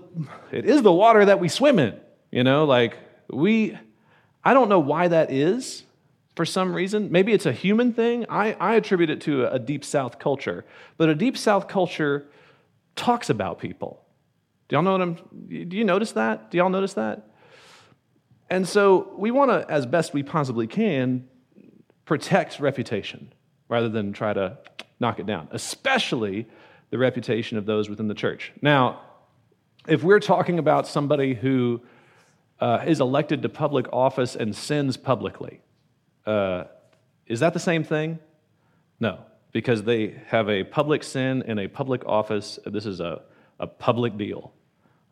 it 0.51 0.65
is 0.65 0.81
the 0.81 0.91
water 0.91 1.25
that 1.25 1.39
we 1.39 1.47
swim 1.47 1.79
in 1.79 1.99
you 2.33 2.43
know? 2.43 2.65
Like 2.65 2.97
we 3.29 3.77
i 4.43 4.53
don't 4.53 4.67
know 4.67 4.79
why 4.79 5.07
that 5.07 5.31
is 5.31 5.83
for 6.35 6.45
some 6.45 6.73
reason. 6.73 7.11
Maybe 7.11 7.31
it's 7.31 7.45
a 7.45 7.53
human 7.53 7.93
thing. 7.93 8.25
I, 8.27 8.53
I 8.53 8.73
attribute 8.73 9.11
it 9.11 9.21
to 9.21 9.45
a 9.45 9.59
deep 9.59 9.85
south 9.85 10.17
culture. 10.17 10.65
But 10.97 11.07
a 11.09 11.15
deep 11.15 11.37
south 11.37 11.67
culture 11.67 12.27
talks 12.95 13.29
about 13.29 13.59
people. 13.59 14.03
Do 14.67 14.75
y'all 14.75 14.83
know 14.83 14.93
what 14.93 15.01
i'm 15.01 15.15
do 15.47 15.77
you 15.77 15.83
notice 15.83 16.13
that? 16.13 16.49
Do 16.49 16.57
y'all 16.57 16.71
notice 16.71 16.95
that? 16.95 17.29
And 18.49 18.67
so 18.67 19.13
we 19.15 19.29
want 19.29 19.51
to 19.51 19.71
as 19.71 19.85
best 19.85 20.13
we 20.13 20.23
possibly 20.23 20.65
can 20.65 21.27
protect 22.05 22.59
reputation 22.59 23.33
rather 23.69 23.89
than 23.89 24.13
try 24.13 24.33
to 24.33 24.57
knock 24.99 25.19
it 25.19 25.25
down 25.25 25.47
especially 25.51 26.47
the 26.89 26.97
reputation 26.97 27.57
of 27.57 27.65
those 27.65 27.89
within 27.89 28.07
the 28.07 28.13
church 28.13 28.51
now 28.61 28.99
if 29.87 30.03
we're 30.03 30.19
talking 30.19 30.59
about 30.59 30.87
somebody 30.87 31.33
who 31.33 31.81
uh, 32.59 32.83
is 32.85 33.01
elected 33.01 33.41
to 33.41 33.49
public 33.49 33.87
office 33.91 34.35
and 34.35 34.55
sins 34.55 34.95
publicly, 34.95 35.59
uh, 36.25 36.65
is 37.27 37.41
that 37.41 37.53
the 37.53 37.59
same 37.59 37.83
thing? 37.83 38.19
No, 38.99 39.19
because 39.51 39.83
they 39.83 40.21
have 40.27 40.49
a 40.49 40.63
public 40.63 41.03
sin 41.03 41.41
in 41.43 41.59
a 41.59 41.67
public 41.67 42.05
office. 42.05 42.59
This 42.65 42.85
is 42.85 42.99
a, 42.99 43.21
a 43.59 43.67
public 43.67 44.17
deal. 44.17 44.53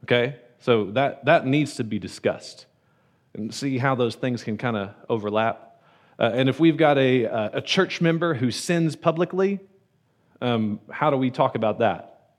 Okay? 0.06 0.38
So 0.60 0.92
that, 0.92 1.26
that 1.26 1.46
needs 1.46 1.76
to 1.76 1.84
be 1.84 2.00
discussed 2.00 2.68
and 3.34 3.54
see 3.54 3.78
how 3.78 3.96
those 3.96 4.16
things 4.16 4.44
can 4.44 4.58
kind 4.58 4.78
of 4.78 4.92
overlap. 5.10 5.71
Uh, 6.22 6.30
and 6.36 6.48
if 6.50 6.60
we've 6.60 6.78
got 6.78 7.00
a, 7.00 7.24
a 7.56 7.62
church 7.62 8.00
member 8.00 8.36
who 8.36 8.52
sins 8.52 8.96
publicly, 8.96 9.60
um, 10.40 10.80
how 10.92 11.10
do 11.10 11.18
we 11.18 11.32
talk 11.32 11.56
about 11.56 11.80
that? 11.80 12.36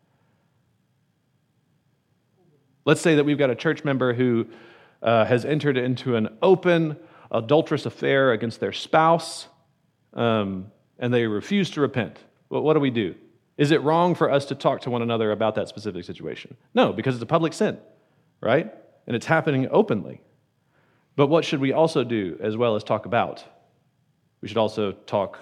Let's 2.85 3.01
say 3.01 3.17
that 3.17 3.25
we've 3.25 3.39
got 3.39 3.51
a 3.51 3.57
church 3.57 3.83
member 3.83 4.15
who 4.15 4.47
uh, 5.03 5.25
has 5.25 5.45
entered 5.45 5.77
into 5.77 6.15
an 6.15 6.29
open, 6.43 6.97
adulterous 7.33 7.85
affair 7.85 8.31
against 8.31 8.61
their 8.61 8.73
spouse, 8.73 9.49
um, 10.15 10.71
and 11.01 11.13
they 11.13 11.27
refuse 11.27 11.69
to 11.71 11.81
repent. 11.81 12.21
Well, 12.51 12.63
what 12.63 12.75
do 12.75 12.81
we 12.81 12.91
do? 12.91 13.17
Is 13.59 13.73
it 13.73 13.83
wrong 13.83 14.15
for 14.15 14.31
us 14.31 14.45
to 14.47 14.55
talk 14.55 14.83
to 14.83 14.91
one 14.91 15.03
another 15.03 15.33
about 15.33 15.57
that 15.57 15.67
specific 15.67 16.05
situation? 16.05 16.57
No, 16.73 16.93
because 16.93 17.17
it's 17.17 17.23
a 17.25 17.27
public 17.27 17.53
sin, 17.53 17.79
right? 18.41 18.73
And 19.09 19.17
it's 19.17 19.27
happening 19.27 19.67
openly. 19.73 20.21
But 21.17 21.27
what 21.27 21.45
should 21.45 21.59
we 21.59 21.73
also 21.73 22.05
do 22.05 22.39
as 22.41 22.57
well 22.57 22.77
as 22.77 22.85
talk 22.85 23.07
about? 23.07 23.45
We 24.43 24.49
should 24.49 24.59
also 24.59 24.93
talk 24.93 25.39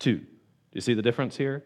to. 0.00 0.16
Do 0.16 0.26
you 0.72 0.80
see 0.80 0.94
the 0.94 1.02
difference 1.02 1.36
here? 1.36 1.64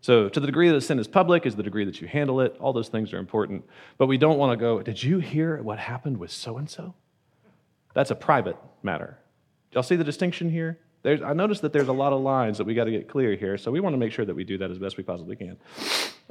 So, 0.00 0.28
to 0.28 0.40
the 0.40 0.46
degree 0.46 0.68
that 0.70 0.80
sin 0.80 0.98
is 0.98 1.06
public, 1.06 1.46
is 1.46 1.54
the 1.54 1.62
degree 1.62 1.84
that 1.84 2.00
you 2.00 2.08
handle 2.08 2.40
it. 2.40 2.56
All 2.58 2.72
those 2.72 2.88
things 2.88 3.12
are 3.12 3.18
important. 3.18 3.64
But 3.98 4.06
we 4.06 4.18
don't 4.18 4.38
want 4.38 4.52
to 4.52 4.56
go, 4.56 4.82
Did 4.82 5.02
you 5.02 5.18
hear 5.18 5.62
what 5.62 5.78
happened 5.78 6.16
with 6.16 6.30
so 6.30 6.56
and 6.56 6.68
so? 6.68 6.94
That's 7.94 8.10
a 8.10 8.14
private 8.14 8.56
matter. 8.82 9.18
Y'all 9.72 9.82
see 9.82 9.96
the 9.96 10.04
distinction 10.04 10.50
here? 10.50 10.78
There's, 11.02 11.22
I 11.22 11.32
noticed 11.32 11.62
that 11.62 11.72
there's 11.72 11.88
a 11.88 11.92
lot 11.92 12.12
of 12.12 12.20
lines 12.20 12.58
that 12.58 12.64
we 12.64 12.74
got 12.74 12.84
to 12.84 12.90
get 12.90 13.08
clear 13.08 13.34
here, 13.34 13.58
so 13.58 13.70
we 13.70 13.80
want 13.80 13.94
to 13.94 13.98
make 13.98 14.12
sure 14.12 14.24
that 14.24 14.34
we 14.34 14.44
do 14.44 14.58
that 14.58 14.70
as 14.70 14.78
best 14.78 14.96
we 14.96 15.02
possibly 15.02 15.34
can. 15.34 15.56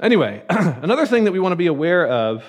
Anyway, 0.00 0.42
another 0.48 1.06
thing 1.06 1.24
that 1.24 1.32
we 1.32 1.40
want 1.40 1.52
to 1.52 1.56
be 1.56 1.66
aware 1.66 2.06
of, 2.06 2.42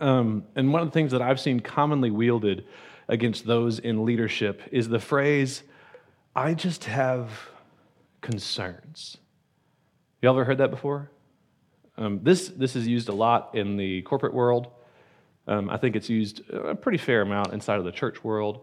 um, 0.00 0.44
and 0.56 0.72
one 0.72 0.82
of 0.82 0.88
the 0.88 0.92
things 0.92 1.12
that 1.12 1.20
I've 1.20 1.40
seen 1.40 1.60
commonly 1.60 2.10
wielded 2.10 2.64
against 3.08 3.46
those 3.46 3.78
in 3.78 4.04
leadership, 4.04 4.62
is 4.72 4.88
the 4.88 4.98
phrase, 4.98 5.62
I 6.36 6.52
just 6.52 6.84
have 6.84 7.30
concerns. 8.20 9.16
Y'all 10.20 10.34
ever 10.34 10.44
heard 10.44 10.58
that 10.58 10.70
before? 10.70 11.10
Um, 11.96 12.20
this, 12.22 12.48
this 12.48 12.76
is 12.76 12.86
used 12.86 13.08
a 13.08 13.14
lot 13.14 13.54
in 13.54 13.78
the 13.78 14.02
corporate 14.02 14.34
world. 14.34 14.66
Um, 15.48 15.70
I 15.70 15.78
think 15.78 15.96
it's 15.96 16.10
used 16.10 16.42
a 16.50 16.74
pretty 16.74 16.98
fair 16.98 17.22
amount 17.22 17.54
inside 17.54 17.78
of 17.78 17.86
the 17.86 17.92
church 17.92 18.22
world. 18.22 18.60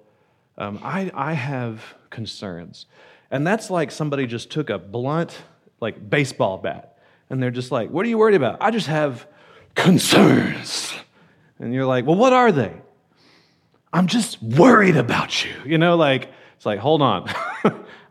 Um, 0.56 0.80
I, 0.84 1.10
I 1.16 1.34
have 1.34 1.82
concerns. 2.12 2.86
And 3.32 3.48
that's 3.48 3.72
like 3.72 3.90
somebody 3.90 4.28
just 4.28 4.52
took 4.52 4.70
a 4.70 4.78
blunt, 4.78 5.36
like 5.82 6.12
baseball 6.12 6.60
bat, 6.60 7.00
and 7.32 7.42
they're 7.42 7.50
just 7.50 7.72
like, 7.72 7.90
What 7.90 8.06
are 8.06 8.10
you 8.10 8.20
worried 8.20 8.36
about? 8.36 8.58
I 8.62 8.70
just 8.70 8.86
have 8.86 9.26
concerns. 9.74 10.94
And 11.58 11.74
you're 11.74 11.88
like, 11.88 12.06
Well, 12.06 12.18
what 12.18 12.34
are 12.34 12.52
they? 12.52 12.74
I'm 13.92 14.06
just 14.06 14.44
worried 14.44 14.96
about 14.96 15.44
you. 15.44 15.54
You 15.66 15.80
know, 15.80 15.96
like, 15.96 16.30
it's 16.56 16.68
like, 16.68 16.78
hold 16.78 17.02
on. 17.02 17.34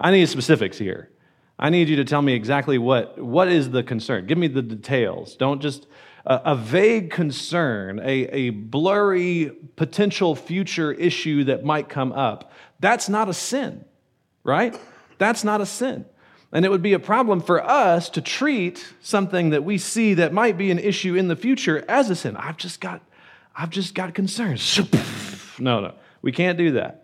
I 0.03 0.11
need 0.11 0.28
specifics 0.28 0.76
here. 0.76 1.11
I 1.59 1.70
need 1.70 1.88
you 1.88 1.96
to 1.96 2.05
tell 2.05 2.20
me 2.20 2.32
exactly 2.34 2.76
what, 2.76 3.18
what 3.18 3.46
is 3.46 3.70
the 3.70 3.84
concern. 3.84 4.26
Give 4.26 4.36
me 4.36 4.48
the 4.48 4.62
details. 4.62 5.36
Don't 5.36 5.62
just, 5.62 5.86
uh, 6.26 6.40
a 6.44 6.57
vague 6.57 7.12
concern, 7.12 8.00
a, 8.00 8.26
a 8.26 8.50
blurry 8.50 9.53
potential 9.76 10.34
future 10.34 10.92
issue 10.92 11.44
that 11.44 11.64
might 11.64 11.88
come 11.88 12.12
up. 12.12 12.50
That's 12.80 13.09
not 13.09 13.28
a 13.28 13.32
sin, 13.32 13.84
right? 14.42 14.76
That's 15.18 15.44
not 15.44 15.61
a 15.61 15.66
sin. 15.66 16.05
And 16.53 16.64
it 16.64 16.68
would 16.70 16.82
be 16.82 16.94
a 16.94 16.98
problem 16.98 17.40
for 17.40 17.64
us 17.64 18.11
to 18.11 18.20
treat 18.20 18.92
something 19.00 19.50
that 19.50 19.62
we 19.62 19.78
see 19.78 20.14
that 20.14 20.32
might 20.32 20.59
be 20.59 20.72
an 20.72 20.80
issue 20.80 21.14
in 21.14 21.28
the 21.28 21.36
future 21.36 21.84
as 21.88 22.11
a 22.11 22.16
sin. 22.16 22.36
I've 22.36 22.57
just 22.57 22.80
got, 22.80 23.03
I've 23.55 23.70
just 23.70 23.94
got 23.94 24.14
concerns. 24.14 24.80
no, 25.61 25.80
no. 25.80 25.94
We 26.22 26.32
can't 26.32 26.59
do 26.59 26.72
that. 26.72 27.01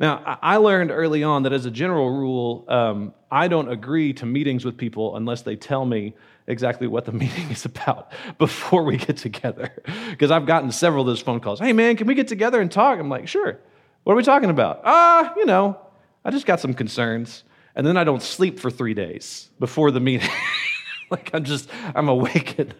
Now, 0.00 0.38
I 0.42 0.58
learned 0.58 0.92
early 0.92 1.24
on 1.24 1.42
that 1.42 1.52
as 1.52 1.66
a 1.66 1.70
general 1.70 2.10
rule, 2.10 2.64
um, 2.68 3.12
I 3.30 3.48
don't 3.48 3.68
agree 3.68 4.12
to 4.14 4.26
meetings 4.26 4.64
with 4.64 4.76
people 4.76 5.16
unless 5.16 5.42
they 5.42 5.56
tell 5.56 5.84
me 5.84 6.14
exactly 6.46 6.86
what 6.86 7.04
the 7.04 7.12
meeting 7.24 7.50
is 7.50 7.64
about 7.64 8.12
before 8.38 8.84
we 8.84 8.96
get 8.96 9.16
together. 9.16 9.72
Because 10.10 10.30
I've 10.32 10.46
gotten 10.46 10.72
several 10.72 11.02
of 11.02 11.06
those 11.06 11.20
phone 11.20 11.38
calls. 11.38 11.60
Hey, 11.60 11.72
man, 11.72 11.94
can 11.94 12.08
we 12.08 12.14
get 12.16 12.26
together 12.26 12.60
and 12.60 12.72
talk? 12.72 12.98
I'm 12.98 13.08
like, 13.08 13.28
sure. 13.28 13.60
What 14.02 14.14
are 14.14 14.16
we 14.16 14.24
talking 14.24 14.50
about? 14.50 14.80
Ah, 14.84 15.32
you 15.36 15.46
know, 15.46 15.78
I 16.24 16.30
just 16.30 16.44
got 16.44 16.58
some 16.58 16.74
concerns. 16.74 17.44
And 17.76 17.86
then 17.86 17.96
I 17.96 18.02
don't 18.02 18.22
sleep 18.22 18.58
for 18.58 18.68
three 18.68 18.94
days 18.94 19.48
before 19.60 19.92
the 19.92 20.00
meeting. 20.00 20.30
like 21.10 21.30
I'm 21.32 21.44
just, 21.44 21.70
I'm 21.94 22.08
awakened 22.08 22.74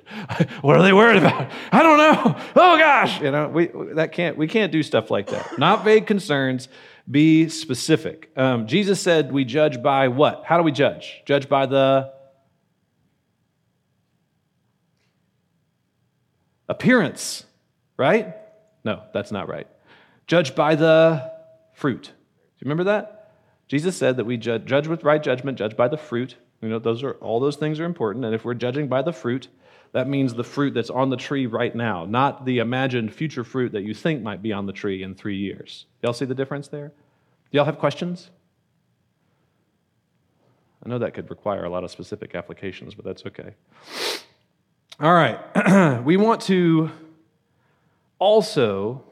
what 0.60 0.76
are 0.76 0.82
they 0.82 0.92
worried 0.92 1.18
about? 1.18 1.50
I 1.72 1.82
don't 1.82 1.98
know. 1.98 2.36
Oh 2.56 2.78
gosh, 2.78 3.20
you 3.20 3.30
know, 3.30 3.48
we 3.48 3.70
that 3.94 4.12
can't, 4.12 4.36
we 4.36 4.46
can't 4.48 4.72
do 4.72 4.82
stuff 4.82 5.10
like 5.10 5.28
that. 5.28 5.58
Not 5.58 5.84
vague 5.84 6.06
concerns. 6.06 6.68
Be 7.10 7.48
specific. 7.48 8.30
Um, 8.36 8.66
Jesus 8.66 9.00
said 9.00 9.32
we 9.32 9.44
judge 9.44 9.82
by 9.82 10.08
what? 10.08 10.42
How 10.44 10.58
do 10.58 10.62
we 10.62 10.72
judge? 10.72 11.22
Judge 11.24 11.48
by 11.48 11.66
the 11.66 12.12
appearance, 16.68 17.44
right? 17.96 18.34
No, 18.84 19.02
that's 19.14 19.32
not 19.32 19.48
right. 19.48 19.66
Judge 20.26 20.54
by 20.54 20.74
the 20.74 21.32
fruit. 21.72 22.02
Do 22.02 22.10
you 22.10 22.64
remember 22.64 22.84
that? 22.84 23.32
Jesus 23.68 23.96
said 23.96 24.16
that 24.16 24.24
we 24.24 24.36
judge, 24.36 24.64
judge 24.64 24.86
with 24.86 25.04
right 25.04 25.22
judgment, 25.22 25.58
judge 25.58 25.76
by 25.76 25.88
the 25.88 25.96
fruit. 25.96 26.36
You 26.60 26.68
know, 26.68 26.78
those 26.78 27.02
are 27.02 27.12
all 27.14 27.40
those 27.40 27.56
things 27.56 27.80
are 27.80 27.84
important. 27.84 28.24
And 28.24 28.34
if 28.34 28.44
we're 28.44 28.54
judging 28.54 28.88
by 28.88 29.02
the 29.02 29.12
fruit, 29.12 29.48
that 29.92 30.08
means 30.08 30.34
the 30.34 30.44
fruit 30.44 30.74
that's 30.74 30.90
on 30.90 31.10
the 31.10 31.16
tree 31.16 31.46
right 31.46 31.74
now, 31.74 32.04
not 32.04 32.44
the 32.44 32.58
imagined 32.58 33.12
future 33.12 33.44
fruit 33.44 33.72
that 33.72 33.82
you 33.82 33.94
think 33.94 34.22
might 34.22 34.42
be 34.42 34.52
on 34.52 34.66
the 34.66 34.72
tree 34.72 35.02
in 35.02 35.14
three 35.14 35.36
years. 35.36 35.86
Y'all 36.02 36.12
see 36.12 36.24
the 36.24 36.34
difference 36.34 36.68
there? 36.68 36.92
Y'all 37.50 37.64
have 37.64 37.78
questions? 37.78 38.30
I 40.84 40.88
know 40.88 40.98
that 40.98 41.14
could 41.14 41.30
require 41.30 41.64
a 41.64 41.70
lot 41.70 41.84
of 41.84 41.90
specific 41.90 42.34
applications, 42.34 42.94
but 42.94 43.04
that's 43.04 43.24
okay. 43.26 43.54
All 45.00 45.12
right. 45.12 46.00
we 46.04 46.16
want 46.16 46.42
to 46.42 46.90
also 48.18 49.04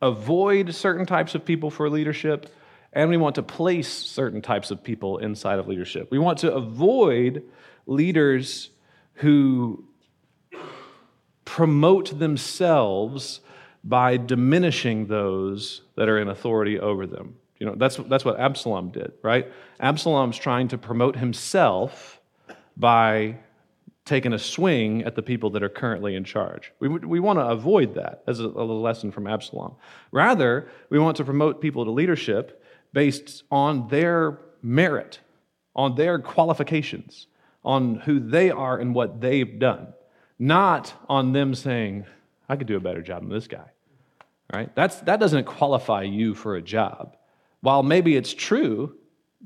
avoid 0.00 0.74
certain 0.74 1.06
types 1.06 1.34
of 1.34 1.44
people 1.44 1.70
for 1.70 1.90
leadership, 1.90 2.54
and 2.92 3.10
we 3.10 3.16
want 3.16 3.34
to 3.34 3.42
place 3.42 3.88
certain 3.88 4.40
types 4.40 4.70
of 4.70 4.82
people 4.82 5.18
inside 5.18 5.58
of 5.58 5.66
leadership. 5.66 6.10
We 6.10 6.18
want 6.18 6.38
to 6.38 6.54
avoid 6.54 7.42
leaders 7.86 8.70
who 9.14 9.85
promote 11.56 12.18
themselves 12.18 13.40
by 13.82 14.18
diminishing 14.18 15.06
those 15.06 15.80
that 15.94 16.06
are 16.06 16.18
in 16.18 16.28
authority 16.28 16.78
over 16.78 17.06
them. 17.06 17.34
You 17.58 17.64
know, 17.64 17.74
that's, 17.74 17.96
that's 17.96 18.26
what 18.26 18.38
Absalom 18.38 18.90
did, 18.90 19.12
right? 19.22 19.50
Absalom's 19.80 20.36
trying 20.36 20.68
to 20.68 20.76
promote 20.76 21.16
himself 21.16 22.20
by 22.76 23.38
taking 24.04 24.34
a 24.34 24.38
swing 24.38 25.02
at 25.04 25.14
the 25.14 25.22
people 25.22 25.48
that 25.48 25.62
are 25.62 25.70
currently 25.70 26.14
in 26.14 26.24
charge. 26.24 26.74
We, 26.78 26.88
we 26.88 27.20
want 27.20 27.38
to 27.38 27.46
avoid 27.46 27.94
that 27.94 28.22
as 28.26 28.38
a, 28.38 28.48
a 28.48 28.64
lesson 28.88 29.10
from 29.10 29.26
Absalom. 29.26 29.76
Rather, 30.12 30.68
we 30.90 30.98
want 30.98 31.16
to 31.16 31.24
promote 31.24 31.62
people 31.62 31.86
to 31.86 31.90
leadership 31.90 32.62
based 32.92 33.44
on 33.50 33.88
their 33.88 34.40
merit, 34.60 35.20
on 35.74 35.94
their 35.94 36.18
qualifications, 36.18 37.28
on 37.64 37.94
who 37.94 38.20
they 38.20 38.50
are 38.50 38.78
and 38.78 38.94
what 38.94 39.22
they've 39.22 39.58
done, 39.58 39.94
not 40.38 40.94
on 41.08 41.32
them 41.32 41.54
saying, 41.54 42.06
I 42.48 42.56
could 42.56 42.66
do 42.66 42.76
a 42.76 42.80
better 42.80 43.02
job 43.02 43.22
than 43.22 43.30
this 43.30 43.48
guy. 43.48 43.70
Right? 44.52 44.74
That's, 44.74 45.00
that 45.00 45.18
doesn't 45.18 45.44
qualify 45.44 46.02
you 46.02 46.34
for 46.34 46.56
a 46.56 46.62
job. 46.62 47.16
While 47.62 47.82
maybe 47.82 48.16
it's 48.16 48.32
true 48.32 48.96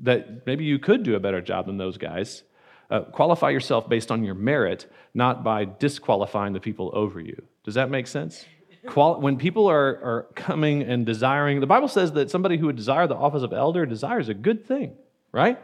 that 0.03 0.45
maybe 0.45 0.63
you 0.63 0.79
could 0.79 1.03
do 1.03 1.15
a 1.15 1.19
better 1.19 1.41
job 1.41 1.65
than 1.65 1.77
those 1.77 1.97
guys, 1.97 2.43
uh, 2.89 3.01
qualify 3.01 3.49
yourself 3.49 3.89
based 3.89 4.11
on 4.11 4.23
your 4.23 4.35
merit, 4.35 4.91
not 5.13 5.43
by 5.43 5.65
disqualifying 5.65 6.53
the 6.53 6.59
people 6.59 6.91
over 6.93 7.19
you. 7.19 7.41
Does 7.63 7.75
that 7.75 7.89
make 7.89 8.05
sense? 8.05 8.45
Qual- 8.85 9.19
when 9.21 9.37
people 9.37 9.67
are, 9.67 9.87
are 10.03 10.27
coming 10.35 10.83
and 10.83 11.05
desiring, 11.05 11.61
the 11.61 11.67
Bible 11.67 11.87
says 11.87 12.11
that 12.13 12.29
somebody 12.29 12.57
who 12.57 12.65
would 12.65 12.75
desire 12.75 13.07
the 13.07 13.15
office 13.15 13.43
of 13.43 13.53
elder 13.53 13.85
desires 13.85 14.29
a 14.29 14.33
good 14.33 14.67
thing, 14.67 14.93
right? 15.31 15.59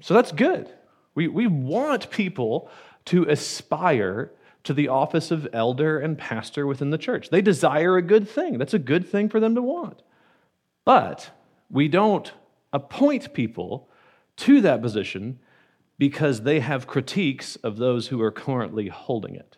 So 0.00 0.14
that's 0.14 0.32
good. 0.32 0.72
We, 1.14 1.28
we 1.28 1.46
want 1.46 2.10
people 2.10 2.70
to 3.06 3.24
aspire 3.24 4.30
to 4.64 4.74
the 4.74 4.88
office 4.88 5.30
of 5.30 5.48
elder 5.52 5.98
and 5.98 6.18
pastor 6.18 6.66
within 6.66 6.90
the 6.90 6.98
church. 6.98 7.30
They 7.30 7.40
desire 7.40 7.96
a 7.96 8.02
good 8.02 8.28
thing. 8.28 8.58
That's 8.58 8.74
a 8.74 8.78
good 8.78 9.08
thing 9.08 9.28
for 9.28 9.40
them 9.40 9.54
to 9.54 9.62
want. 9.62 10.02
But 10.84 11.30
we 11.70 11.88
don't 11.88 12.30
appoint 12.72 13.32
people 13.32 13.88
to 14.36 14.60
that 14.60 14.82
position 14.82 15.38
because 15.98 16.42
they 16.42 16.60
have 16.60 16.86
critiques 16.86 17.56
of 17.56 17.76
those 17.76 18.08
who 18.08 18.20
are 18.22 18.30
currently 18.30 18.88
holding 18.88 19.34
it. 19.34 19.56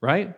Right? 0.00 0.34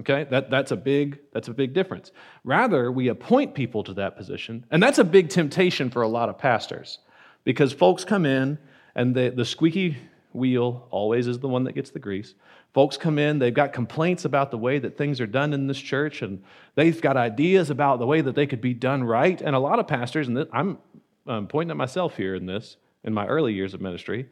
Okay? 0.00 0.24
That, 0.24 0.50
that's, 0.50 0.70
a 0.70 0.76
big, 0.76 1.18
that's 1.32 1.48
a 1.48 1.54
big 1.54 1.72
difference. 1.72 2.12
Rather, 2.44 2.90
we 2.90 3.08
appoint 3.08 3.54
people 3.54 3.82
to 3.84 3.94
that 3.94 4.16
position, 4.16 4.64
and 4.70 4.82
that's 4.82 4.98
a 4.98 5.04
big 5.04 5.28
temptation 5.28 5.90
for 5.90 6.02
a 6.02 6.08
lot 6.08 6.28
of 6.28 6.38
pastors 6.38 6.98
because 7.44 7.72
folks 7.72 8.04
come 8.04 8.26
in 8.26 8.58
and 8.94 9.14
the, 9.14 9.30
the 9.30 9.44
squeaky 9.44 9.96
wheel 10.36 10.86
always 10.90 11.26
is 11.26 11.38
the 11.38 11.48
one 11.48 11.64
that 11.64 11.74
gets 11.74 11.90
the 11.90 11.98
grease. 11.98 12.34
Folks 12.74 12.96
come 12.96 13.18
in, 13.18 13.38
they've 13.38 13.54
got 13.54 13.72
complaints 13.72 14.24
about 14.24 14.50
the 14.50 14.58
way 14.58 14.78
that 14.78 14.96
things 14.96 15.20
are 15.20 15.26
done 15.26 15.52
in 15.52 15.66
this 15.66 15.78
church, 15.78 16.22
and 16.22 16.42
they've 16.74 17.00
got 17.00 17.16
ideas 17.16 17.70
about 17.70 17.98
the 17.98 18.06
way 18.06 18.20
that 18.20 18.34
they 18.34 18.46
could 18.46 18.60
be 18.60 18.74
done 18.74 19.02
right. 19.02 19.40
And 19.40 19.56
a 19.56 19.58
lot 19.58 19.78
of 19.78 19.88
pastors, 19.88 20.28
and 20.28 20.46
I'm 20.52 20.78
um, 21.26 21.46
pointing 21.46 21.70
at 21.70 21.76
myself 21.76 22.16
here 22.16 22.34
in 22.34 22.46
this, 22.46 22.76
in 23.02 23.14
my 23.14 23.26
early 23.26 23.54
years 23.54 23.74
of 23.74 23.80
ministry, 23.80 24.28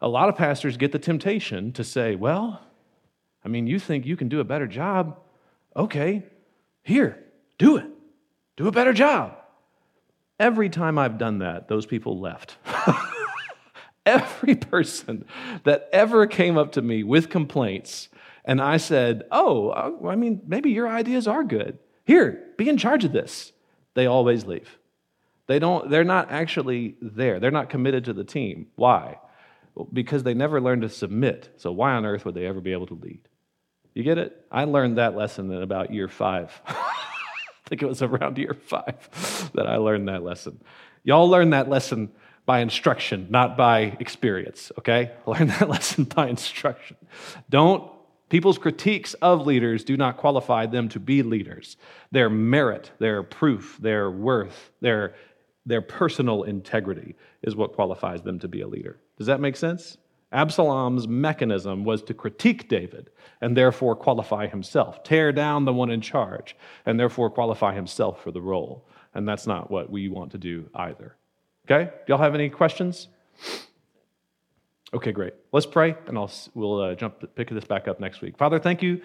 a 0.00 0.08
lot 0.08 0.28
of 0.28 0.36
pastors 0.36 0.76
get 0.76 0.92
the 0.92 0.98
temptation 0.98 1.72
to 1.72 1.84
say, 1.84 2.16
well, 2.16 2.60
I 3.44 3.48
mean, 3.48 3.66
you 3.66 3.78
think 3.78 4.06
you 4.06 4.16
can 4.16 4.28
do 4.28 4.40
a 4.40 4.44
better 4.44 4.66
job? 4.66 5.18
Okay, 5.76 6.22
here, 6.82 7.22
do 7.58 7.76
it. 7.76 7.86
Do 8.56 8.68
a 8.68 8.72
better 8.72 8.92
job. 8.92 9.36
Every 10.38 10.68
time 10.68 10.98
I've 10.98 11.18
done 11.18 11.38
that, 11.38 11.68
those 11.68 11.86
people 11.86 12.18
left. 12.18 12.56
Every 14.04 14.54
person 14.72 15.24
that 15.64 15.88
ever 15.92 16.26
came 16.26 16.58
up 16.58 16.72
to 16.72 16.82
me 16.82 17.02
with 17.02 17.30
complaints, 17.30 18.08
and 18.44 18.60
I 18.60 18.76
said, 18.76 19.24
Oh, 19.30 19.68
uh, 19.70 20.08
I 20.08 20.16
mean, 20.16 20.42
maybe 20.46 20.70
your 20.70 20.88
ideas 20.88 21.26
are 21.28 21.44
good. 21.44 21.78
Here, 22.04 22.48
be 22.56 22.68
in 22.68 22.76
charge 22.76 23.04
of 23.04 23.12
this. 23.12 23.52
They 23.94 24.06
always 24.06 24.44
leave. 24.44 24.78
They 25.46 25.58
don't, 25.58 25.90
they're 25.90 26.04
not 26.04 26.30
actually 26.30 26.96
there. 27.00 27.38
They're 27.38 27.50
not 27.50 27.68
committed 27.68 28.04
to 28.06 28.12
the 28.12 28.24
team. 28.24 28.68
Why? 28.74 29.18
Because 29.92 30.22
they 30.22 30.34
never 30.34 30.60
learned 30.60 30.82
to 30.82 30.88
submit. 30.88 31.50
So 31.56 31.72
why 31.72 31.92
on 31.92 32.04
earth 32.04 32.24
would 32.24 32.34
they 32.34 32.46
ever 32.46 32.60
be 32.60 32.72
able 32.72 32.86
to 32.88 32.94
lead? 32.94 33.20
You 33.94 34.02
get 34.02 34.18
it? 34.18 34.46
I 34.50 34.64
learned 34.64 34.98
that 34.98 35.14
lesson 35.14 35.50
in 35.50 35.62
about 35.62 35.92
year 35.92 36.08
five. 36.08 36.60
I 36.66 37.68
think 37.68 37.82
it 37.82 37.86
was 37.86 38.02
around 38.02 38.38
year 38.38 38.54
five 38.54 39.50
that 39.54 39.66
I 39.66 39.76
learned 39.76 40.08
that 40.08 40.22
lesson. 40.22 40.60
Y'all 41.04 41.28
learned 41.28 41.52
that 41.52 41.68
lesson 41.68 42.10
by 42.44 42.60
instruction, 42.60 43.26
not 43.30 43.56
by 43.56 43.96
experience, 44.00 44.72
okay? 44.78 45.12
Learn 45.26 45.48
that 45.48 45.68
lesson 45.68 46.04
by 46.04 46.28
instruction. 46.28 46.96
Don't, 47.48 47.90
people's 48.28 48.58
critiques 48.58 49.14
of 49.14 49.46
leaders 49.46 49.84
do 49.84 49.96
not 49.96 50.16
qualify 50.16 50.66
them 50.66 50.88
to 50.90 51.00
be 51.00 51.22
leaders. 51.22 51.76
Their 52.10 52.28
merit, 52.28 52.90
their 52.98 53.22
proof, 53.22 53.78
their 53.80 54.10
worth, 54.10 54.70
their, 54.80 55.14
their 55.66 55.82
personal 55.82 56.42
integrity 56.42 57.14
is 57.42 57.54
what 57.54 57.74
qualifies 57.74 58.22
them 58.22 58.38
to 58.40 58.48
be 58.48 58.60
a 58.60 58.66
leader. 58.66 58.98
Does 59.18 59.28
that 59.28 59.40
make 59.40 59.56
sense? 59.56 59.98
Absalom's 60.32 61.06
mechanism 61.06 61.84
was 61.84 62.02
to 62.04 62.14
critique 62.14 62.68
David 62.68 63.10
and 63.40 63.56
therefore 63.56 63.94
qualify 63.94 64.46
himself, 64.46 65.04
tear 65.04 65.30
down 65.30 65.66
the 65.66 65.74
one 65.74 65.90
in 65.90 66.00
charge, 66.00 66.56
and 66.86 66.98
therefore 66.98 67.30
qualify 67.30 67.74
himself 67.74 68.22
for 68.22 68.30
the 68.30 68.40
role. 68.40 68.88
And 69.14 69.28
that's 69.28 69.46
not 69.46 69.70
what 69.70 69.90
we 69.90 70.08
want 70.08 70.32
to 70.32 70.38
do 70.38 70.70
either. 70.74 71.16
Okay? 71.70 71.90
Do 72.06 72.12
y'all 72.12 72.18
have 72.18 72.34
any 72.34 72.48
questions? 72.48 73.08
Okay, 74.94 75.12
great. 75.12 75.32
Let's 75.52 75.64
pray, 75.66 75.96
and 76.06 76.18
I'll, 76.18 76.30
we'll 76.54 76.80
uh, 76.80 76.94
jump 76.94 77.24
pick 77.34 77.48
this 77.48 77.64
back 77.64 77.88
up 77.88 77.98
next 77.98 78.20
week. 78.20 78.36
Father, 78.36 78.58
thank 78.58 78.82
you 78.82 79.00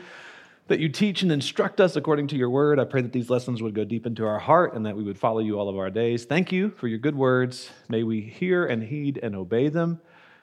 that 0.68 0.80
you 0.80 0.90
teach 0.90 1.22
and 1.22 1.32
instruct 1.32 1.80
us 1.80 1.96
according 1.96 2.28
to 2.28 2.36
your 2.36 2.50
word. 2.50 2.78
I 2.78 2.84
pray 2.84 3.02
that 3.02 3.14
these 3.14 3.30
lessons 3.30 3.62
would 3.62 3.74
go 3.74 3.86
deep 3.86 4.06
into 4.06 4.26
our 4.26 4.40
heart 4.40 4.74
and 4.74 4.86
that 4.86 4.98
we 4.98 5.04
would 5.04 5.18
follow 5.18 5.40
you 5.40 5.58
all 5.58 5.70
of 5.70 5.78
our 5.78 5.90
days. 5.90 6.26
Thank 6.26 6.52
you 6.52 6.72
for 6.72 6.88
your 6.88 7.00
good 7.00 7.16
words. 7.16 7.70
May 7.88 8.04
we 8.04 8.20
hear 8.20 8.66
and 8.66 8.84
heed 8.84 9.20
and 9.24 9.34
obey 9.34 9.70
them, 9.70 10.02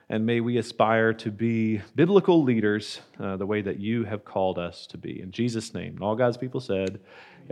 and 0.09 0.25
may 0.25 0.39
we 0.39 0.57
aspire 0.57 1.13
to 1.13 1.29
be 1.29 1.81
biblical 1.93 2.41
leaders 2.41 3.01
uh, 3.19 3.37
the 3.37 3.45
way 3.45 3.61
that 3.61 3.79
you 3.79 4.03
have 4.05 4.25
called 4.25 4.57
us 4.57 4.87
to 4.87 4.97
be. 4.97 5.21
In 5.21 5.31
Jesus' 5.31 5.73
name, 5.73 5.93
and 5.95 6.01
all 6.01 6.15
God's 6.15 6.37
people 6.37 6.59
said, 6.59 6.99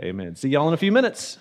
Amen. 0.00 0.34
See 0.34 0.48
y'all 0.48 0.66
in 0.66 0.74
a 0.74 0.78
few 0.78 0.90
minutes. 0.90 1.38